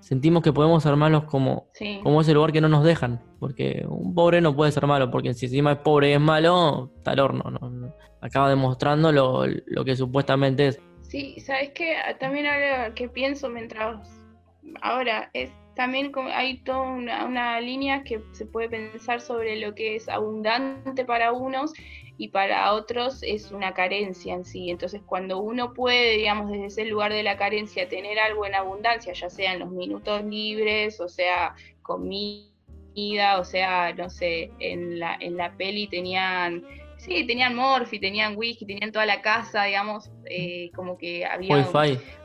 Sentimos 0.00 0.42
que 0.42 0.52
podemos 0.52 0.82
ser 0.82 0.96
malos 0.96 1.24
como, 1.24 1.68
como 2.02 2.20
ese 2.20 2.34
lugar 2.34 2.52
que 2.52 2.60
no 2.60 2.68
nos 2.68 2.84
dejan. 2.84 3.20
Porque 3.40 3.84
un 3.88 4.14
pobre 4.14 4.40
no 4.40 4.54
puede 4.54 4.72
ser 4.72 4.86
malo, 4.86 5.10
porque 5.10 5.34
si 5.34 5.46
encima 5.46 5.72
es 5.72 5.78
pobre 5.78 6.10
y 6.10 6.12
es 6.12 6.20
malo, 6.20 6.92
está 6.96 7.12
al 7.12 7.20
horno. 7.20 7.50
¿no? 7.50 7.94
Acaba 8.20 8.48
demostrando 8.48 9.12
lo, 9.12 9.46
lo 9.46 9.84
que 9.84 9.96
supuestamente 9.96 10.68
es. 10.68 10.80
Sí, 11.02 11.40
¿sabes 11.40 11.70
qué? 11.74 11.96
También 12.20 12.46
ahora 12.46 12.94
que 12.94 13.08
pienso 13.08 13.48
mientras... 13.48 14.10
Ahora, 14.82 15.30
es 15.32 15.50
también 15.78 16.10
hay 16.34 16.58
toda 16.64 16.80
una, 16.80 17.24
una, 17.24 17.60
línea 17.60 18.02
que 18.02 18.20
se 18.32 18.44
puede 18.46 18.68
pensar 18.68 19.20
sobre 19.20 19.60
lo 19.60 19.76
que 19.76 19.94
es 19.94 20.08
abundante 20.08 21.04
para 21.04 21.30
unos 21.32 21.72
y 22.18 22.28
para 22.28 22.72
otros 22.72 23.22
es 23.22 23.52
una 23.52 23.72
carencia 23.72 24.34
en 24.34 24.44
sí. 24.44 24.70
Entonces, 24.70 25.00
cuando 25.06 25.38
uno 25.38 25.72
puede, 25.72 26.16
digamos, 26.16 26.50
desde 26.50 26.66
ese 26.66 26.84
lugar 26.84 27.12
de 27.12 27.22
la 27.22 27.36
carencia 27.36 27.88
tener 27.88 28.18
algo 28.18 28.44
en 28.44 28.56
abundancia, 28.56 29.12
ya 29.12 29.30
sea 29.30 29.52
en 29.52 29.60
los 29.60 29.70
minutos 29.70 30.24
libres, 30.24 31.00
o 31.00 31.08
sea, 31.08 31.54
comida, 31.80 33.38
o 33.38 33.44
sea, 33.44 33.94
no 33.94 34.10
sé, 34.10 34.50
en 34.58 34.98
la, 34.98 35.16
en 35.20 35.36
la 35.36 35.56
peli 35.56 35.86
tenían 35.86 36.64
Sí, 36.98 37.24
tenían 37.26 37.54
morfi, 37.54 38.00
tenían 38.00 38.36
whisky, 38.36 38.66
tenían 38.66 38.90
toda 38.90 39.06
la 39.06 39.22
casa, 39.22 39.64
digamos, 39.64 40.10
eh, 40.26 40.70
como 40.74 40.98
que 40.98 41.24
había 41.24 41.64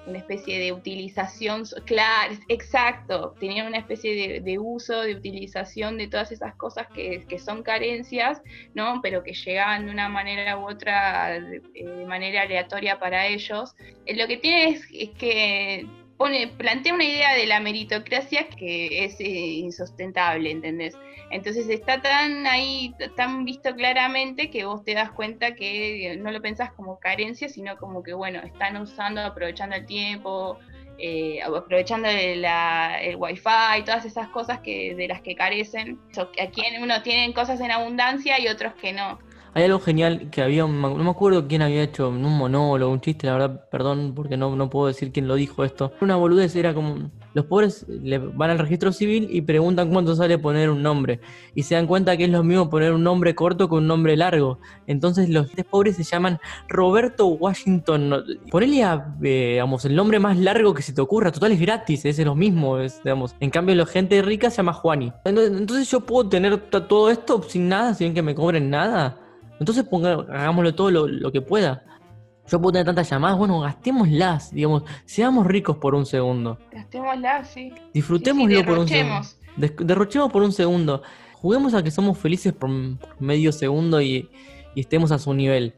una 0.06 0.18
especie 0.18 0.60
de 0.60 0.74
utilización, 0.74 1.64
claro, 1.86 2.34
exacto, 2.50 3.36
tenían 3.40 3.68
una 3.68 3.78
especie 3.78 4.16
de, 4.16 4.40
de 4.42 4.60
uso, 4.60 5.02
de 5.02 5.14
utilización 5.14 5.98
de 5.98 6.08
todas 6.08 6.32
esas 6.32 6.56
cosas 6.56 6.88
que, 6.88 7.24
que 7.30 7.38
son 7.38 7.62
carencias, 7.62 8.42
¿no? 8.74 9.00
Pero 9.02 9.24
que 9.24 9.34
llegaban 9.34 9.86
de 9.86 9.92
una 9.92 10.10
manera 10.10 10.58
u 10.58 10.68
otra, 10.68 11.40
de, 11.40 11.62
eh, 11.76 11.86
de 11.86 12.06
manera 12.06 12.42
aleatoria 12.42 13.00
para 13.00 13.28
ellos. 13.28 13.76
Eh, 14.06 14.16
Lo 14.16 14.28
que 14.28 14.38
tiene 14.38 14.70
es, 14.70 14.88
es 14.92 15.12
que 15.12 15.86
pone, 16.18 16.48
plantea 16.48 16.94
una 16.94 17.04
idea 17.06 17.34
de 17.36 17.46
la 17.46 17.60
meritocracia 17.60 18.48
que 18.50 19.06
es 19.06 19.20
eh, 19.20 19.24
insustentable, 19.28 20.52
¿entendés? 20.52 20.96
Entonces 21.32 21.68
está 21.70 22.02
tan 22.02 22.46
ahí, 22.48 22.94
tan 23.16 23.44
visto 23.46 23.76
claramente 23.76 24.50
que 24.52 24.66
vos 24.66 24.84
te 24.84 24.94
das 24.94 25.12
cuenta 25.12 25.56
que 25.56 26.16
no 26.20 26.32
lo 26.32 26.42
pensás 26.42 26.72
como 26.74 27.00
carencia, 27.00 27.50
sino 27.50 27.78
como 27.78 28.04
que, 28.04 28.14
bueno, 28.14 28.40
están 28.44 28.78
usando, 28.78 29.22
aprovechando 29.22 29.76
el 29.76 29.86
tiempo, 29.86 30.60
eh, 31.00 31.42
aprovechando 31.42 32.08
el, 32.08 32.44
la- 32.44 33.02
el 33.02 33.16
wifi, 33.16 33.84
todas 33.84 34.06
esas 34.06 34.28
cosas 34.30 34.60
que 34.60 34.94
de 34.96 35.08
las 35.08 35.22
que 35.22 35.36
carecen. 35.36 36.00
So, 36.14 36.30
Aquí 36.40 36.62
uno 36.80 37.02
tienen 37.02 37.34
cosas 37.34 37.60
en 37.62 37.72
abundancia 37.72 38.40
y 38.40 38.48
otros 38.48 38.74
que 38.76 38.94
no. 38.94 39.20
Hay 39.56 39.64
algo 39.64 39.80
genial 39.80 40.30
que 40.32 40.42
había, 40.42 40.66
no 40.66 40.96
me 40.96 41.10
acuerdo 41.10 41.48
quién 41.48 41.62
había 41.62 41.84
hecho 41.84 42.10
un 42.10 42.22
monólogo, 42.22 42.92
un 42.92 43.02
chiste, 43.02 43.28
la 43.28 43.34
verdad, 43.34 43.70
perdón, 43.70 44.14
porque 44.16 44.36
no, 44.36 44.56
no 44.56 44.70
puedo 44.70 44.88
decir 44.88 45.12
quién 45.12 45.28
lo 45.28 45.36
dijo 45.36 45.64
esto. 45.64 45.92
Una 46.02 46.16
boludez 46.16 46.56
era 46.56 46.74
como, 46.74 47.12
los 47.34 47.46
pobres 47.46 47.86
le 47.88 48.18
van 48.18 48.50
al 48.50 48.60
registro 48.60 48.92
civil 48.92 49.28
y 49.30 49.42
preguntan 49.42 49.92
cuánto 49.92 50.16
sale 50.16 50.38
poner 50.38 50.70
un 50.70 50.82
nombre. 50.82 51.20
Y 51.54 51.64
se 51.64 51.76
dan 51.76 51.88
cuenta 51.88 52.18
que 52.18 52.26
es 52.26 52.30
lo 52.30 52.44
mismo 52.44 52.70
poner 52.70 52.94
un 52.94 53.04
nombre 53.04 53.36
corto 53.36 53.70
que 53.70 53.76
un 53.76 53.88
nombre 53.88 54.16
largo. 54.18 54.60
Entonces 54.88 55.30
los 55.30 55.48
pobres 55.70 55.96
se 55.98 56.04
llaman 56.04 56.40
Roberto 56.68 57.28
Washington. 57.28 58.24
Ponele 58.50 58.84
a, 58.84 59.16
eh, 59.22 59.62
el 59.84 59.96
nombre 59.96 60.20
más 60.20 60.38
largo 60.38 60.74
que 60.74 60.82
se 60.82 60.94
te 60.94 61.02
ocurra, 61.02 61.32
total 61.32 61.52
es 61.52 61.60
gratis, 61.60 62.06
es 62.06 62.18
lo 62.20 62.36
mismo, 62.36 62.80
es, 62.80 63.04
digamos. 63.04 63.36
En 63.40 63.50
cambio 63.50 63.76
la 63.76 63.86
gente 63.86 64.22
rica 64.22 64.50
se 64.50 64.58
llama 64.58 64.74
Juani. 64.74 65.12
Entonces, 65.26 65.90
yo 65.90 66.02
puedo 66.02 66.30
tener 66.30 66.58
todo 66.70 67.10
esto 67.10 67.42
sin 67.44 67.70
nada, 67.70 67.94
sin 67.94 68.14
que 68.14 68.22
me 68.22 68.36
cobren 68.36 68.70
nada. 68.70 69.20
Entonces 69.64 69.86
ponga, 69.86 70.12
hagámoslo 70.12 70.76
todo 70.76 70.92
lo, 70.92 71.08
lo 71.08 71.32
que 71.32 71.40
pueda. 71.40 71.86
Yo 72.50 72.60
puedo 72.60 72.74
tener 72.74 72.86
tantas 72.86 73.10
llamadas, 73.10 73.38
bueno, 73.38 73.62
gastémoslas, 73.62 74.52
digamos, 74.52 74.84
seamos 75.06 75.48
ricos 75.48 75.78
por 75.78 75.96
un 75.96 76.06
segundo. 76.06 76.60
Gastémosla, 76.70 77.46
sí. 77.46 77.72
Disfrutémoslo 77.94 78.58
Sí, 78.58 78.62
sí, 78.62 78.64
por 78.68 78.80
un 78.80 78.88
segundo. 78.90 79.28
derrochemos. 79.86 80.32
Por 80.34 80.42
un 80.42 80.52
segundo. 80.52 81.02
Juguemos 81.36 81.74
a 81.74 81.82
que 81.82 81.92
somos 81.92 82.18
felices 82.18 82.52
por, 82.52 82.70
medio 83.20 83.54
segundo 83.54 84.02
y, 84.02 84.30
y 84.76 84.82
estemos 84.82 85.14
a 85.14 85.20
su 85.20 85.34
nivel. 85.34 85.74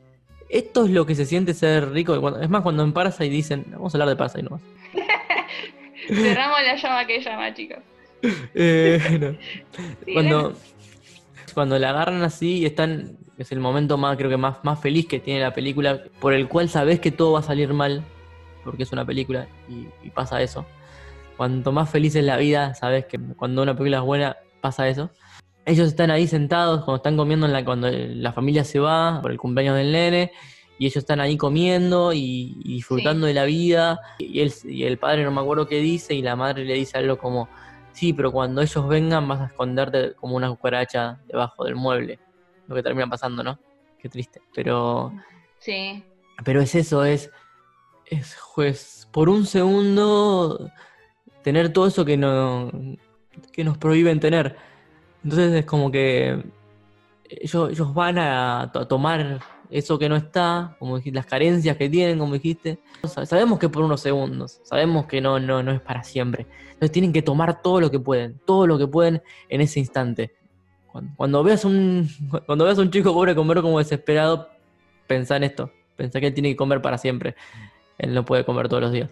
Esto 0.50 0.86
es 0.86 0.90
lo 0.90 1.06
que 1.06 1.14
se 1.14 1.26
siente 1.28 1.54
ser 1.54 1.92
rico. 1.92 2.16
es 2.40 2.50
más, 2.50 2.64
cuando 2.64 2.82
en 2.82 2.92
Parasite 2.92 3.30
dicen, 3.30 3.66
vamos 3.70 3.94
a 3.94 3.98
hablar 3.98 4.10
de 4.10 4.16
Parasite 4.16 4.42
nomás. 4.42 4.62
Cerramos 6.08 6.58
la 6.66 6.76
llama 6.76 7.06
que 7.06 7.22
llama, 7.22 7.54
chicos. 7.54 7.78
Eh, 8.56 9.20
no. 9.22 9.38
Sí, 10.06 10.14
cuando, 10.14 10.54
cuando 11.54 11.78
la 11.78 11.92
agarran 11.92 12.24
así 12.24 12.58
y 12.60 12.66
están, 12.66 13.18
es 13.38 13.52
el 13.52 13.60
momento 13.60 13.98
más, 13.98 14.18
creo 14.18 14.30
que 14.30 14.38
más, 14.38 14.58
más 14.64 14.80
feliz 14.80 15.08
que 15.08 15.20
tiene 15.20 15.42
la 15.42 15.54
película, 15.54 16.04
por 16.20 16.34
el 16.34 16.48
cual 16.48 16.70
sabes 16.70 17.00
que 17.00 17.12
todo 17.12 17.34
va 17.34 17.40
a 17.40 17.44
salir 17.44 17.74
mal, 17.74 18.04
porque 18.64 18.84
es 18.84 18.92
una 18.92 19.06
película 19.06 19.48
y, 19.70 19.88
y 20.04 20.10
pasa 20.10 20.42
eso. 20.42 20.66
Cuanto 21.38 21.72
más 21.72 21.90
feliz 21.90 22.16
es 22.16 22.24
la 22.24 22.38
vida, 22.38 22.74
sabes 22.76 23.06
que 23.06 23.20
cuando 23.20 23.62
una 23.62 23.76
película 23.76 23.98
es 23.98 24.04
buena, 24.04 24.38
pasa 24.62 24.88
eso. 24.88 25.10
Ellos 25.66 25.88
están 25.88 26.12
ahí 26.12 26.28
sentados, 26.28 26.86
cuando 26.86 26.98
están 26.98 27.18
comiendo, 27.18 27.46
en 27.46 27.54
la, 27.54 27.66
cuando 27.66 27.90
la 27.90 28.32
familia 28.32 28.64
se 28.64 28.80
va 28.80 29.22
por 29.22 29.32
el 29.32 29.38
cumpleaños 29.38 29.76
del 29.76 29.92
nene, 29.92 30.32
y 30.78 30.86
ellos 30.86 30.98
están 30.98 31.20
ahí 31.20 31.38
comiendo 31.38 32.14
y, 32.14 32.58
y 32.64 32.76
disfrutando 32.76 33.28
de 33.28 33.34
la 33.34 33.46
vida, 33.46 34.00
y 34.20 34.42
el, 34.42 34.54
y 34.64 34.84
el 34.84 34.98
padre 34.98 35.24
no 35.24 35.32
me 35.32 35.42
acuerdo 35.42 35.68
qué 35.68 35.80
dice, 35.80 36.14
y 36.14 36.22
la 36.22 36.36
madre 36.36 36.66
le 36.66 36.74
dice 36.74 36.98
algo 36.98 37.18
como, 37.18 37.50
Sí, 37.96 38.12
pero 38.12 38.30
cuando 38.30 38.62
ellos 38.62 38.88
vengan 38.90 39.26
vas 39.26 39.40
a 39.40 39.46
esconderte 39.46 40.16
como 40.16 40.36
una 40.36 40.50
cucaracha 40.50 41.18
debajo 41.28 41.64
del 41.64 41.76
mueble. 41.76 42.20
Lo 42.68 42.76
que 42.76 42.84
termina 42.84 43.08
pasando, 43.08 43.44
¿no? 43.44 43.60
Qué 44.00 44.10
triste. 44.10 44.42
Pero, 44.54 45.14
Sí, 45.60 46.04
pero 46.44 46.62
es 46.62 46.76
eso, 46.76 47.04
es, 47.06 47.32
es 48.06 48.38
pues, 48.56 49.08
por 49.12 49.30
un 49.30 49.46
segundo 49.46 50.70
tener 51.44 51.72
todo 51.74 51.88
eso 51.88 52.06
que, 52.06 52.18
no, 52.18 52.72
que 53.52 53.64
nos 53.64 53.78
prohíben 53.78 54.20
tener. 54.20 54.56
Entonces 55.24 55.54
es 55.54 55.66
como 55.66 55.92
que 55.92 56.44
ellos, 57.30 57.72
ellos 57.72 57.94
van 57.94 58.18
a, 58.20 58.70
to- 58.72 58.80
a 58.80 58.88
tomar 58.88 59.40
eso 59.72 59.98
que 59.98 60.08
no 60.08 60.16
está, 60.16 60.76
como 60.78 60.98
dijiste, 60.98 61.16
las 61.16 61.26
carencias 61.26 61.76
que 61.78 61.90
tienen, 61.90 62.20
como 62.20 62.34
dijiste. 62.34 62.80
Sa- 63.04 63.26
Sabemos 63.26 63.58
que 63.60 63.70
por 63.70 63.84
unos 63.84 64.02
segundos, 64.02 64.60
sabemos 64.64 65.08
que 65.08 65.22
no, 65.22 65.40
no, 65.40 65.64
no 65.64 65.72
es 65.72 65.82
para 65.82 66.04
siempre. 66.04 66.46
Entonces 66.74 66.92
tienen 66.92 67.12
que 67.14 67.22
tomar 67.24 67.62
todo 67.64 67.80
lo 67.82 67.90
que 67.90 68.00
pueden, 68.00 68.40
todo 68.46 68.68
lo 68.68 68.78
que 68.78 68.88
pueden 68.88 69.22
en 69.50 69.62
ese 69.62 69.80
instante. 69.80 70.36
Cuando, 71.16 71.44
veas 71.44 71.66
un 71.66 72.10
cuando 72.46 72.66
veas 72.66 72.78
un 72.78 72.92
chico 72.92 73.14
pobre 73.14 73.36
comer 73.36 73.62
como 73.62 73.80
desesperado, 73.80 74.50
pensá 75.08 75.38
en 75.38 75.44
esto. 75.44 75.72
Pensá 75.96 76.20
que 76.20 76.28
él 76.28 76.34
tiene 76.34 76.50
que 76.50 76.56
comer 76.56 76.82
para 76.82 76.98
siempre. 76.98 77.36
Él 77.98 78.14
no 78.14 78.26
puede 78.26 78.44
comer 78.46 78.68
todos 78.68 78.84
los 78.84 78.92
días. 78.92 79.10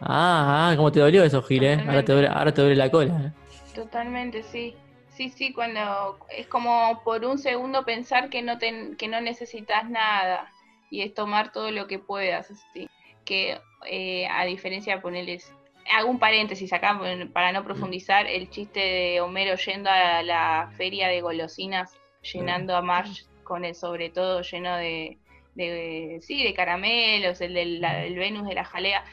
Ah, 0.00 0.70
ah, 0.70 0.76
¿cómo 0.76 0.92
te 0.92 1.00
dolió 1.00 1.24
eso, 1.24 1.42
Gil, 1.42 1.64
eh? 1.64 1.82
Ahora 1.86 2.04
te 2.04 2.12
duele, 2.12 2.28
ahora 2.28 2.52
te 2.52 2.60
duele 2.60 2.76
la 2.76 2.90
cola. 2.90 3.26
eh. 3.26 3.32
totalmente, 3.74 4.42
sí. 4.42 4.74
Sí, 5.08 5.30
sí, 5.30 5.54
cuando 5.54 6.18
es 6.30 6.46
como 6.46 7.00
por 7.02 7.24
un 7.24 7.38
segundo 7.38 7.84
pensar 7.86 8.28
que 8.28 8.42
no 8.42 8.58
que 8.58 9.08
no 9.08 9.20
necesitas 9.22 9.88
nada 9.88 10.52
y 10.90 11.00
es 11.00 11.14
tomar 11.14 11.52
todo 11.52 11.70
lo 11.70 11.86
que 11.86 11.98
puedas, 11.98 12.50
así. 12.50 12.88
Que 13.24 13.58
eh, 13.86 14.26
a 14.28 14.44
diferencia 14.44 14.96
de 14.96 15.00
ponerles 15.00 15.50
hago 15.90 16.10
un 16.10 16.18
paréntesis 16.18 16.72
acá 16.72 16.98
para 17.32 17.52
no 17.52 17.64
profundizar 17.64 18.26
el 18.26 18.48
chiste 18.50 18.80
de 18.80 19.20
Homero 19.20 19.56
yendo 19.56 19.90
a 19.90 20.22
la 20.22 20.70
feria 20.76 21.08
de 21.08 21.20
golosinas 21.20 21.92
llenando 22.32 22.74
a 22.76 22.82
Marge 22.82 23.22
con 23.44 23.64
el 23.64 23.74
sobre 23.74 24.10
todo 24.10 24.42
lleno 24.42 24.76
de, 24.76 25.18
de 25.54 26.18
sí, 26.22 26.42
de 26.42 26.54
caramelos, 26.54 27.40
el 27.40 27.54
del 27.54 27.80
la- 27.80 28.04
el 28.04 28.16
Venus 28.16 28.48
de 28.48 28.54
la 28.54 28.64
jalea. 28.64 29.04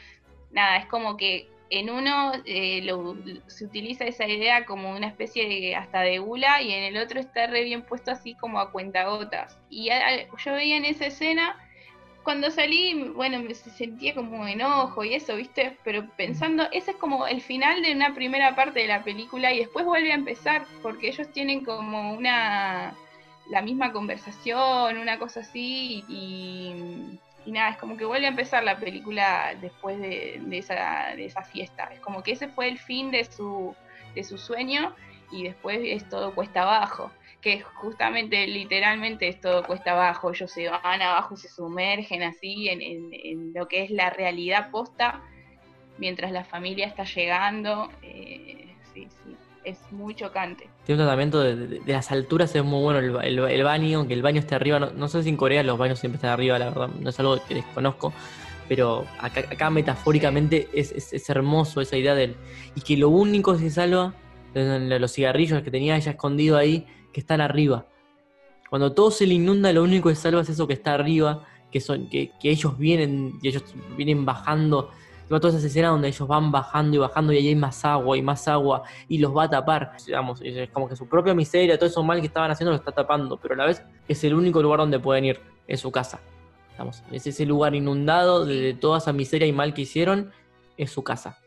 Nada, 0.50 0.76
es 0.78 0.86
como 0.86 1.16
que 1.16 1.48
en 1.70 1.90
uno 1.90 2.32
eh, 2.44 2.80
lo- 2.82 3.16
se 3.46 3.64
utiliza 3.64 4.04
esa 4.04 4.26
idea 4.26 4.64
como 4.64 4.90
una 4.90 5.06
especie 5.06 5.48
de 5.48 5.76
hasta 5.76 6.00
de 6.00 6.18
gula 6.18 6.60
y 6.62 6.72
en 6.72 6.82
el 6.84 6.96
otro 7.02 7.20
está 7.20 7.46
re 7.46 7.64
bien 7.64 7.82
puesto 7.82 8.10
así 8.10 8.34
como 8.34 8.58
a 8.60 8.70
cuentagotas. 8.72 9.58
Y 9.70 9.90
a- 9.90 10.26
yo 10.26 10.52
veía 10.52 10.76
en 10.76 10.84
esa 10.84 11.06
escena, 11.06 11.56
cuando 12.24 12.50
salí, 12.50 13.12
bueno, 13.14 13.38
me 13.38 13.54
se 13.54 13.70
sentía 13.70 14.14
como 14.14 14.46
enojo 14.46 15.04
y 15.04 15.14
eso, 15.14 15.36
¿viste? 15.36 15.76
Pero 15.84 16.08
pensando, 16.16 16.64
ese 16.72 16.92
es 16.92 16.96
como 16.96 17.26
el 17.26 17.40
final 17.42 17.82
de 17.82 17.92
una 17.92 18.14
primera 18.14 18.56
parte 18.56 18.80
de 18.80 18.88
la 18.88 19.04
película 19.04 19.52
y 19.52 19.58
después 19.60 19.84
vuelve 19.84 20.10
a 20.10 20.16
empezar, 20.16 20.64
porque 20.82 21.08
ellos 21.08 21.30
tienen 21.32 21.64
como 21.64 22.14
una 22.14 22.94
la 23.50 23.60
misma 23.60 23.92
conversación, 23.92 24.96
una 24.96 25.18
cosa 25.18 25.40
así, 25.40 26.02
y, 26.08 27.18
y 27.44 27.52
nada, 27.52 27.70
es 27.70 27.76
como 27.76 27.96
que 27.96 28.06
vuelve 28.06 28.26
a 28.26 28.30
empezar 28.30 28.64
la 28.64 28.78
película 28.78 29.54
después 29.60 30.00
de, 30.00 30.40
de 30.42 30.58
esa, 30.58 31.12
de 31.14 31.26
esa 31.26 31.42
fiesta. 31.42 31.90
Es 31.92 32.00
como 32.00 32.22
que 32.22 32.32
ese 32.32 32.48
fue 32.48 32.68
el 32.68 32.78
fin 32.78 33.10
de 33.10 33.24
su, 33.24 33.74
de 34.14 34.24
su 34.24 34.38
sueño 34.38 34.94
y 35.30 35.44
después 35.44 35.78
es 35.82 36.08
todo 36.08 36.34
cuesta 36.34 36.62
abajo. 36.62 37.10
Que 37.44 37.60
justamente, 37.60 38.46
literalmente 38.46 39.28
es 39.28 39.38
todo 39.38 39.62
cuesta 39.64 39.92
abajo. 39.92 40.30
Ellos 40.32 40.50
se 40.50 40.66
van 40.70 41.02
abajo, 41.02 41.36
se 41.36 41.48
sumergen 41.48 42.22
así 42.22 42.70
en, 42.70 42.80
en- 42.80 43.10
en 43.12 43.52
lo 43.52 43.68
que 43.68 43.82
es 43.84 43.90
la 43.90 44.08
realidad 44.08 44.70
posta, 44.70 45.20
mientras 45.98 46.32
la 46.32 46.42
familia 46.44 46.86
está 46.86 47.04
llegando. 47.04 47.90
eh, 48.02 48.74
sí, 48.94 49.06
sí, 49.22 49.36
es 49.62 49.78
muy 49.92 50.14
chocante. 50.14 50.68
Tiene 50.86 51.02
un 51.02 51.06
tratamiento 51.06 51.40
de, 51.40 51.54
de- 51.56 51.80
de 51.80 51.92
las 51.92 52.10
alturas, 52.10 52.54
es 52.54 52.64
muy 52.64 52.82
bueno 52.82 52.98
el, 53.00 53.26
el 53.26 53.40
ba- 53.40 53.50
el 53.52 53.62
baño, 53.62 54.08
que 54.08 54.14
el 54.14 54.22
baño 54.22 54.40
esté 54.40 54.54
arriba. 54.54 54.78
No, 54.78 54.90
no 54.92 55.08
sé 55.08 55.22
si 55.22 55.28
en 55.28 55.36
Corea 55.36 55.62
los 55.62 55.76
baños 55.76 55.98
siempre 55.98 56.16
están 56.16 56.30
arriba, 56.30 56.58
la 56.58 56.70
verdad, 56.70 56.88
no 56.98 57.10
es 57.10 57.20
algo 57.20 57.38
que 57.46 57.54
desconozco. 57.56 58.12
Pero 58.68 59.04
acá, 59.20 59.40
acá 59.40 59.68
metafóricamente 59.68 60.68
es, 60.72 60.92
es- 60.92 61.12
es 61.12 61.28
hermoso 61.28 61.82
esa 61.82 61.96
idea 61.98 62.14
del. 62.14 62.36
Y 62.74 62.80
que 62.80 62.96
lo 62.96 63.10
único 63.10 63.52
que 63.52 63.58
se 63.60 63.70
salva, 63.70 64.14
los 64.54 65.12
cigarrillos 65.12 65.62
que 65.62 65.70
tenía 65.70 65.96
ella 65.96 66.12
escondido 66.12 66.56
ahí, 66.56 66.86
que 67.14 67.20
están 67.20 67.40
arriba. 67.40 67.86
Cuando 68.68 68.92
todo 68.92 69.10
se 69.10 69.26
le 69.26 69.34
inunda, 69.34 69.72
lo 69.72 69.82
único 69.82 70.10
que 70.10 70.14
salva 70.16 70.42
es 70.42 70.48
eso 70.50 70.66
que 70.66 70.74
está 70.74 70.92
arriba, 70.94 71.46
que 71.70 71.80
son 71.80 72.08
que, 72.10 72.30
que 72.40 72.50
ellos 72.50 72.76
vienen 72.76 73.38
y 73.40 73.48
ellos 73.48 73.64
vienen 73.96 74.26
bajando. 74.26 74.90
Todas 75.28 75.54
esas 75.54 75.64
escenas 75.64 75.90
donde 75.90 76.08
ellos 76.08 76.28
van 76.28 76.52
bajando 76.52 76.96
y 76.96 76.98
bajando 76.98 77.32
y 77.32 77.38
ahí 77.38 77.48
hay 77.48 77.54
más 77.56 77.82
agua 77.84 78.16
y 78.16 78.22
más 78.22 78.46
agua 78.46 78.82
y 79.08 79.18
los 79.18 79.34
va 79.34 79.44
a 79.44 79.50
tapar. 79.50 79.92
Digamos, 80.06 80.40
es 80.42 80.68
como 80.70 80.86
que 80.88 80.94
su 80.96 81.08
propia 81.08 81.32
miseria, 81.34 81.78
todo 81.78 81.88
eso 81.88 82.02
mal 82.04 82.20
que 82.20 82.26
estaban 82.26 82.50
haciendo 82.50 82.72
lo 82.72 82.76
está 82.76 82.92
tapando, 82.92 83.38
pero 83.38 83.54
a 83.54 83.56
la 83.56 83.64
vez 83.66 83.82
es 84.06 84.22
el 84.22 84.34
único 84.34 84.60
lugar 84.62 84.80
donde 84.80 84.98
pueden 85.00 85.24
ir, 85.24 85.40
es 85.66 85.80
su 85.80 85.90
casa. 85.90 86.20
Digamos, 86.72 87.02
es 87.10 87.26
ese 87.26 87.46
lugar 87.46 87.74
inundado 87.74 88.44
de, 88.44 88.54
de 88.60 88.74
toda 88.74 88.98
esa 88.98 89.12
miseria 89.12 89.46
y 89.48 89.52
mal 89.52 89.72
que 89.72 89.82
hicieron, 89.82 90.30
es 90.76 90.90
su 90.92 91.02
casa. 91.02 91.38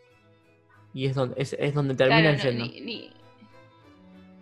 Y 0.93 1.05
es 1.05 1.15
donde, 1.15 1.35
es, 1.37 1.53
es 1.59 1.73
donde 1.73 1.93
terminan 1.95 2.35
Claro, 2.37 2.57
no, 2.57 2.65
yendo. 2.65 2.73
ni- 2.73 2.81
ni- 2.81 3.09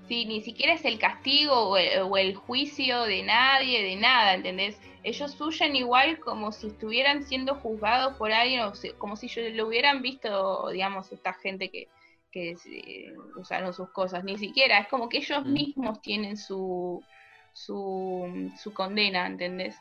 Sí, 0.08 0.26
ni 0.26 0.42
siquiera 0.42 0.74
es 0.74 0.86
el 0.86 1.00
castigo 1.00 1.54
o 1.70 1.78
el, 1.78 2.02
o 2.04 2.18
el 2.18 2.36
juicio 2.36 3.04
de 3.04 3.24
nadie, 3.24 3.82
de 3.82 3.96
nada, 3.96 4.36
¿entendés? 4.36 4.80
Ellos 5.04 5.40
huyen 5.42 5.76
igual 5.76 6.20
como 6.20 6.52
si 6.52 6.68
estuvieran 6.68 7.24
siendo 7.24 7.56
juzgados 7.56 8.16
por 8.18 8.32
alguien, 8.32 8.62
o 8.62 8.74
como 9.00 9.16
si 9.16 9.28
yo 9.28 9.42
lo 9.52 9.68
hubieran 9.68 10.02
visto, 10.04 10.70
digamos, 10.70 11.12
esta 11.12 11.34
gente 11.34 11.72
que, 11.72 11.90
que 12.32 12.52
eh, 12.52 13.14
usaron 13.36 13.74
sus 13.74 13.92
cosas. 13.92 14.24
Ni 14.24 14.38
siquiera, 14.38 14.78
es 14.80 14.88
como 14.90 15.10
que 15.10 15.18
ellos 15.20 15.44
Mm. 15.44 15.54
mismos 15.54 16.02
tienen 16.02 16.38
su, 16.38 17.04
su, 17.52 18.52
su 18.56 18.74
condena, 18.74 19.26
¿entendés? 19.26 19.76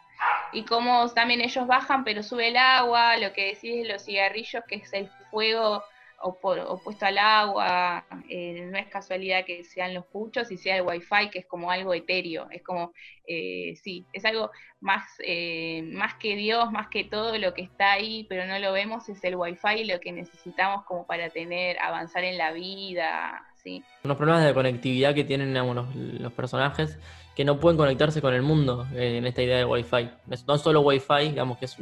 Y 0.53 0.65
como 0.65 1.09
también 1.13 1.41
ellos 1.43 1.67
bajan, 1.67 2.05
pero 2.05 2.23
sube 2.23 2.49
el 2.49 2.57
agua, 2.57 3.17
lo 3.19 3.33
que 3.33 3.47
decís 3.55 3.77
de 3.87 3.93
los 3.93 4.05
cigarrillos, 4.05 4.63
que 4.69 4.77
es 4.77 4.93
el 4.95 5.11
fuego 5.31 5.85
opuesto 6.29 7.07
al 7.07 7.19
agua, 7.19 8.07
eh, 8.29 8.67
no 8.71 8.79
es 8.79 8.87
casualidad 8.87 9.45
que 9.45 9.63
sean 9.65 9.93
los 9.95 10.07
puchos 10.07 10.51
y 10.51 10.57
sea 10.57 10.77
el 10.77 10.83
wifi, 10.83 11.31
que 11.31 11.41
es 11.41 11.47
como 11.47 11.71
algo 11.71 11.93
etéreo, 11.95 12.49
es 12.51 12.63
como, 12.63 12.93
eh, 13.27 13.75
sí, 13.77 14.07
es 14.13 14.25
algo 14.25 14.51
más, 14.81 15.05
eh, 15.25 15.83
más 15.93 16.15
que 16.15 16.37
Dios, 16.37 16.71
más 16.73 16.89
que 16.89 17.05
todo 17.05 17.37
lo 17.39 17.53
que 17.55 17.63
está 17.63 17.93
ahí, 17.93 18.27
pero 18.29 18.47
no 18.47 18.59
lo 18.59 18.73
vemos, 18.73 19.09
es 19.09 19.23
el 19.25 19.37
wifi, 19.37 19.85
lo 19.85 20.01
que 20.01 20.13
necesitamos 20.13 20.85
como 20.87 21.07
para 21.07 21.31
tener, 21.31 21.79
avanzar 21.79 22.25
en 22.25 22.39
la 22.39 22.53
vida, 22.53 23.41
sí. 23.63 23.83
Unos 24.05 24.17
problemas 24.17 24.45
de 24.45 24.55
conectividad 24.55 25.15
que 25.15 25.25
tienen 25.25 25.49
digamos, 25.49 25.77
los, 25.77 25.95
los 25.95 26.33
personajes 26.33 26.99
que 27.37 27.45
no 27.45 27.59
pueden 27.59 27.77
conectarse 27.77 28.21
con 28.21 28.33
el 28.35 28.43
mundo 28.43 28.87
eh, 28.95 29.19
en 29.19 29.27
esta 29.27 29.43
idea 29.43 29.57
de 29.59 29.65
Wi-Fi. 29.65 30.11
No 30.47 30.59
solo 30.59 30.81
Wi-Fi, 30.83 31.31
digamos 31.31 31.59
que 31.59 31.65
es 31.65 31.77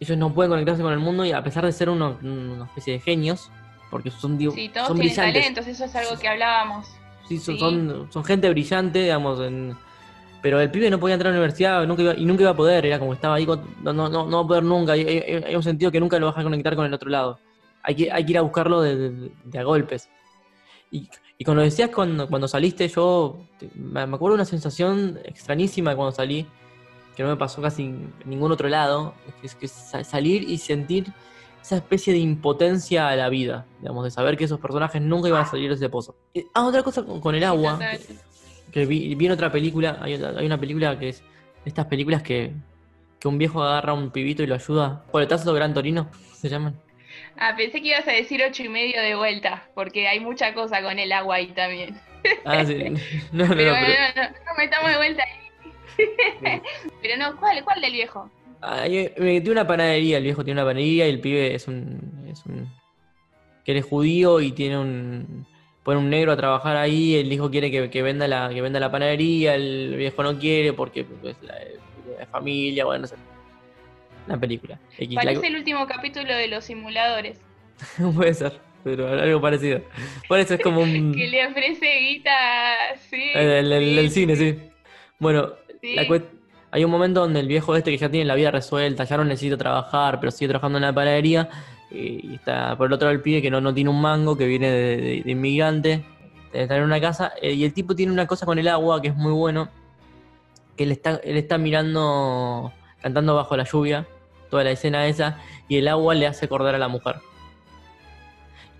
ellos 0.00 0.18
no 0.18 0.34
pueden 0.34 0.50
conectarse 0.50 0.82
con 0.82 0.92
el 0.92 0.98
mundo 0.98 1.24
y 1.24 1.30
a 1.32 1.42
pesar 1.44 1.64
de 1.64 1.70
ser 1.72 1.88
uno- 1.88 2.18
una 2.22 2.64
especie 2.64 2.94
de 2.94 2.98
genios, 3.00 3.50
porque 3.92 4.10
son, 4.10 4.38
digo, 4.38 4.52
Sí, 4.54 4.70
todos 4.70 4.88
son 4.88 4.96
tienen 4.96 5.14
brillantes. 5.14 5.42
talentos, 5.42 5.66
eso 5.68 5.84
es 5.84 5.94
algo 5.94 6.18
que 6.18 6.26
hablábamos. 6.26 6.88
Sí, 7.28 7.38
son, 7.38 7.54
Sí. 7.54 7.60
son, 7.60 8.08
son 8.10 8.24
gente 8.24 8.48
brillante, 8.48 9.00
digamos, 9.02 9.38
en- 9.40 9.76
pero 10.40 10.58
el 10.60 10.70
pibe 10.70 10.88
no 10.90 10.98
podía 10.98 11.14
entrar 11.14 11.30
a 11.30 11.34
la 11.34 11.38
universidad 11.40 11.86
nunca 11.86 12.02
iba- 12.02 12.14
y 12.16 12.24
nunca 12.24 12.42
iba 12.42 12.50
a 12.52 12.56
poder, 12.56 12.86
era 12.86 12.98
como 12.98 13.12
estaba 13.12 13.34
ahí, 13.36 13.44
con- 13.44 13.62
no, 13.82 13.92
no, 13.92 14.08
no, 14.08 14.30
va 14.30 14.40
a 14.40 14.46
poder 14.46 14.62
nunca, 14.64 14.92
hay, 14.94 15.06
hay- 15.06 15.44
hay 15.46 15.54
un 15.54 15.62
sentido 15.62 15.92
que 15.92 16.00
nunca 16.00 16.18
lo 16.18 16.26
vas 16.26 16.38
a 16.38 16.42
conectar 16.42 16.74
con 16.74 16.86
el 16.86 16.94
otro 16.94 17.10
lado. 17.10 17.38
Hay 17.82 17.94
que, 17.94 18.10
hay 18.10 18.24
que 18.24 18.32
ir 18.32 18.38
a 18.38 18.40
buscarlo 18.40 18.80
de, 18.80 18.96
de- 18.96 19.32
de 19.44 19.58
a 19.58 19.62
golpes. 19.62 20.08
Y, 20.90 21.08
y 21.36 21.44
cuando 21.44 21.62
decías 21.62 21.90
cuando, 21.90 22.28
cuando 22.28 22.48
saliste, 22.48 22.88
yo 22.88 23.38
te- 23.58 23.70
me 23.74 24.00
acuerdo 24.00 24.30
de 24.30 24.34
una 24.36 24.44
sensación 24.46 25.18
extrañísima 25.24 25.94
cuando 25.94 26.12
salí, 26.12 26.46
que 27.14 27.22
no 27.22 27.28
me 27.28 27.36
pasó 27.36 27.60
casi 27.60 27.82
en 27.84 28.12
ningún 28.24 28.50
otro 28.52 28.68
lado, 28.70 29.12
que 29.42 29.46
es 29.46 29.54
que 29.54 29.68
sa- 29.68 30.02
salir 30.02 30.48
y 30.48 30.56
sentir 30.56 31.06
esa 31.62 31.76
especie 31.76 32.12
de 32.12 32.18
impotencia 32.18 33.08
a 33.08 33.16
la 33.16 33.28
vida, 33.28 33.64
digamos, 33.80 34.04
de 34.04 34.10
saber 34.10 34.36
que 34.36 34.44
esos 34.44 34.60
personajes 34.60 35.00
nunca 35.00 35.28
iban 35.28 35.42
a 35.42 35.46
salir 35.46 35.68
de 35.70 35.76
ese 35.76 35.88
pozo. 35.88 36.16
Eh, 36.34 36.44
Ah, 36.54 36.66
otra 36.66 36.82
cosa 36.82 37.02
con, 37.04 37.34
el 37.34 37.44
agua, 37.44 37.72
total. 37.74 37.98
que 38.72 38.84
vi, 38.84 39.14
vi 39.14 39.26
en 39.26 39.32
otra 39.32 39.50
película, 39.50 39.98
hay, 40.02 40.14
una 40.44 40.58
película 40.58 40.98
que 40.98 41.10
es 41.10 41.20
de 41.20 41.68
estas 41.68 41.86
películas 41.86 42.22
que, 42.22 42.52
que 43.20 43.28
un 43.28 43.38
viejo 43.38 43.62
agarra 43.62 43.92
a 43.92 43.94
un 43.94 44.10
pibito 44.10 44.42
y 44.42 44.46
lo 44.48 44.56
ayuda. 44.56 45.04
Coletazo 45.12 45.54
Gran 45.54 45.72
Torino, 45.72 46.10
se 46.34 46.48
llaman. 46.48 46.74
Ah, 47.38 47.54
pensé 47.56 47.80
que 47.80 47.88
ibas 47.88 48.06
a 48.08 48.12
decir 48.12 48.42
ocho 48.46 48.62
y 48.64 48.68
medio 48.68 49.00
de 49.00 49.14
vuelta, 49.14 49.68
porque 49.74 50.08
hay 50.08 50.18
mucha 50.20 50.52
cosa 50.54 50.82
con 50.82 50.98
el 50.98 51.12
agua 51.12 51.36
ahí 51.36 51.48
también. 51.52 51.98
Ah, 52.44 52.64
sí. 52.64 52.74
No, 53.32 53.44
no, 53.46 53.48
no, 53.48 53.54
Pero 53.54 53.56
pero- 53.56 53.70
bueno, 53.72 53.94
no, 54.16 54.22
no, 54.22 54.28
no 54.30 54.54
metamos 54.58 54.90
de 54.90 54.96
vuelta 54.96 55.22
ahí. 55.24 56.60
Pero 57.02 57.16
no, 57.18 57.36
¿cuál, 57.38 57.62
cuál 57.64 57.80
del 57.80 57.92
viejo? 57.92 58.30
Ah, 58.62 58.86
yo- 58.86 59.10
me 59.18 59.24
metí 59.34 59.50
una 59.50 59.66
panadería, 59.66 60.18
el 60.18 60.22
viejo 60.24 60.44
tiene 60.44 60.60
una 60.60 60.68
panadería 60.70 61.06
y 61.06 61.10
el 61.10 61.20
pibe 61.20 61.54
es 61.54 61.66
un, 61.68 62.26
es 62.30 62.44
un 62.46 62.68
que 63.64 63.72
él 63.72 63.78
es 63.78 63.84
judío 63.84 64.40
y 64.40 64.52
tiene 64.52 64.78
un 64.78 65.46
pone 65.82 65.98
un 65.98 66.10
negro 66.10 66.30
a 66.32 66.36
trabajar 66.36 66.76
ahí, 66.76 67.16
el 67.16 67.32
hijo 67.32 67.50
quiere 67.50 67.68
que, 67.70 67.90
que 67.90 68.02
venda 68.02 68.28
la 68.28 68.48
que 68.54 68.62
venda 68.62 68.78
la 68.78 68.90
panadería, 68.92 69.56
el 69.56 69.96
viejo 69.96 70.22
no 70.22 70.38
quiere 70.38 70.72
porque 70.72 71.04
pues, 71.04 71.36
la, 71.42 71.54
la 72.20 72.26
familia, 72.26 72.84
bueno, 72.84 73.02
no 73.02 73.06
sé. 73.08 73.16
La 74.28 74.36
película. 74.38 74.78
X, 74.96 75.12
la- 75.16 75.22
Parece 75.24 75.48
el 75.48 75.56
último 75.56 75.86
capítulo 75.88 76.32
de 76.36 76.46
los 76.46 76.64
simuladores, 76.64 77.40
puede 78.14 78.32
ser, 78.34 78.60
pero 78.84 79.08
algo 79.08 79.40
parecido. 79.40 79.80
Por 80.28 80.38
eso 80.38 80.54
es 80.54 80.60
como 80.60 80.82
un 80.82 81.12
que 81.16 81.26
le 81.26 81.44
ofrece 81.48 81.98
guita, 81.98 82.36
sí. 83.10 83.30
el, 83.34 83.48
el- 83.48 83.72
el- 83.72 83.84
sí, 83.84 83.98
el 83.98 84.10
cine, 84.10 84.36
sí. 84.36 84.58
Bueno, 85.18 85.54
sí. 85.80 85.96
La 85.96 86.04
cuest- 86.06 86.28
hay 86.72 86.84
un 86.84 86.90
momento 86.90 87.20
donde 87.20 87.38
el 87.40 87.46
viejo 87.46 87.76
este 87.76 87.90
que 87.90 87.98
ya 87.98 88.08
tiene 88.08 88.24
la 88.26 88.34
vida 88.34 88.50
resuelta, 88.50 89.04
ya 89.04 89.16
no 89.18 89.24
necesita 89.24 89.56
trabajar, 89.58 90.18
pero 90.18 90.32
sigue 90.32 90.48
trabajando 90.48 90.78
en 90.78 90.82
la 90.82 90.92
panadería. 90.92 91.48
Y 91.90 92.34
está 92.34 92.74
por 92.76 92.86
el 92.86 92.94
otro 92.94 93.06
lado 93.06 93.14
el 93.14 93.22
pibe 93.22 93.42
que 93.42 93.50
no, 93.50 93.60
no 93.60 93.74
tiene 93.74 93.90
un 93.90 94.00
mango, 94.00 94.36
que 94.36 94.46
viene 94.46 94.70
de, 94.70 95.22
de- 95.22 95.30
inmigrante, 95.30 96.02
estar 96.52 96.78
en 96.78 96.84
una 96.84 96.98
casa. 97.00 97.32
eh, 97.42 97.52
y 97.52 97.64
el 97.64 97.74
tipo 97.74 97.94
tiene 97.94 98.10
una 98.10 98.26
cosa 98.26 98.46
con 98.46 98.58
el 98.58 98.66
agua 98.68 99.02
que 99.02 99.08
es 99.08 99.14
muy 99.14 99.32
bueno, 99.32 99.68
que 100.76 100.84
él 100.84 100.92
está, 100.92 101.20
él 101.22 101.36
está 101.36 101.58
mirando, 101.58 102.72
cantando 103.02 103.34
bajo 103.34 103.54
la 103.56 103.64
lluvia, 103.64 104.06
toda 104.50 104.64
la 104.64 104.70
escena 104.70 105.06
esa, 105.06 105.38
y 105.68 105.76
el 105.76 105.88
agua 105.88 106.14
le 106.14 106.26
hace 106.26 106.46
acordar 106.46 106.74
a 106.74 106.78
la 106.78 106.88
mujer. 106.88 107.16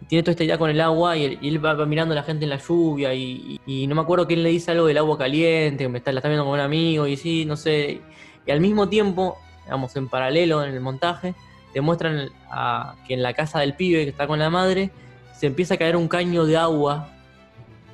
Tiene 0.09 0.22
toda 0.22 0.32
esta 0.32 0.44
idea 0.44 0.59
con 0.59 0.70
el 0.70 0.80
agua 0.80 1.16
y 1.16 1.38
él, 1.42 1.64
va, 1.64 1.74
mirando 1.86 2.12
a 2.12 2.16
la 2.16 2.22
gente 2.22 2.44
en 2.44 2.50
la 2.50 2.59
lluvia 2.59 3.14
y, 3.14 3.59
no 3.88 3.94
me 3.94 4.00
acuerdo 4.00 4.26
quién 4.26 4.42
le 4.42 4.50
dice 4.50 4.70
algo 4.70 4.86
del 4.86 4.98
agua 4.98 5.16
caliente, 5.18 5.88
me 5.88 5.98
está, 5.98 6.12
la 6.12 6.18
está 6.18 6.28
viendo 6.28 6.44
con 6.44 6.55
un 6.55 6.61
amigo 6.61 7.07
y 7.07 7.16
sí, 7.16 7.44
no 7.44 7.57
sé. 7.57 8.00
Y 8.46 8.50
al 8.50 8.61
mismo 8.61 8.88
tiempo, 8.88 9.38
digamos, 9.64 9.94
en 9.96 10.09
paralelo 10.09 10.64
en 10.64 10.74
el 10.74 10.80
montaje, 10.80 11.34
demuestran 11.74 12.28
a- 12.50 12.94
que 13.07 13.14
en 13.14 13.22
la 13.22 13.32
casa 13.34 13.61
del 13.61 13.74
pibe 13.74 14.05
que 14.05 14.11
está 14.11 14.26
con 14.26 14.38
la 14.38 14.50
madre 14.50 14.90
se 15.38 15.46
empieza 15.46 15.74
a 15.74 15.76
caer 15.76 15.96
un 15.96 16.09
caño 16.09 16.44
de 16.44 16.57
agua 16.57 17.09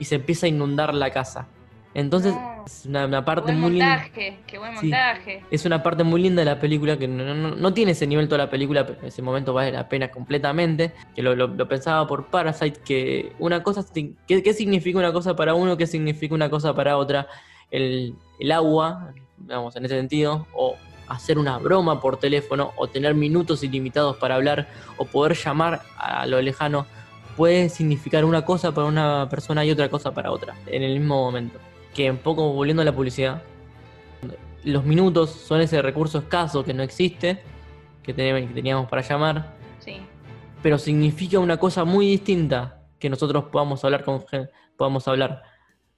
y 0.01 0.05
se 0.05 0.17
empieza 0.17 0.47
a 0.47 0.49
inundar 0.49 0.95
la 0.95 1.11
casa. 1.11 1.47
Entonces, 1.95 2.35
No. 2.35 2.65
es 2.67 2.87
una, 2.87 3.25
parte 3.25 3.43
buen 3.53 3.61
muy 3.61 3.71
linda. 3.71 4.07
qué 4.15 4.59
buen 4.59 4.77
Sí. 4.79 4.87
montaje. 4.89 5.43
Es 5.51 5.65
una 5.65 5.83
parte 5.83 6.05
muy 6.05 6.21
linda 6.23 6.43
de 6.43 6.47
la 6.47 6.61
película 6.61 6.97
que 6.99 7.09
no, 7.09 7.35
no- 7.35 7.57
no 7.57 7.75
tiene 7.75 7.93
ese 7.93 8.07
nivel 8.07 8.29
toda 8.29 8.45
la 8.45 8.51
película, 8.51 8.87
pero 8.87 9.01
en 9.01 9.07
ese 9.07 9.23
momento 9.23 9.53
vale 9.55 9.73
la 9.73 9.89
pena 9.89 10.09
completamente. 10.11 10.93
Que 11.15 11.23
lo, 11.23 11.35
lo- 11.35 11.49
lo 11.49 11.67
pensaba 11.69 12.07
por 12.07 12.27
Parasite, 12.27 12.81
que 12.85 13.33
una 13.39 13.63
cosa, 13.63 13.85
¿qué, 13.93 14.43
qué 14.43 14.53
significa 14.53 14.99
una 14.99 15.13
cosa 15.13 15.35
para 15.35 15.55
uno? 15.55 15.77
¿Qué 15.77 15.87
significa 15.87 16.35
una 16.35 16.51
cosa 16.51 16.75
para 16.75 16.97
otra? 16.99 17.27
El, 17.71 18.15
el 18.39 18.53
agua, 18.53 19.13
digamos, 19.39 19.75
en 19.77 19.85
ese 19.87 19.97
sentido, 19.97 20.47
o 20.55 20.77
hacer 21.09 21.39
una 21.39 21.57
broma 21.59 22.01
por 22.03 22.19
teléfono, 22.19 22.73
o 22.77 22.87
tener 22.87 23.15
minutos 23.15 23.65
ilimitados 23.65 24.19
para 24.19 24.35
hablar, 24.35 24.69
o 24.99 25.07
poder 25.07 25.37
llamar 25.37 25.81
a 25.97 26.27
lo 26.27 26.41
lejano, 26.43 26.87
puede 27.37 27.71
significar 27.71 28.25
una 28.27 28.45
cosa 28.45 28.73
para 28.75 28.87
una 28.87 29.27
persona 29.31 29.65
y 29.65 29.71
otra 29.71 29.89
cosa 29.89 30.13
para 30.13 30.31
otra, 30.31 30.55
en 30.67 30.83
el 30.83 30.99
mismo 31.01 31.17
momento. 31.25 31.59
Que 31.99 32.09
un 32.13 32.19
poco 32.19 32.53
volviendo 32.53 32.81
a 32.83 32.85
la 32.85 32.93
publicidad, 32.95 33.43
los 34.63 34.85
minutos 34.85 35.31
son 35.31 35.61
ese 35.63 35.83
recurso 35.83 36.19
escaso 36.19 36.63
que 36.63 36.73
no 36.73 36.85
existe, 36.85 37.43
que 38.05 38.15
teníamos, 38.15 38.89
para 38.89 39.03
llamar, 39.03 39.57
Sí. 39.81 39.97
pero 40.63 40.79
significa 40.79 41.41
una 41.41 41.57
cosa 41.57 41.85
muy 41.85 42.07
distinta 42.07 42.83
que 43.01 43.11
nosotros 43.11 43.47
podamos 43.51 43.85
hablar 43.85 44.05
con 44.05 44.25
podamos 44.77 45.09
hablar. 45.09 45.43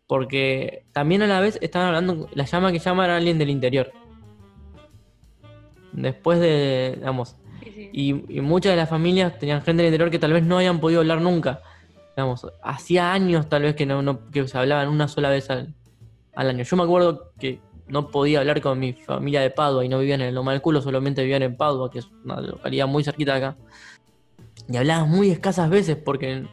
Porque 0.07 0.87
también 0.93 1.21
a 1.21 1.27
la 1.27 1.39
vez 1.39 1.59
estaban 1.61 1.89
hablando, 1.89 2.31
la 2.33 2.45
llama 2.47 2.73
que 2.73 2.79
llama 2.79 3.05
era 3.05 3.17
alguien 3.19 3.37
del 3.37 3.51
interior. 3.51 3.93
Después 5.93 6.41
de, 6.41 6.95
digamos, 6.97 7.37
sí, 7.63 7.73
sí. 7.75 7.91
y, 7.93 8.39
y 8.39 8.41
muchas 8.41 8.73
de 8.73 8.77
las 8.77 8.89
familias 8.89 9.39
tenían 9.39 9.61
gente 9.61 9.83
del 9.83 9.93
interior 9.93 10.11
que 10.11 10.19
tal 10.19 10.33
vez 10.33 10.45
no 10.45 10.57
habían 10.57 10.81
podido 10.81 11.01
hablar 11.01 11.21
nunca. 11.21 11.61
Digamos, 12.17 12.47
hacía 12.63 13.13
años 13.13 13.51
tal 13.51 13.63
vez 13.65 13.75
que 13.75 13.85
no, 13.85 14.01
no- 14.01 14.31
que 14.31 14.49
se 14.49 14.57
hablaban 14.57 14.89
una 14.89 15.07
sola 15.09 15.29
vez 15.29 15.51
al, 15.51 15.75
al 16.41 16.49
año. 16.49 16.65
Yo 16.65 16.77
me 16.77 16.85
acuerdo 16.85 17.33
que 17.39 17.61
no 17.89 18.09
podía 18.09 18.41
hablar 18.41 18.61
con 18.63 18.79
mi 18.79 18.95
familia 18.95 19.43
de 19.43 19.51
Padua 19.51 19.85
y 19.85 19.89
no 19.89 19.99
vivían 19.99 20.23
en 20.23 20.29
el 20.29 20.35
Loma 20.35 20.53
del 20.53 20.63
Culo, 20.63 20.81
solamente 20.81 21.23
vivían 21.23 21.43
en 21.43 21.57
Padua, 21.57 21.91
que 21.91 21.99
es 21.99 22.09
una 22.25 22.41
localidad 22.41 22.87
muy 22.87 23.05
cerquita 23.05 23.33
de 23.33 23.39
acá. 23.39 23.57
Y 24.67 24.77
hablaba 24.77 25.05
muy 25.05 25.31
escasas 25.31 25.69
veces 25.69 25.97
porque 25.97 26.47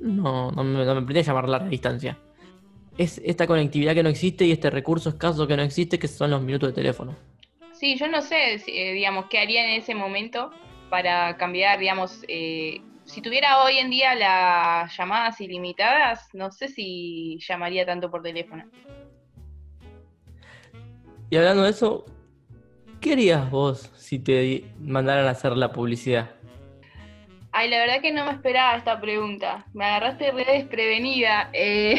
no, 0.00 0.52
no 0.52 0.62
me, 0.64 0.84
no 0.84 1.00
me 1.00 1.22
llamar 1.22 1.48
larga 1.48 1.68
distancia. 1.68 2.16
Es 2.96 3.20
esta 3.24 3.46
conectividad 3.46 3.94
que 3.94 4.04
no 4.04 4.08
existe 4.08 4.44
y 4.44 4.52
este 4.52 4.70
recurso 4.70 5.08
escaso 5.08 5.46
que 5.48 5.56
no 5.56 5.62
existe, 5.62 5.98
que 5.98 6.06
son 6.06 6.30
los 6.30 6.42
minutos 6.42 6.68
de 6.68 6.74
teléfono. 6.74 7.16
Sí, 7.72 7.96
yo 7.96 8.06
no 8.06 8.22
sé, 8.22 8.54
eh, 8.54 8.92
digamos, 8.92 9.26
qué 9.26 9.38
haría 9.38 9.64
en 9.64 9.80
ese 9.80 9.94
momento 9.96 10.50
para 10.90 11.36
cambiar, 11.36 11.80
digamos, 11.80 12.24
eh, 12.28 12.80
si 13.06 13.22
tuviera 13.22 13.62
hoy 13.62 13.78
en 13.78 13.90
día 13.90 14.14
las 14.14 14.96
llamadas 14.96 15.40
ilimitadas, 15.40 16.28
no 16.34 16.50
sé 16.50 16.68
si 16.68 17.38
llamaría 17.38 17.86
tanto 17.86 18.10
por 18.10 18.22
teléfono. 18.22 18.64
Y 21.30 21.36
hablando 21.36 21.62
de 21.62 21.70
eso, 21.70 22.04
¿qué 23.00 23.12
harías 23.12 23.50
vos 23.50 23.90
si 23.96 24.18
te 24.18 24.64
mandaran 24.78 25.26
a 25.26 25.30
hacer 25.30 25.52
la 25.52 25.72
publicidad? 25.72 26.30
Ay, 27.52 27.70
la 27.70 27.78
verdad 27.78 28.02
que 28.02 28.12
no 28.12 28.26
me 28.26 28.32
esperaba 28.32 28.76
esta 28.76 29.00
pregunta. 29.00 29.64
Me 29.72 29.84
agarraste 29.86 30.30
re 30.32 30.44
desprevenida. 30.44 31.48
Eh, 31.52 31.96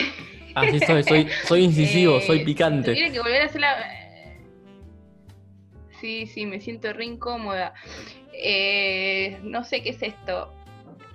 Así 0.54 0.80
soy, 0.80 1.04
soy, 1.04 1.28
soy 1.46 1.64
incisivo, 1.64 2.18
eh, 2.20 2.22
soy 2.22 2.46
picante. 2.46 2.92
tuviera 2.92 3.12
que 3.12 3.20
volver 3.20 3.42
a 3.42 3.46
hacer 3.46 3.62
la... 3.62 3.76
Sí, 6.00 6.28
sí, 6.28 6.46
me 6.46 6.60
siento 6.60 6.94
re 6.94 7.06
incómoda. 7.06 7.74
Eh, 8.34 9.40
no 9.42 9.64
sé 9.64 9.82
qué 9.82 9.90
es 9.90 10.04
esto. 10.04 10.54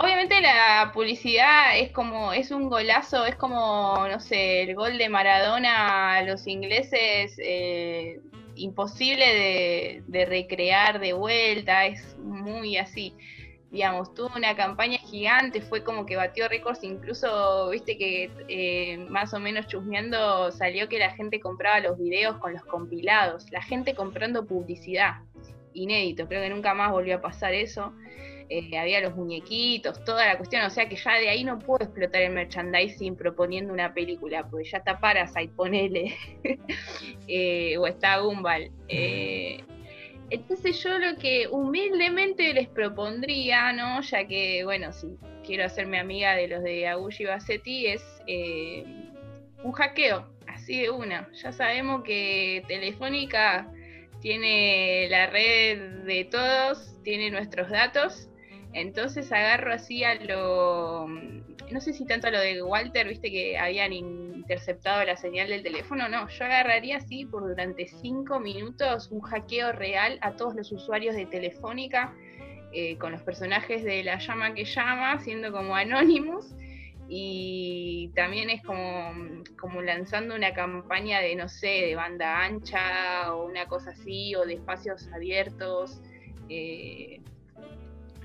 Obviamente 0.02 0.40
la 0.40 0.90
publicidad 0.92 1.78
es 1.78 1.90
como, 1.92 2.32
es 2.32 2.50
un 2.50 2.68
golazo, 2.68 3.24
es 3.24 3.36
como, 3.36 4.06
no 4.08 4.18
sé, 4.18 4.62
el 4.62 4.74
gol 4.74 4.98
de 4.98 5.08
Maradona 5.08 6.16
a 6.16 6.22
los 6.22 6.46
ingleses, 6.46 7.36
eh, 7.38 8.20
imposible 8.56 10.02
de, 10.06 10.24
recrear 10.24 10.98
de 10.98 11.12
vuelta, 11.12 11.86
es 11.86 12.16
muy 12.18 12.76
así. 12.76 13.14
Digamos, 13.70 14.12
tuvo 14.12 14.30
una 14.36 14.54
campaña 14.54 14.98
gigante, 14.98 15.62
fue 15.62 15.82
como 15.82 16.04
que 16.04 16.16
batió 16.16 16.46
récords, 16.48 16.82
incluso, 16.82 17.70
viste 17.70 17.96
que 17.96 18.30
eh, 18.48 18.98
más 19.08 19.32
o 19.32 19.40
menos 19.40 19.66
chusmeando 19.68 20.50
salió 20.50 20.88
que 20.88 20.98
la 20.98 21.10
gente 21.10 21.40
compraba 21.40 21.80
los 21.80 21.96
videos 21.96 22.36
con 22.38 22.52
los 22.52 22.64
compilados, 22.64 23.50
la 23.50 23.62
gente 23.62 23.94
comprando 23.94 24.44
publicidad, 24.46 25.20
inédito, 25.72 26.26
creo 26.28 26.42
que 26.42 26.50
nunca 26.50 26.74
más 26.74 26.90
volvió 26.90 27.16
a 27.16 27.20
pasar 27.22 27.54
eso. 27.54 27.92
Eh, 28.48 28.76
había 28.76 29.00
los 29.00 29.14
muñequitos, 29.14 30.04
toda 30.04 30.26
la 30.26 30.36
cuestión, 30.36 30.64
o 30.64 30.70
sea 30.70 30.88
que 30.88 30.96
ya 30.96 31.14
de 31.14 31.28
ahí 31.28 31.44
no 31.44 31.58
puedo 31.58 31.84
explotar 31.84 32.22
el 32.22 32.32
merchandising 32.32 33.16
proponiendo 33.16 33.72
una 33.72 33.92
película, 33.94 34.46
porque 34.48 34.68
ya 34.68 34.78
está 34.78 34.98
Parasite, 34.98 35.52
ponele, 35.54 36.14
eh, 37.28 37.76
o 37.78 37.86
está 37.86 38.18
Gumball. 38.18 38.70
Eh, 38.88 39.62
entonces 40.30 40.82
yo 40.82 40.98
lo 40.98 41.16
que 41.16 41.46
humildemente 41.50 42.52
les 42.54 42.68
propondría, 42.68 43.72
¿no? 43.72 44.00
Ya 44.00 44.26
que, 44.26 44.64
bueno, 44.64 44.92
si 44.92 45.16
quiero 45.44 45.64
hacerme 45.64 45.98
amiga 45.98 46.34
de 46.34 46.48
los 46.48 46.62
de 46.62 46.86
Agushi 46.86 47.24
Bassetti, 47.24 47.86
es 47.86 48.02
un 49.62 49.72
hackeo, 49.72 50.26
así 50.46 50.80
de 50.80 50.90
una. 50.90 51.28
Ya 51.34 51.52
sabemos 51.52 52.02
que 52.02 52.64
Telefónica 52.66 53.68
tiene 54.20 55.08
la 55.10 55.26
red 55.26 56.04
de 56.04 56.24
todos, 56.24 56.96
tiene 57.02 57.30
nuestros 57.30 57.68
datos 57.68 58.28
entonces 58.72 59.30
agarro 59.32 59.72
así 59.72 60.04
a 60.04 60.14
lo. 60.14 61.06
No 61.06 61.80
sé 61.80 61.92
si 61.92 62.06
tanto 62.06 62.28
a 62.28 62.30
lo 62.30 62.40
de 62.40 62.62
Walter, 62.62 63.08
viste 63.08 63.30
que 63.30 63.58
habían 63.58 63.92
interceptado 63.92 65.04
la 65.04 65.16
señal 65.16 65.48
del 65.48 65.62
teléfono. 65.62 66.08
No, 66.08 66.28
yo 66.28 66.44
agarraría 66.44 66.98
así 66.98 67.24
por 67.24 67.42
durante 67.46 67.86
cinco 67.86 68.40
minutos 68.40 69.10
un 69.10 69.20
hackeo 69.20 69.72
real 69.72 70.18
a 70.20 70.32
todos 70.32 70.54
los 70.54 70.72
usuarios 70.72 71.14
de 71.14 71.26
Telefónica 71.26 72.14
eh, 72.74 72.96
con 72.96 73.12
los 73.12 73.22
personajes 73.22 73.84
de 73.84 74.02
la 74.02 74.18
llama 74.18 74.54
que 74.54 74.64
llama, 74.64 75.18
siendo 75.20 75.52
como 75.52 75.76
anónimos. 75.76 76.54
Y 77.08 78.10
también 78.14 78.48
es 78.48 78.62
como, 78.62 79.12
como 79.60 79.82
lanzando 79.82 80.34
una 80.34 80.54
campaña 80.54 81.20
de, 81.20 81.36
no 81.36 81.48
sé, 81.50 81.66
de 81.66 81.94
banda 81.94 82.42
ancha 82.42 83.34
o 83.34 83.44
una 83.44 83.66
cosa 83.66 83.90
así, 83.90 84.34
o 84.34 84.46
de 84.46 84.54
espacios 84.54 85.08
abiertos. 85.12 86.00
Eh, 86.48 87.20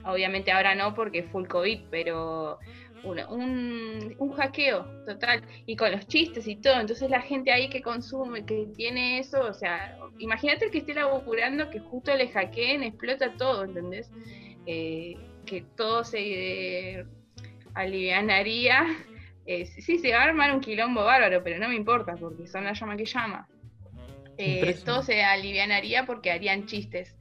Obviamente 0.05 0.51
ahora 0.51 0.75
no 0.75 0.93
porque 0.93 1.23
full 1.23 1.47
COVID, 1.47 1.81
pero 1.89 2.59
un, 3.03 4.15
un, 4.17 4.31
hackeo 4.31 4.85
total 5.05 5.41
y 5.65 5.75
con 5.75 5.91
los 5.91 6.07
chistes 6.07 6.47
y 6.47 6.55
todo. 6.55 6.79
Entonces 6.79 7.09
la 7.09 7.21
gente 7.21 7.51
ahí 7.51 7.69
que 7.69 7.81
consume, 7.81 8.45
que 8.45 8.67
tiene 8.75 9.19
eso, 9.19 9.41
o 9.41 9.53
sea, 9.53 9.97
imagínate 10.19 10.69
que 10.71 10.79
esté 10.79 10.93
laburando 10.93 11.69
que 11.69 11.79
justo 11.79 12.15
le 12.15 12.27
hackeen, 12.27 12.83
explota 12.83 13.33
todo, 13.37 13.63
¿entendés? 13.63 14.11
Eh, 14.65 15.15
que 15.45 15.61
todo 15.75 16.03
se 16.03 17.05
alivianaría. 17.73 18.85
Eh, 19.49 19.65
sí, 19.65 19.97
se 19.97 20.11
va 20.11 20.23
a 20.23 20.23
armar 20.25 20.53
un 20.53 20.59
quilombo 20.59 21.05
bárbaro, 21.05 21.41
pero 21.41 21.57
no 21.57 21.69
me 21.69 21.75
importa 21.75 22.15
porque 22.19 22.47
son 22.47 22.65
la 22.65 22.73
llama 22.73 22.97
que 22.97 23.05
llama. 23.05 23.47
Eh, 24.37 24.75
todo 24.83 25.01
se 25.01 25.23
alivianaría 25.23 26.05
porque 26.05 26.31
harían 26.31 26.65
chistes 26.65 27.16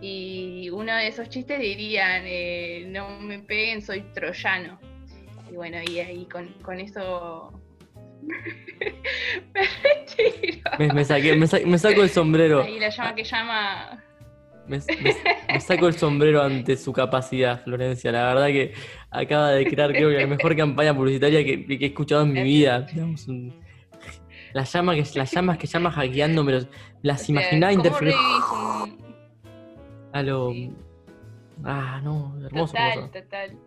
y 0.00 0.70
uno 0.70 0.96
de 0.96 1.08
esos 1.08 1.28
chistes 1.28 1.60
dirían, 1.60 2.22
eh, 2.24 2.86
no 2.88 3.20
me 3.20 3.40
peguen, 3.40 3.82
soy 3.82 4.00
troyano. 4.14 4.80
Y 5.50 5.54
bueno, 5.54 5.78
y 5.86 5.98
ahí 5.98 6.26
con, 6.26 6.48
con 6.62 6.80
eso 6.80 7.52
me 10.78 10.92
Me, 10.92 11.04
saqué, 11.04 11.34
me, 11.36 11.78
saco 11.78 12.02
el 12.02 12.10
sombrero. 12.10 12.62
Ahí 12.62 12.78
la 12.78 12.90
llama 12.90 13.14
que 13.14 13.24
llama... 13.24 14.04
Me, 14.66 14.78
saco 15.60 15.88
el 15.88 15.94
sombrero 15.94 16.42
ante 16.42 16.76
su 16.76 16.92
capacidad, 16.92 17.64
Florencia. 17.64 18.12
La 18.12 18.26
verdad 18.26 18.46
que 18.46 18.72
acaba 19.10 19.50
de 19.50 19.66
crear, 19.66 19.90
creo 19.90 20.10
que 20.10 20.18
la 20.18 20.28
mejor 20.28 20.56
campaña 20.56 20.94
publicitaria 20.94 21.44
que, 21.44 21.66
he 21.68 21.86
escuchado 21.86 22.22
en 22.22 22.32
mi 22.32 22.42
vida. 22.42 22.86
las, 24.52 24.72
llamas 24.72 24.96
que, 24.96 25.04
las 25.18 25.32
llamas 25.32 25.58
que 25.58 25.66
llamas 25.66 25.94
hackeando, 25.94 26.46
las 27.02 27.28
imaginaba 27.28 27.72
interfiriendo. 27.72 28.22
A 30.12 30.22
lo. 30.22 30.52
Ah, 31.64 32.00
no, 32.02 32.36
hermoso. 32.44 32.72
Total, 32.72 33.10
total. 33.10 33.58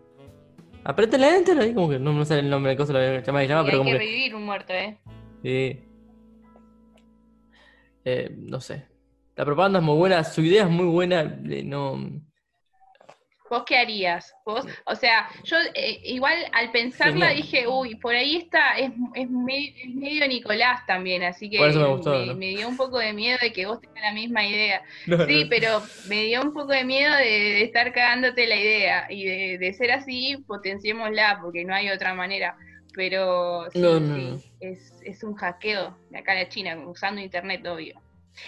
Aprieta 0.84 1.16
la 1.16 1.36
enter 1.36 1.58
ahí, 1.58 1.72
como 1.72 1.88
que 1.88 1.98
no 1.98 2.12
me 2.12 2.24
sale 2.26 2.40
el 2.40 2.50
nombre 2.50 2.72
de 2.72 2.76
cosa, 2.76 2.92
la 2.92 3.20
llama 3.20 3.40
que 3.40 3.48
llama, 3.48 3.64
pero 3.64 3.82
hay 3.82 3.92
que. 3.92 3.98
revivir 3.98 4.34
un 4.34 4.44
muerto, 4.44 4.72
¿eh? 4.72 4.98
Sí. 5.42 5.82
Eh, 8.04 8.34
no 8.36 8.60
sé. 8.60 8.86
La 9.36 9.44
propaganda 9.44 9.78
es 9.78 9.84
muy 9.84 9.96
buena, 9.96 10.22
su 10.24 10.42
idea 10.42 10.64
es 10.64 10.70
muy 10.70 10.86
buena, 10.86 11.24
no. 11.24 11.98
¿Vos 13.54 13.62
qué 13.64 13.76
harías? 13.76 14.34
¿Vos? 14.44 14.66
O 14.84 14.96
sea, 14.96 15.28
yo 15.44 15.56
eh, 15.74 16.00
igual 16.02 16.34
al 16.50 16.72
pensarla 16.72 17.28
dije, 17.30 17.68
uy, 17.68 17.94
por 17.94 18.12
ahí 18.12 18.38
está, 18.38 18.72
es, 18.76 18.90
es, 19.14 19.30
medio, 19.30 20.26
Nicolás 20.26 20.84
también, 20.88 21.22
así 21.22 21.48
que 21.48 21.60
me, 21.60 22.48
dio 22.48 22.68
un 22.68 22.76
poco 22.76 22.98
de 22.98 23.12
miedo 23.12 23.38
de 23.40 23.52
que 23.52 23.66
vos 23.66 23.80
tengas 23.80 24.02
la 24.02 24.12
misma 24.12 24.44
idea. 24.44 24.82
sí, 25.28 25.46
pero 25.48 25.80
me 26.08 26.24
dio 26.24 26.42
un 26.42 26.52
poco 26.52 26.72
de 26.72 26.82
miedo 26.82 27.14
de, 27.14 27.62
estar 27.62 27.92
cagándote 27.92 28.48
la 28.48 28.56
idea 28.56 29.06
y 29.08 29.24
de, 29.56 29.72
ser 29.72 29.92
así, 29.92 30.36
potenciémosla, 30.48 31.38
porque 31.40 31.64
no 31.64 31.76
hay 31.76 31.90
otra 31.90 32.12
manera. 32.12 32.56
Pero 32.92 33.70
sí, 33.70 33.80
sí 33.80 34.52
es, 34.58 35.00
es 35.04 35.22
un 35.22 35.34
hackeo 35.34 35.96
de 36.10 36.18
acá 36.18 36.32
a 36.32 36.36
la 36.36 36.48
China, 36.48 36.76
usando 36.88 37.20
internet, 37.20 37.64
obvio. 37.68 38.03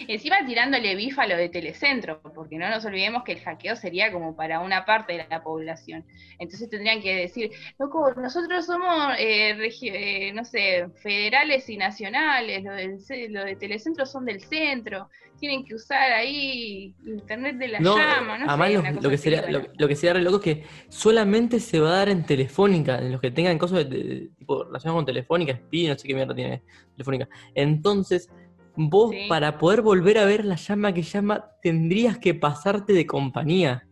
Encima 0.09 0.45
tirándole 0.47 0.95
bifa 0.95 1.23
a 1.23 1.27
lo 1.27 1.37
de 1.37 1.49
Telecentro, 1.49 2.21
porque 2.35 2.59
no 2.59 2.69
nos 2.69 2.85
olvidemos 2.85 3.23
que 3.25 3.33
el 3.33 3.41
hackeo 3.41 3.77
sería 3.77 4.13
como 4.13 4.37
para 4.37 4.61
una 4.61 4.85
parte 4.85 5.15
de 5.15 5.27
la 5.29 5.43
población. 5.43 6.05
Entonces 6.39 6.69
tendrían 6.69 7.01
que 7.01 7.15
decir, 7.15 7.51
loco, 7.79 8.13
nosotros 8.15 8.67
somos, 8.67 9.15
eh, 9.19 9.57
eh, 9.83 10.33
no 10.33 10.45
sé, 10.45 10.89
federales 11.03 11.69
y 11.69 11.77
nacionales, 11.77 12.65
lo, 12.65 12.73
del, 12.73 12.99
lo 13.33 13.45
de 13.45 13.57
Telecentro 13.57 14.07
son 14.07 14.25
del 14.25 14.41
centro, 14.41 15.09
tienen 15.39 15.65
que 15.65 15.75
usar 15.75 16.13
ahí 16.13 16.95
internet 17.05 17.57
de 17.57 17.69
la 17.69 17.81
llama, 17.81 18.39
no 18.39 18.47
además 18.49 19.03
lo, 19.03 19.11
que 19.11 19.19
sería, 19.19 19.45
lo, 19.49 19.89
que 19.89 19.95
sería 19.95 20.15
re 20.15 20.23
loco 20.23 20.37
es 20.39 20.43
que 20.43 20.65
solamente 20.89 21.61
se 21.61 21.79
va 21.79 21.91
a 21.91 21.97
dar 21.99 22.09
en 22.09 22.25
Telefónica, 22.25 22.99
en 22.99 23.13
los 23.13 23.21
que 23.21 23.31
tengan 23.31 23.59
cosas 23.59 23.89
de, 23.89 24.31
tipo 24.39 24.65
relacionadas 24.65 24.99
con 24.99 25.07
Telefónica, 25.07 25.55
SPI, 25.55 25.89
no 25.89 25.99
sé 25.99 26.09
qué 26.09 26.15
mierda 26.15 26.35
tiene 26.35 26.63
Telefónica. 26.95 27.29
Entonces 27.55 28.31
vos 28.77 29.15
para 29.29 29.59
poder 29.59 29.83
volver 29.83 30.19
a 30.19 30.25
ver 30.25 30.45
la 30.45 30.57
llama 30.57 30.93
que 30.93 31.03
llama 31.03 31.51
tendrías 31.63 32.19
que 32.19 32.35
pasarte 32.35 32.93
de 32.93 33.07
compañía. 33.07 33.87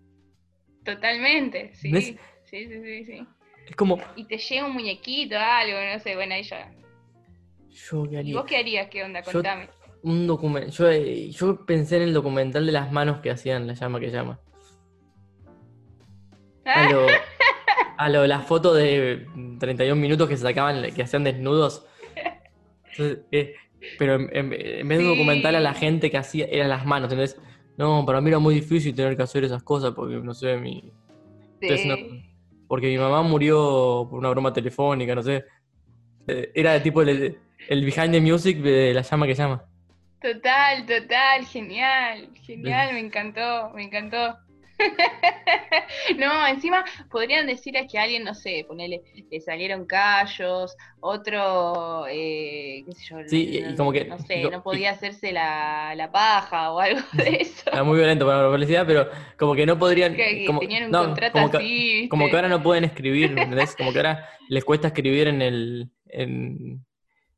Totalmente, 0.85 1.73
sí. 1.75 1.91
Sí, 1.93 2.19
sí, 2.45 3.05
sí, 3.05 3.27
Es 3.67 3.75
como... 3.75 3.99
Y 4.17 4.25
te 4.25 4.39
llega 4.39 4.67
un 4.67 4.75
muñequito, 4.75 5.37
algo, 5.39 5.79
no 5.93 5.99
sé, 5.99 6.15
bueno, 6.15 6.35
ahí 6.35 6.43
ya... 6.43 6.71
Yo 7.71 8.05
qué 8.09 8.19
haría. 8.19 8.31
¿Y 8.31 8.35
vos 8.35 8.45
qué 8.45 8.57
harías? 8.59 8.89
¿Qué 8.89 9.03
onda? 9.03 9.23
Contame. 9.23 9.69
un 10.03 10.27
documental. 10.27 10.71
Yo, 10.71 10.93
yo 10.93 11.67
pensé 11.67 11.97
en 11.97 12.03
el 12.03 12.15
documental 12.15 12.65
de 12.65 12.73
las 12.73 12.93
manos 12.93 13.21
que 13.21 13.31
hacían 13.31 13.67
la 13.67 13.73
llama 13.73 13.99
que 13.99 14.11
llama. 14.11 14.39
A 16.65 16.89
lo, 16.91 17.07
a 17.99 18.09
lo, 18.09 18.27
la 18.27 18.41
foto 18.41 18.75
de 18.75 19.27
31 19.59 20.01
minutos 20.01 20.29
que 20.29 20.37
se 20.37 20.43
sacaban, 20.43 20.95
que 20.95 21.03
hacían 21.03 21.25
desnudos. 21.25 21.87
Entonces, 22.93 23.25
eh, 23.33 23.55
pero 23.99 24.15
en, 24.15 24.51
vez 24.51 24.99
de 24.99 25.05
documentar 25.05 25.55
a 25.55 25.61
la 25.61 25.75
gente 25.75 26.11
que 26.11 26.19
hacía, 26.19 26.47
eran 26.47 26.69
las 26.69 26.85
manos, 26.87 27.07
¿entendés? 27.07 27.41
No, 27.77 28.05
para 28.07 28.21
mí 28.21 28.29
era 28.29 28.39
muy 28.39 28.55
difícil 28.55 28.95
tener 28.95 29.17
que 29.17 29.23
hacer 29.23 29.45
esas 29.45 29.63
cosas 29.63 29.93
porque, 29.93 30.17
no 30.17 30.35
sé, 30.35 30.57
mi... 30.57 30.93
porque 32.69 32.89
mi 32.89 32.99
mamá 32.99 33.23
murió 33.23 34.07
por 34.09 34.19
una 34.19 34.31
broma 34.31 34.53
telefónica, 34.53 35.15
no 35.15 35.23
sé. 35.23 35.45
Eh, 36.27 36.51
era 36.55 36.83
tipo 36.83 37.03
el, 37.03 37.39
el 37.69 37.85
behind 37.85 38.13
the 38.13 38.21
music 38.21 38.59
de 38.59 38.95
la 38.95 39.03
llama 39.03 39.27
que 39.27 39.35
llama. 39.35 39.65
Total, 40.21 40.87
total, 40.87 41.45
genial, 41.47 42.31
genial, 42.47 42.95
me 42.95 43.01
encantó, 43.01 43.71
me 43.75 43.85
encantó. 43.85 44.39
no, 46.19 46.47
encima 46.47 46.85
podrían 47.11 47.47
decir 47.47 47.77
a 47.79 47.87
que 47.87 47.99
alguien, 47.99 48.25
no 48.25 48.35
sé, 48.35 48.65
ponele, 48.67 49.03
le 49.31 49.41
salieron 49.41 49.87
callos, 49.87 50.77
otro, 51.01 52.07
eh, 52.09 52.83
qué 52.87 52.93
sé 52.93 53.05
yo, 53.09 53.17
sí, 53.27 53.61
no, 53.63 53.71
y 53.71 53.77
como 53.77 53.93
que, 53.93 54.05
no 54.05 54.19
sé, 54.19 54.43
no 54.51 54.63
podía 54.63 54.91
hacerse 54.91 55.33
la, 55.33 55.95
la, 55.95 56.11
paja 56.11 56.73
o 56.73 56.81
algo 56.81 57.01
de 57.13 57.39
eso. 57.41 57.71
Era 57.73 57.85
muy 57.85 57.99
violento 57.99 58.27
para 58.27 58.43
la 58.43 58.49
publicidad, 58.49 58.87
pero 58.87 59.09
como 59.39 59.55
que 59.55 59.67
no 59.67 59.79
podrían... 59.79 60.17
como, 60.47 60.61
tenían 60.61 60.85
un 60.85 60.91
contrato 60.93 61.33
como 61.33 61.47
así. 61.47 62.03
Que, 62.03 62.09
como 62.09 62.29
que 62.29 62.37
ahora 62.37 62.49
no 62.49 62.63
pueden 62.63 62.85
escribir, 62.85 63.31
¿entendés? 63.31 63.77
Como 63.77 63.93
que 63.93 63.99
ahora 63.99 64.29
les 64.49 64.65
cuesta 64.65 64.89
escribir 64.89 65.29
en 65.29 65.43
el, 65.43 65.91
en, 66.09 66.85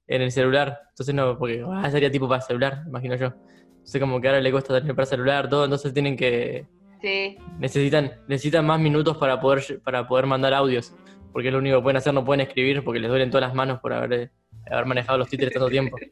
en 0.07 0.23
el 0.23 0.33
celular. 0.33 0.81
Entonces 0.91 1.15
no, 1.15 1.39
porque 1.39 1.65
ah, 1.69 1.91
sería 1.91 2.11
tipo 2.11 2.29
para 2.29 2.41
celular, 2.41 2.83
imagino 2.87 3.17
yo. 3.17 3.33
Entonces 3.69 4.01
como 4.01 4.21
que 4.21 4.29
ahora 4.29 4.41
le 4.41 4.51
cuesta 4.51 4.81
tener 4.81 4.97
para 4.97 5.07
celular, 5.07 5.49
todo, 5.49 5.65
entonces 5.65 5.93
tienen 5.95 6.17
que 6.17 6.67
Sí. 7.01 7.39
Necesitan, 7.59 8.13
necesitan 8.29 8.67
más 8.67 8.81
minutos 8.81 9.17
para 9.19 9.41
poder, 9.41 9.81
para 9.85 10.07
poder 10.07 10.27
mandar 10.27 10.55
audios. 10.55 10.95
Porque 11.33 11.49
es 11.49 11.53
lo 11.53 11.59
único 11.59 11.77
que 11.79 11.83
pueden 11.83 11.97
hacer, 11.99 12.15
no 12.15 12.25
pueden 12.25 12.41
escribir 12.41 12.83
porque 12.83 12.99
les 13.01 13.11
duelen 13.11 13.31
todas 13.31 13.47
las 13.49 13.55
manos 13.55 13.81
por 13.81 13.93
haber, 13.93 14.31
haber 14.71 14.87
manejado 14.87 15.19
los 15.19 15.29
títeres 15.29 15.53
tanto 15.55 15.69
tiempo. 15.69 15.97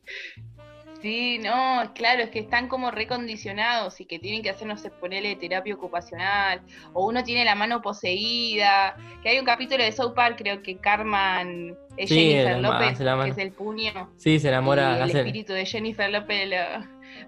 Sí, 1.00 1.38
no, 1.44 1.92
claro, 1.94 2.22
es 2.22 2.30
que 2.30 2.38
están 2.38 2.66
como 2.66 2.90
recondicionados 2.90 4.00
y 4.00 4.06
que 4.06 4.18
tienen 4.18 4.42
que 4.42 4.48
hacer, 4.48 4.66
no 4.66 4.78
sé, 4.78 4.88
ponerle 4.90 5.36
terapia 5.36 5.74
ocupacional, 5.74 6.62
o 6.94 7.06
uno 7.06 7.22
tiene 7.22 7.44
la 7.44 7.54
mano 7.54 7.82
poseída, 7.82 8.96
que 9.22 9.28
hay 9.28 9.38
un 9.38 9.44
capítulo 9.44 9.84
de 9.84 9.92
South 9.92 10.14
Park, 10.14 10.36
creo 10.38 10.62
que 10.62 10.78
Carmen 10.78 11.76
es 11.98 12.08
Sí, 12.08 12.14
Jennifer 12.14 12.58
López, 12.58 12.98
que 12.98 13.28
es 13.28 13.36
el 13.36 13.52
puño, 13.52 13.92
Sí, 14.16 14.38
se 14.38 14.48
enamora. 14.48 14.92
y 14.92 14.96
el 14.96 15.02
hace- 15.02 15.18
espíritu 15.18 15.52
de 15.52 15.66
Jennifer 15.66 16.08
López, 16.10 16.48
lo- 16.48 16.86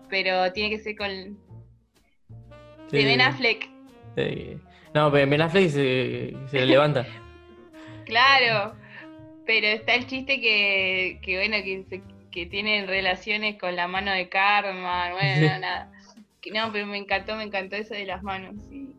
pero 0.08 0.50
tiene 0.52 0.70
que 0.70 0.78
ser 0.78 0.96
con 0.96 1.36
de 2.90 2.98
sí, 3.00 3.04
Ben 3.04 3.20
Affleck, 3.20 3.68
sí. 4.16 4.56
No, 4.94 5.10
pero 5.12 5.28
Ben 5.30 5.40
Affleck 5.42 5.68
se, 5.70 6.34
se 6.50 6.58
le 6.60 6.66
levanta. 6.66 7.06
claro, 8.06 8.74
pero 9.44 9.66
está 9.66 9.94
el 9.94 10.06
chiste 10.06 10.40
que, 10.40 11.18
que 11.22 11.36
bueno, 11.38 11.56
que, 11.62 11.84
se- 11.88 12.02
que 12.30 12.46
tienen 12.46 12.86
relaciones 12.86 13.58
con 13.58 13.76
la 13.76 13.88
mano 13.88 14.10
de 14.12 14.28
Carmen, 14.28 14.82
bueno, 14.82 15.52
no, 15.54 15.58
nada. 15.60 15.92
No, 16.52 16.70
pero 16.72 16.86
me 16.86 16.96
encantó, 16.98 17.34
me 17.36 17.42
encantó 17.44 17.74
eso 17.76 17.94
de 17.94 18.06
las 18.06 18.22
manos, 18.22 18.54
sí. 18.70 18.92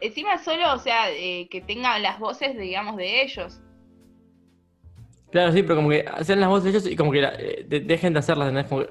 Encima 0.00 0.36
solo, 0.38 0.74
o 0.74 0.78
sea, 0.78 1.10
eh, 1.10 1.48
que 1.50 1.60
tengan 1.60 2.02
las 2.02 2.18
voces, 2.18 2.58
digamos, 2.58 2.96
de 2.96 3.22
ellos. 3.22 3.60
Claro, 5.30 5.52
sí, 5.52 5.62
pero 5.62 5.76
como 5.76 5.90
que 5.90 6.04
hacen 6.06 6.40
las 6.40 6.48
voces 6.48 6.64
de 6.64 6.70
ellos 6.70 6.86
y 6.90 6.96
como 6.96 7.12
que 7.12 7.20
la- 7.22 7.34
eh, 7.38 7.64
de- 7.66 7.80
dejen 7.80 8.12
de 8.12 8.18
hacerlas, 8.18 8.48
¿entendés? 8.48 8.68
Como 8.68 8.82
que 8.82 8.90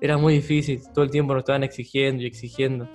era 0.00 0.16
muy 0.18 0.34
difícil, 0.34 0.80
todo 0.94 1.04
el 1.04 1.10
tiempo 1.10 1.32
nos 1.34 1.40
estaban 1.42 1.62
exigiendo 1.64 2.22
y 2.22 2.26
exigiendo. 2.26 2.88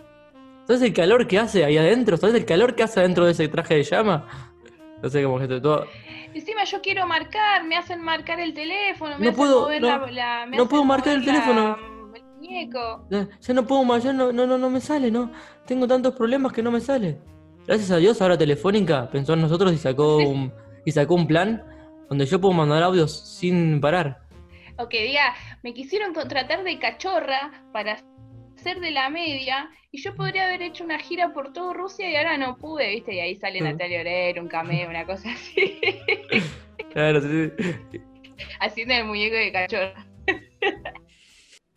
¿Sabes 0.68 0.82
el 0.84 0.94
calor 0.94 1.28
que 1.28 1.40
hace 1.40 1.66
ahí 1.66 1.78
adentro? 1.78 2.18
¿Sabes 2.18 2.36
el 2.36 2.46
calor 2.46 2.76
que 2.76 2.84
hace 2.84 3.00
adentro 3.00 3.26
de 3.26 3.32
ese 3.32 3.48
traje 3.48 3.76
de 3.76 3.84
llama? 3.84 4.28
No 5.02 5.10
sé, 5.10 5.24
como 5.24 5.40
que 5.40 5.48
todo... 5.48 5.86
Encima 6.34 6.64
yo 6.64 6.80
quiero 6.82 7.06
marcar, 7.08 7.66
me 7.66 7.76
hacen 7.76 8.00
marcar 8.02 8.40
el 8.40 8.54
teléfono, 8.54 9.18
me 9.18 9.26
No 9.26 9.32
hacen 9.32 9.36
puedo, 9.36 9.62
mover 9.64 9.82
no, 9.82 9.88
la, 9.88 10.12
la- 10.12 10.46
me 10.46 10.56
no 10.58 10.64
hacen 10.64 10.70
puedo 10.70 10.86
marcar 10.86 11.14
el 11.16 11.20
la- 11.20 11.26
teléfono. 11.26 11.78
el 12.16 12.24
muñeco. 12.40 13.06
Ya, 13.10 13.28
ya 13.42 13.54
no 13.54 13.66
puedo 13.68 13.84
más, 13.84 14.04
ya 14.04 14.14
no, 14.14 14.32
no, 14.32 14.48
no, 14.48 14.58
no 14.58 14.70
me 14.70 14.80
sale, 14.80 15.12
¿no? 15.12 15.32
Tengo 15.66 15.88
tantos 15.88 16.14
problemas 16.16 16.54
que 16.54 16.64
no 16.64 16.72
me 16.72 16.80
sale. 16.80 17.18
Gracias 17.68 17.92
a 17.92 17.98
Dios, 17.98 18.22
ahora 18.22 18.38
Telefónica 18.38 19.10
pensó 19.10 19.34
en 19.34 19.42
nosotros 19.42 19.74
y 19.74 19.78
sacó 19.78 20.18
un, 20.20 20.54
y 20.86 20.92
sacó 20.92 21.16
un 21.16 21.28
plan 21.28 21.64
donde 22.08 22.26
yo 22.26 22.40
puedo 22.40 22.54
mandar 22.54 22.82
audios 22.84 23.12
sin 23.38 23.82
parar. 23.82 24.22
O 24.82 24.90
que 24.90 25.04
diga, 25.04 25.36
me 25.64 25.74
quisieron 25.74 26.14
contratar 26.14 26.64
de 26.64 26.80
cachorra 26.80 27.52
para 27.72 27.98
ser 28.56 28.80
de 28.80 28.92
la 28.92 29.10
media 29.10 29.70
y 29.92 30.02
yo 30.02 30.16
podría 30.16 30.46
haber 30.48 30.62
hecho 30.62 30.84
una 30.84 30.98
gira 31.00 31.34
por 31.34 31.54
todo 31.54 31.74
Rusia 31.74 32.10
y 32.10 32.16
ahora 32.16 32.38
no 32.38 32.58
pude, 32.58 32.90
¿viste? 32.90 33.14
Y 33.16 33.20
ahí 33.20 33.36
sale 33.36 33.62
Mm. 33.62 33.64
Natalia 33.66 34.02
Oreiro, 34.02 34.42
un 34.42 34.48
cameo, 34.48 34.90
una 34.90 35.06
cosa 35.06 35.32
así, 35.32 35.80
Claro, 36.94 37.22
sí, 37.22 37.52
sí. 37.92 38.02
haciendo 38.60 38.94
el 38.96 39.06
muñeco 39.06 39.36
de 39.36 39.52
cachorra. 39.52 40.06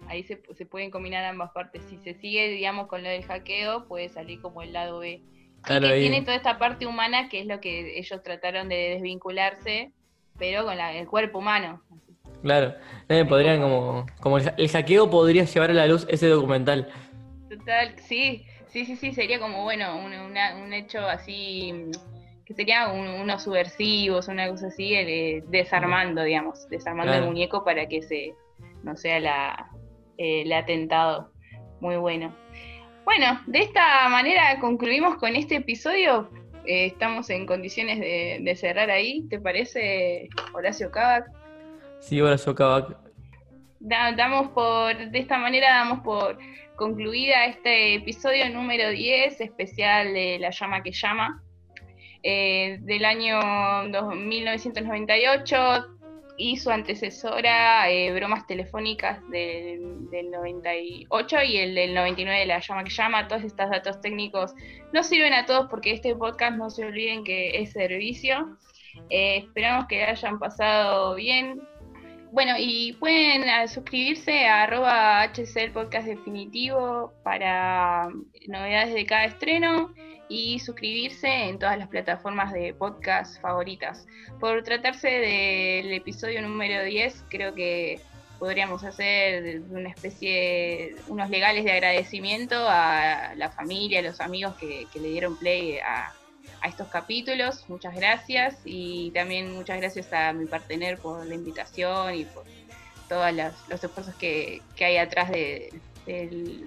Ahí 0.08 0.22
se, 0.24 0.42
se 0.54 0.66
pueden 0.66 0.90
combinar 0.90 1.24
ambas 1.24 1.50
partes. 1.52 1.82
Si 1.88 1.96
se 1.98 2.14
sigue, 2.14 2.48
digamos, 2.48 2.88
con 2.88 3.02
lo 3.02 3.08
del 3.08 3.24
hackeo, 3.24 3.88
puede 3.88 4.08
salir 4.10 4.40
como 4.42 4.60
el 4.60 4.72
lado 4.74 4.98
B. 4.98 5.22
Claro, 5.62 5.88
que 5.88 5.98
tiene 6.00 6.20
toda 6.20 6.36
esta 6.36 6.58
parte 6.58 6.86
humana 6.86 7.28
que 7.30 7.40
es 7.40 7.46
lo 7.46 7.58
que 7.60 7.98
ellos 7.98 8.22
trataron 8.22 8.68
de 8.68 8.76
desvincularse, 8.90 9.92
pero 10.38 10.64
con 10.66 10.76
la- 10.76 10.92
el 10.94 11.06
cuerpo 11.08 11.38
humano. 11.38 11.82
Claro. 12.42 12.74
Eh, 13.08 13.24
podrían 13.24 13.60
como, 13.60 14.06
como 14.20 14.38
el, 14.38 14.50
el 14.56 14.68
hackeo 14.68 15.10
podría 15.10 15.44
llevar 15.44 15.70
a 15.70 15.74
la 15.74 15.86
luz 15.86 16.06
ese 16.10 16.28
documental. 16.28 16.88
Total, 17.48 17.94
sí, 17.98 18.44
sí, 18.68 18.84
sí, 18.84 18.96
sí, 18.96 19.12
sería 19.12 19.38
como, 19.38 19.62
bueno, 19.62 19.96
un, 19.98 20.12
una- 20.12 20.56
un 20.56 20.72
hecho 20.72 21.00
así, 21.06 21.72
que 22.44 22.54
sería 22.54 22.88
un- 22.88 23.08
unos 23.08 23.42
subversivos, 23.44 24.28
una 24.28 24.48
cosa 24.48 24.68
así, 24.68 24.94
eh, 24.94 25.42
desarmando, 25.48 26.22
digamos, 26.22 26.68
desarmando 26.68 27.12
Claro. 27.12 27.24
el 27.26 27.30
muñeco 27.30 27.64
para 27.64 27.86
que 27.86 28.02
se, 28.02 28.34
no 28.82 28.96
sea 28.96 29.20
la, 29.20 29.70
eh, 30.18 30.42
el 30.42 30.52
atentado. 30.52 31.30
Muy 31.80 31.96
bueno. 31.96 32.34
Bueno, 33.04 33.40
de 33.46 33.58
esta 33.60 34.08
manera 34.08 34.58
concluimos 34.60 35.16
con 35.16 35.36
este 35.36 35.56
episodio. 35.56 36.30
Eh, 36.66 36.86
estamos 36.86 37.28
en 37.28 37.44
condiciones 37.44 38.00
de, 38.00 38.38
de 38.40 38.56
cerrar 38.56 38.90
ahí, 38.90 39.26
¿te 39.28 39.38
parece, 39.38 40.28
Horacio 40.54 40.90
Cavac? 40.90 41.26
Sí, 42.00 42.20
ahora. 42.20 42.98
Da- 43.80 44.12
damos 44.12 44.48
por, 44.52 44.96
de 45.10 45.18
esta 45.18 45.38
manera 45.38 45.68
damos 45.70 46.00
por 46.00 46.38
concluida 46.76 47.44
este 47.46 47.94
episodio 47.94 48.48
número 48.50 48.90
10, 48.90 49.40
especial 49.40 50.12
de 50.14 50.38
La 50.38 50.50
llama 50.50 50.82
que 50.82 50.92
llama, 50.92 51.42
eh, 52.22 52.78
del 52.80 53.04
año 53.04 53.38
dos- 53.90 54.14
1998 54.16 55.86
y 56.36 56.56
su 56.56 56.70
antecesora, 56.70 57.88
eh, 57.90 58.12
Bromas 58.12 58.46
Telefónicas 58.46 59.20
del, 59.30 60.10
del 60.10 60.30
98 60.32 61.42
y 61.46 61.58
el 61.58 61.74
del 61.76 61.94
99 61.94 62.40
de 62.40 62.46
La 62.46 62.58
llama 62.60 62.82
que 62.84 62.90
llama. 62.90 63.28
Todos 63.28 63.44
estos 63.44 63.70
datos 63.70 64.00
técnicos 64.00 64.52
no 64.92 65.04
sirven 65.04 65.32
a 65.32 65.46
todos 65.46 65.68
porque 65.70 65.92
este 65.92 66.16
podcast 66.16 66.56
no 66.56 66.70
se 66.70 66.86
olviden 66.86 67.22
que 67.22 67.60
es 67.60 67.70
servicio. 67.72 68.56
Eh, 69.10 69.36
esperamos 69.38 69.86
que 69.86 70.02
hayan 70.04 70.38
pasado 70.40 71.14
bien, 71.14 71.60
bueno, 72.34 72.54
y 72.58 72.94
pueden 72.94 73.44
eh, 73.44 73.68
suscribirse 73.68 74.46
a 74.46 74.64
arroba 74.64 75.22
HCL 75.22 75.70
Podcast 75.72 76.08
Definitivo 76.08 77.12
para 77.22 78.08
novedades 78.48 78.92
de 78.92 79.06
cada 79.06 79.26
estreno 79.26 79.94
y 80.28 80.58
suscribirse 80.58 81.28
en 81.28 81.60
todas 81.60 81.78
las 81.78 81.86
plataformas 81.86 82.52
de 82.52 82.74
podcast 82.74 83.40
favoritas. 83.40 84.04
Por 84.40 84.64
tratarse 84.64 85.06
del 85.06 85.92
episodio 85.92 86.42
número 86.42 86.82
10, 86.82 87.26
creo 87.28 87.54
que 87.54 88.00
podríamos 88.40 88.82
hacer 88.82 89.62
una 89.70 89.90
especie, 89.90 90.96
unos 91.06 91.30
legales 91.30 91.64
de 91.64 91.70
agradecimiento 91.70 92.56
a 92.68 93.32
la 93.36 93.52
familia, 93.52 94.00
a 94.00 94.02
los 94.02 94.20
amigos 94.20 94.56
que, 94.56 94.88
que 94.92 94.98
le 94.98 95.10
dieron 95.10 95.36
play 95.36 95.78
a, 95.78 96.12
a 96.64 96.68
estos 96.68 96.88
capítulos. 96.88 97.66
Muchas 97.68 97.94
gracias 97.94 98.56
y 98.64 99.10
también 99.10 99.54
muchas 99.54 99.76
gracias 99.76 100.10
a 100.14 100.32
mi 100.32 100.46
partener 100.46 100.96
por 100.96 101.24
la 101.26 101.34
invitación 101.34 102.14
y 102.14 102.24
por 102.24 102.44
todos 103.06 103.30
los, 103.68 103.84
esfuerzos 103.84 104.14
que, 104.14 104.62
que 104.74 104.86
hay 104.86 104.96
atrás 104.96 105.30
de, 105.30 105.78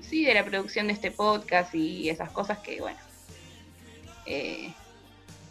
sí, 0.01 0.23
de 0.23 0.35
la 0.35 0.45
producción 0.45 0.85
de 0.85 0.93
este 0.93 1.09
podcast 1.09 1.73
y 1.73 2.09
esas 2.09 2.29
cosas 2.29 2.59
que, 2.59 2.79
bueno, 2.79 2.99
eh, 4.27 4.71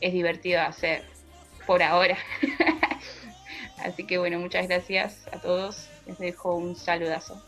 es 0.00 0.12
divertido 0.12 0.60
hacer 0.60 1.02
por 1.66 1.82
ahora. 1.82 2.16
Así 3.84 4.04
que, 4.04 4.16
bueno, 4.18 4.38
muchas 4.38 4.68
gracias 4.68 5.26
a 5.32 5.40
todos. 5.40 5.88
Les 6.06 6.18
dejo 6.18 6.54
un 6.54 6.76
saludazo. 6.76 7.42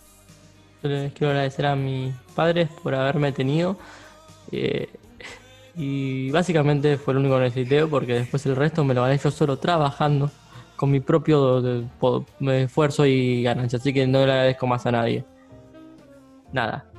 Yo 0.82 0.88
les 0.88 1.12
quiero 1.12 1.30
agradecer 1.30 1.64
a 1.64 1.76
mis 1.76 2.12
padres 2.34 2.68
por 2.82 2.96
haberme 2.96 3.30
tenido. 3.30 3.78
eh, 4.50 4.88
y 5.78 6.30
básicamente 6.32 6.96
fue 6.98 7.14
lo 7.14 7.20
único 7.20 7.36
que 7.36 7.42
necesité 7.44 7.86
porque 7.86 8.14
después 8.14 8.44
el 8.46 8.56
resto 8.56 8.84
me 8.84 8.92
lo 8.94 9.02
gané 9.02 9.16
yo 9.16 9.30
solo 9.30 9.56
trabajando 9.58 10.30
con 10.76 10.90
mi 10.90 11.00
propio 11.00 11.62
esfuerzo 12.52 13.06
y 13.06 13.42
ganancia. 13.44 13.78
Así 13.78 13.92
que 13.94 14.06
no 14.06 14.18
le 14.26 14.32
agradezco 14.32 14.66
más 14.66 14.84
a 14.86 14.92
nadie. 14.92 15.24
Nada. 16.52 16.84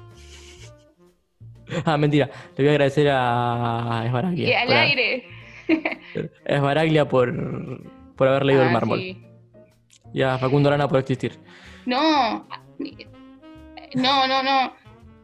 Ah, 1.86 1.98
mentira. 1.98 2.28
Le 2.58 2.64
voy 2.64 2.70
a 2.70 2.72
agradecer 2.72 3.08
a 3.12 4.02
Y 4.04 4.08
Esbaraglia. 4.08 4.60
al 4.62 4.68
por, 4.68 4.76
aire. 4.76 5.28
Esbaraglia 6.46 7.08
por, 7.08 7.84
por 8.16 8.28
haber 8.28 8.44
leído 8.46 8.64
el 8.64 8.70
Ah, 8.70 8.72
mármol. 8.72 8.98
sí. 9.00 9.24
Y 10.12 10.24
a 10.24 10.40
Facundo 10.40 10.70
Arana 10.70 10.88
por 10.88 10.98
existir. 10.98 11.38
No, 11.86 12.48
no, 13.94 14.28
no, 14.28 14.42
no. 14.42 14.74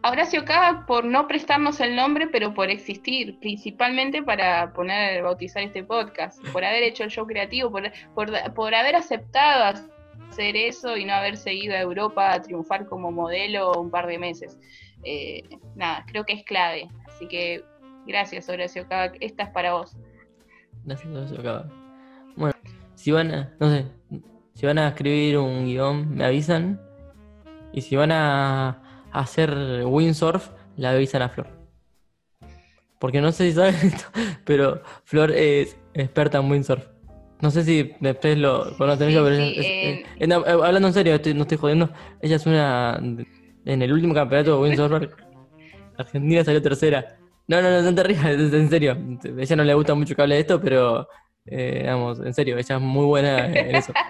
A 0.05 0.11
Horacio 0.11 0.43
por 0.85 1.03
no 1.03 1.27
prestarnos 1.27 1.79
el 1.79 1.95
nombre, 1.95 2.27
pero 2.27 2.53
por 2.53 2.69
existir, 2.69 3.39
principalmente 3.39 4.21
para 4.21 4.71
poner, 4.71 5.23
bautizar 5.23 5.63
este 5.63 5.83
podcast, 5.83 6.39
por 6.49 6.63
haber 6.63 6.83
hecho 6.83 7.03
el 7.03 7.09
show 7.09 7.25
creativo, 7.25 7.71
por, 7.71 7.91
por, 8.13 8.53
por 8.53 8.75
haber 8.75 8.95
aceptado 8.95 9.81
hacer 10.29 10.55
eso 10.55 10.95
y 10.95 11.05
no 11.05 11.13
haber 11.15 11.37
seguido 11.37 11.73
a 11.73 11.79
Europa 11.79 12.33
a 12.33 12.39
triunfar 12.39 12.85
como 12.85 13.11
modelo 13.11 13.71
un 13.81 13.89
par 13.89 14.05
de 14.05 14.19
meses. 14.19 14.59
Eh, 15.03 15.41
nada, 15.73 16.05
creo 16.07 16.23
que 16.23 16.33
es 16.33 16.43
clave. 16.43 16.87
Así 17.07 17.27
que 17.27 17.63
gracias, 18.05 18.47
Horacio 18.47 18.87
Cava. 18.87 19.11
Esta 19.19 19.41
es 19.41 19.49
para 19.49 19.73
vos. 19.73 19.97
Gracias, 20.83 21.11
gracias, 21.11 21.39
acá. 21.39 21.67
Bueno, 22.35 22.53
si 22.93 23.09
van 23.09 23.31
a, 23.31 23.55
no 23.59 23.71
sé, 23.71 23.87
si 24.53 24.67
van 24.67 24.77
a 24.77 24.89
escribir 24.89 25.39
un 25.39 25.65
guion, 25.65 26.15
me 26.15 26.25
avisan. 26.25 26.79
Y 27.73 27.81
si 27.81 27.95
van 27.95 28.11
a 28.11 28.84
hacer 29.19 29.83
windsurf, 29.85 30.49
le 30.77 30.87
avisan 30.87 31.21
a 31.21 31.29
Flor. 31.29 31.47
Porque 32.99 33.21
no 33.21 33.31
sé 33.31 33.49
si 33.49 33.55
saben 33.55 33.75
esto, 33.83 34.05
pero 34.45 34.81
Flor 35.03 35.31
es 35.31 35.77
experta 35.93 36.37
en 36.39 36.49
windsurf. 36.51 36.85
No 37.41 37.51
sé 37.51 37.63
si 37.63 37.93
después 37.99 38.37
lo 38.37 38.75
conocen, 38.77 39.09
Sí, 39.09 39.15
pero 39.15 39.35
sí, 39.35 39.41
es- 39.41 39.57
es- 39.57 39.83
en- 39.83 40.03
es- 40.19 40.27
no, 40.27 40.45
eh, 40.45 40.51
hablando 40.51 40.87
en 40.87 40.93
serio, 40.93 41.13
estoy- 41.15 41.33
no 41.33 41.41
estoy 41.41 41.57
jodiendo. 41.57 41.89
Ella 42.21 42.37
es 42.37 42.45
una. 42.45 42.99
En 43.65 43.81
el 43.81 43.91
último 43.91 44.13
campeonato 44.13 44.55
de 44.55 44.61
windsurfer 44.69 45.09
Argentina 45.97 46.43
salió 46.43 46.61
tercera. 46.61 47.17
No, 47.47 47.61
no, 47.61 47.69
no, 47.69 47.81
no 47.81 47.93
te 47.93 48.03
rías, 48.03 48.25
en 48.25 48.69
serio. 48.69 48.93
A 48.93 49.41
ella 49.41 49.55
no 49.55 49.63
le 49.63 49.73
gusta 49.73 49.93
mucho 49.93 50.15
que 50.15 50.21
hable 50.21 50.35
de 50.35 50.41
esto, 50.41 50.59
pero, 50.61 51.07
eh, 51.45 51.83
vamos, 51.85 52.19
en 52.19 52.33
serio, 52.33 52.57
ella 52.57 52.75
es 52.75 52.81
muy 52.81 53.05
buena 53.05 53.45
en 53.45 53.75
eso. 53.75 53.93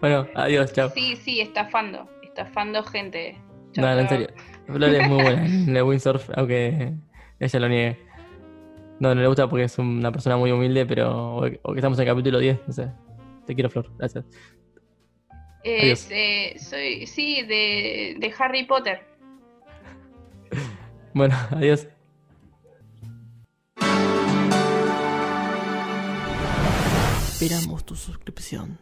Bueno, 0.00 0.26
adiós, 0.34 0.72
chao. 0.74 0.90
Sí, 0.90 1.16
sí, 1.16 1.40
estafando. 1.40 2.06
Estafando 2.30 2.82
gente. 2.84 3.36
Chao, 3.72 3.84
No, 3.84 3.94
no, 3.94 4.00
en 4.00 4.08
serio. 4.08 4.28
Flor 4.66 4.90
es 4.90 5.08
muy 5.08 5.22
buena 5.22 5.46
en 5.46 5.76
el 5.76 5.82
windsurf, 5.82 6.30
aunque 6.36 6.94
ella 7.38 7.60
lo 7.60 7.68
niegue. 7.68 7.98
No, 9.00 9.14
no 9.14 9.20
le 9.20 9.26
gusta 9.26 9.48
porque 9.48 9.64
es 9.64 9.78
una 9.78 10.12
persona 10.12 10.36
muy 10.36 10.50
humilde, 10.52 10.86
pero. 10.86 11.36
O 11.36 11.46
o 11.62 11.72
que 11.72 11.78
estamos 11.78 11.98
en 11.98 12.02
el 12.02 12.14
capítulo 12.14 12.38
10, 12.38 12.60
no 12.66 12.72
sé. 12.72 12.90
Te 13.46 13.54
quiero, 13.54 13.70
Flor, 13.70 13.90
gracias. 13.98 14.24
Es, 15.62 16.08
eh, 16.10 16.56
soy, 16.58 17.06
sí, 17.06 17.42
de, 17.42 18.16
de 18.18 18.34
Harry 18.38 18.64
Potter. 18.64 19.00
Bueno, 21.12 21.34
adiós. 21.50 21.88
Esperamos 27.40 27.84
tu 27.84 27.96
suscripción. 27.96 28.78